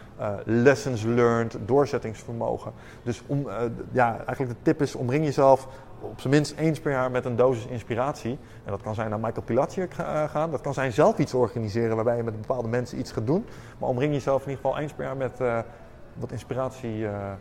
[0.44, 2.72] lessons learned, doorzettingsvermogen.
[3.02, 3.48] Dus om,
[3.92, 5.68] ja, eigenlijk de tip is, omring jezelf
[6.00, 8.38] op zijn minst eens per jaar met een dosis inspiratie.
[8.64, 9.88] En dat kan zijn naar Michael Pilatje
[10.28, 10.50] gaan.
[10.50, 13.46] Dat kan zijn zelf iets organiseren waarbij je met bepaalde mensen iets gaat doen.
[13.78, 15.58] Maar omring jezelf in ieder geval eens per jaar met uh,
[16.14, 16.98] wat inspiratie.
[16.98, 17.32] Uh,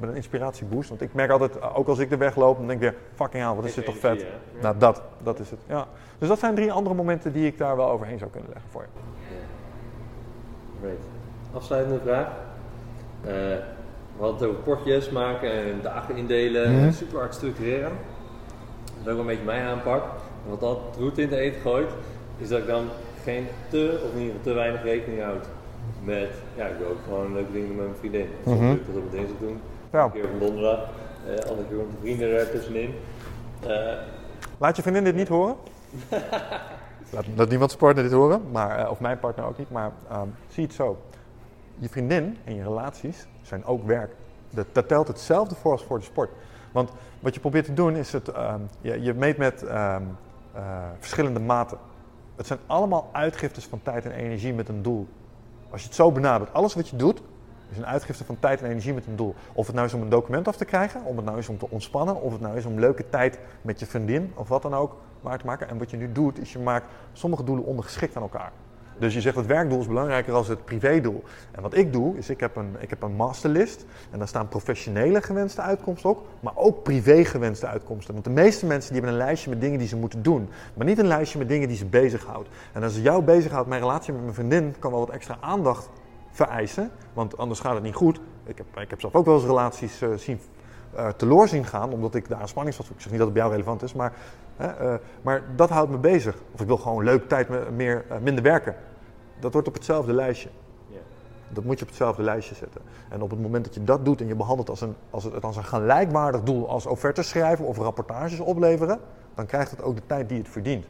[0.00, 0.88] met een inspiratieboost.
[0.88, 3.44] Want ik merk altijd, ook als ik de weg loop, dan denk ik weer, fucking
[3.44, 4.20] hell, wat is dit toch vet.
[4.20, 4.26] Ja.
[4.60, 5.60] Nou, dat, dat is het.
[5.66, 5.86] Ja.
[6.18, 8.82] Dus dat zijn drie andere momenten die ik daar wel overheen zou kunnen leggen voor
[8.82, 8.88] je.
[10.80, 11.02] Great.
[11.52, 12.28] Afsluitende vraag.
[13.26, 13.56] Uh,
[14.20, 16.92] we hadden het over portjes maken en dagen indelen, mm.
[16.92, 17.92] super hard structureren.
[18.84, 20.02] Dat is ook een beetje mijn aanpak.
[20.44, 21.90] En wat dat route in de eten gooit,
[22.38, 22.84] is dat ik dan
[23.22, 25.46] geen te, of in ieder geval te weinig rekening houd
[26.04, 28.28] met, ja, ik wil ook gewoon leuke dingen met mijn vriendin.
[28.44, 28.80] Soms mm -hmm.
[28.86, 29.60] dat op dinsdag doen,
[29.92, 30.04] ja.
[30.04, 30.88] een keer op donderdag,
[31.28, 32.94] uh, andere keer met de vrienden er tussenin.
[33.66, 33.92] Uh,
[34.58, 35.56] Laat je vriendin dit niet horen?
[37.36, 40.64] laat, niemand partner dit horen, maar, uh, of mijn partner ook niet, maar um, zie
[40.64, 40.98] het zo.
[41.78, 44.12] Je vriendin en je relaties zijn ook werk.
[44.72, 46.30] Dat, telt hetzelfde voor als voor de sport.
[46.72, 46.90] Want
[47.20, 51.40] wat je probeert te doen is het, um, je, je, meet met um, uh, verschillende
[51.40, 51.78] maten.
[52.36, 55.08] Het zijn allemaal uitgiftes van tijd en energie met een doel.
[55.70, 57.22] Als je het zo benadert, alles wat je doet
[57.70, 59.34] is een uitgifte van tijd en energie met een doel.
[59.52, 61.58] Of het nou is om een document af te krijgen, of het nou is om
[61.58, 64.74] te ontspannen, of het nou is om leuke tijd met je vriendin of wat dan
[64.74, 65.68] ook waar te maken.
[65.68, 68.52] En wat je nu doet, is je maakt sommige doelen ondergeschikt aan elkaar.
[69.00, 71.24] Dus je zegt het werkdoel is belangrijker dan het privédoel.
[71.50, 73.84] En wat ik doe, is ik heb een, ik heb een masterlist.
[74.10, 78.12] En daar staan professionele gewenste uitkomsten op, maar ook privé gewenste uitkomsten.
[78.12, 80.48] Want de meeste mensen die hebben een lijstje met dingen die ze moeten doen.
[80.74, 82.48] Maar niet een lijstje met dingen die ze bezighoudt.
[82.72, 85.88] En als jou bezighoudt, mijn relatie met mijn vriendin kan wel wat extra aandacht
[86.30, 86.90] vereisen.
[87.12, 88.20] Want anders gaat het niet goed.
[88.44, 90.40] Ik heb, ik heb zelf ook wel eens relaties uh, zien
[90.96, 93.42] uh, teloor zien gaan, omdat ik daar een spanningsveld Ik zeg niet dat het bij
[93.42, 94.12] jou relevant is, maar,
[94.60, 96.36] uh, maar dat houdt me bezig.
[96.52, 98.74] Of ik wil gewoon leuk tijd meer, minder werken.
[99.40, 100.48] Dat wordt op hetzelfde lijstje.
[101.52, 102.80] Dat moet je op hetzelfde lijstje zetten.
[103.08, 105.44] En op het moment dat je dat doet en je behandelt als een, als het,
[105.44, 109.00] als een gelijkwaardig doel als offertes schrijven of rapportages opleveren,
[109.34, 110.86] dan krijgt het ook de tijd die het verdient.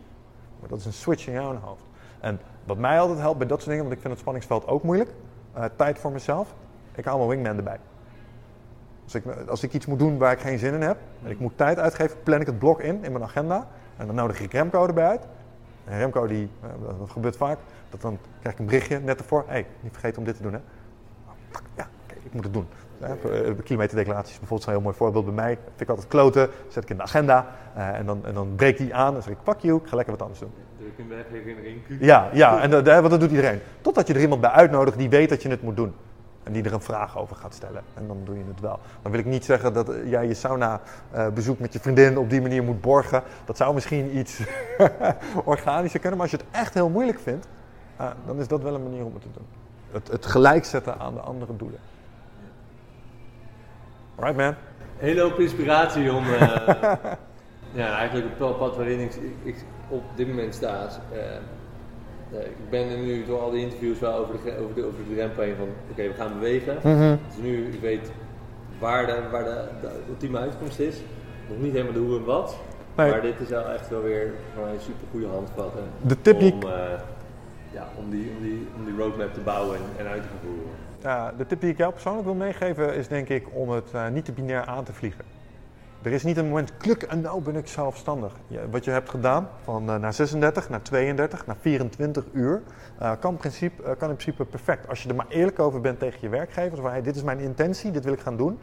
[0.60, 1.82] Maar dat is een switch in jouw hoofd.
[2.20, 4.82] En wat mij altijd helpt bij dat soort dingen, want ik vind het spanningsveld ook
[4.82, 5.10] moeilijk,
[5.56, 6.55] uh, tijd voor mezelf.
[6.94, 7.78] Ik haal mijn wingman erbij.
[9.05, 11.39] Als ik, als ik iets moet doen waar ik geen zin in heb, en ik
[11.39, 13.68] moet tijd uitgeven, plan ik het blok in, in mijn agenda.
[13.97, 15.27] En dan nodig ik Remco erbij uit.
[15.85, 17.59] En Remco, die, uh, dat gebeurt vaak,
[17.90, 19.44] dat dan krijg ik een berichtje net ervoor.
[19.47, 20.59] Hé, hey, niet vergeten om dit te doen hè.
[21.77, 22.66] Ja, okay, ik moet het doen.
[23.01, 23.16] Ja,
[23.65, 25.59] kilometerdeclaraties bijvoorbeeld zijn een heel mooi voorbeeld bij mij.
[25.65, 27.47] Vind ik altijd kloten, zet ik in de agenda
[27.77, 29.97] uh, en, dan, en dan breekt die aan en zeg ik, pak you, ik ga
[29.97, 30.52] lekker wat anders doen.
[30.78, 31.81] Druk in wegherinnering.
[32.01, 33.61] Ja, ja en dat, dat doet iedereen.
[33.81, 35.94] Totdat je er iemand bij uitnodigt die weet dat je het moet doen.
[36.51, 37.82] En die er een vraag over gaat stellen.
[37.94, 38.78] En dan doe je het wel.
[39.02, 40.81] Dan wil ik niet zeggen dat jij je sauna
[41.14, 43.22] uh, bezoek met je vriendin op die manier moet borgen.
[43.44, 44.40] Dat zou misschien iets
[45.44, 46.18] organischer kunnen.
[46.18, 47.47] Maar als je het echt heel moeilijk vindt,
[48.01, 49.47] uh, dan is dat wel een manier om het te doen.
[49.90, 51.81] Het, het gelijk zetten aan de andere doelen.
[54.16, 54.55] Alright man.
[54.97, 56.40] Hele hoop inspiratie om uh,
[57.81, 60.89] ja, eigenlijk het pad waarin ik, ik, op dit moment sta.
[61.12, 61.18] Uh,
[62.39, 65.15] ik ben er nu door al die interviews wel over de, over de, over de
[65.15, 66.78] drempel heen van oké, we gaan bewegen.
[66.82, 67.19] Mm -hmm.
[67.28, 68.12] Dus nu, ik weet
[68.78, 70.97] waar de, waar de, de ultieme uitkomst is.
[71.48, 72.57] Nog niet helemaal de hoe en wat.
[72.97, 73.11] Nee.
[73.11, 75.73] Maar dit is wel echt wel weer voor mij een super goede handvat.
[76.02, 76.70] De tip die om, uh,
[77.73, 80.70] ja, om, die, om, die, om die roadmap te bouwen en, en uit te voeren.
[81.05, 84.09] Uh, de tip die ik jou persoonlijk wil meegeven is denk ik om het uh,
[84.09, 85.24] niet te binair aan te vliegen.
[86.02, 88.32] Er is niet een moment, kluk en nou ben ik zelfstandig.
[88.70, 92.62] Wat je hebt gedaan, van uh, naar 36, naar 32, naar 24 uur,
[93.20, 94.89] kan, in principe, kan in principe perfect.
[94.89, 97.39] Als je er maar eerlijk over bent tegen je werkgevers, van hey, dit is mijn
[97.39, 98.59] intentie, dit wil ik gaan doen.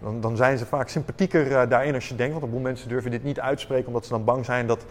[0.00, 3.10] Dan, dan zijn ze vaak sympathieker daarin als je denkt, want een boel mensen durven
[3.10, 4.84] dit niet uitspreken omdat ze dan bang zijn dat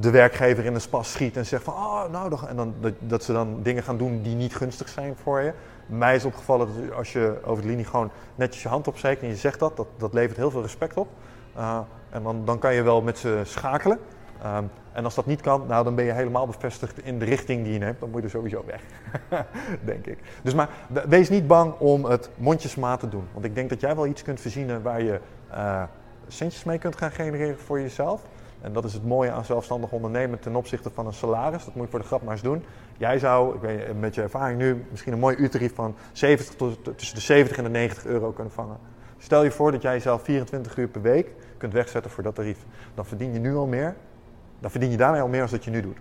[0.00, 3.32] de werkgever in de spas schiet en zegt van, oh, nou, en dan, dat, ze
[3.32, 5.52] dan dingen gaan doen die niet gunstig zijn voor je.
[5.92, 9.28] Mij is opgevallen dat als je over de linie gewoon netjes je hand opsteekt en
[9.28, 11.08] je zegt dat, dat, dat levert heel veel respect op.
[11.56, 11.78] Uh,
[12.10, 13.98] en dan, dan kan je wel met ze schakelen.
[14.46, 17.64] Um, en als dat niet kan, nou, dan ben je helemaal bevestigd in de richting
[17.64, 18.00] die je neemt.
[18.00, 18.82] Dan moet je er sowieso weg,
[19.84, 20.18] denk ik.
[20.42, 20.68] Dus maar
[21.08, 23.28] wees niet bang om het mondjesmaat te doen.
[23.32, 25.20] Want ik denk dat jij wel iets kunt verzinnen waar je
[25.50, 25.82] uh,
[26.28, 28.22] centjes mee kunt gaan genereren voor jezelf.
[28.60, 31.64] En dat is het mooie aan zelfstandig ondernemen ten opzichte van een salaris.
[31.64, 32.64] Dat moet je voor de grap maar eens doen.
[33.02, 37.14] Jij zou, ik met je ervaring nu, misschien een mooi uurtarief van 70 tot, tussen
[37.14, 38.76] de 70 en de 90 euro kunnen vangen.
[39.18, 42.58] Stel je voor dat jij jezelf 24 uur per week kunt wegzetten voor dat tarief.
[42.94, 43.96] Dan verdien je nu al meer.
[44.60, 45.96] Dan verdien je daarmee al meer dan dat je nu doet.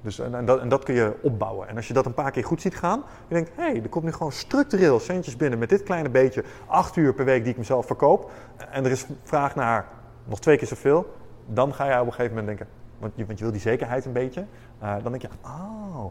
[0.00, 1.68] Dus, en, dat, en, dat, kun je opbouwen.
[1.68, 3.88] En als je dat een paar keer goed ziet gaan, je denkt, hé, hey, er
[3.88, 7.52] komt nu gewoon structureel centjes binnen met dit kleine beetje, 8 uur per week die
[7.52, 8.30] ik mezelf verkoop.
[8.70, 9.86] En er is vraag naar
[10.24, 11.14] nog twee keer zoveel
[11.46, 14.04] dan ga je op een gegeven moment denken, want je, want je wil die zekerheid
[14.04, 14.44] een beetje.
[14.84, 16.04] Uh, dan denk je, oh.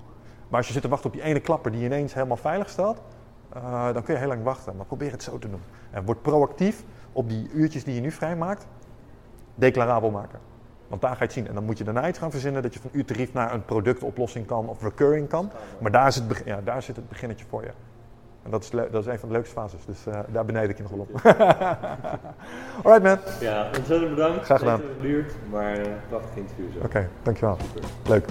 [0.48, 3.02] Maar als je zit te wachten op die ene klapper die ineens helemaal veilig stelt,
[3.56, 4.76] uh, dan kun je heel lang wachten.
[4.76, 5.62] Maar probeer het zo te doen.
[5.92, 8.68] En word proactief op die uurtjes die je nu vrijmaakt,
[9.56, 10.40] declarabel maken.
[10.88, 11.48] Want daar ga je het zien.
[11.48, 14.46] En dan moet je daarna iets gaan verzinnen dat je van uurtarief naar een productoplossing
[14.46, 15.52] kan of recurring kan.
[15.80, 17.72] Maar daar ja, daar zit het beginnetje voor je.
[18.44, 19.86] En dat is, dat is een van de leukste fases.
[19.86, 21.22] Dus uh, daar beneden ik je nog wel op.
[22.84, 23.18] Alright man.
[23.40, 24.46] Ja, ontzettend bedankt.
[24.46, 24.80] Graag gedaan.
[24.80, 25.78] Het duurt, maar
[26.10, 26.78] prachtig interview zo.
[26.78, 27.58] Oké, okay, dankjewel.
[27.74, 27.90] Super.
[28.08, 28.26] Leuk.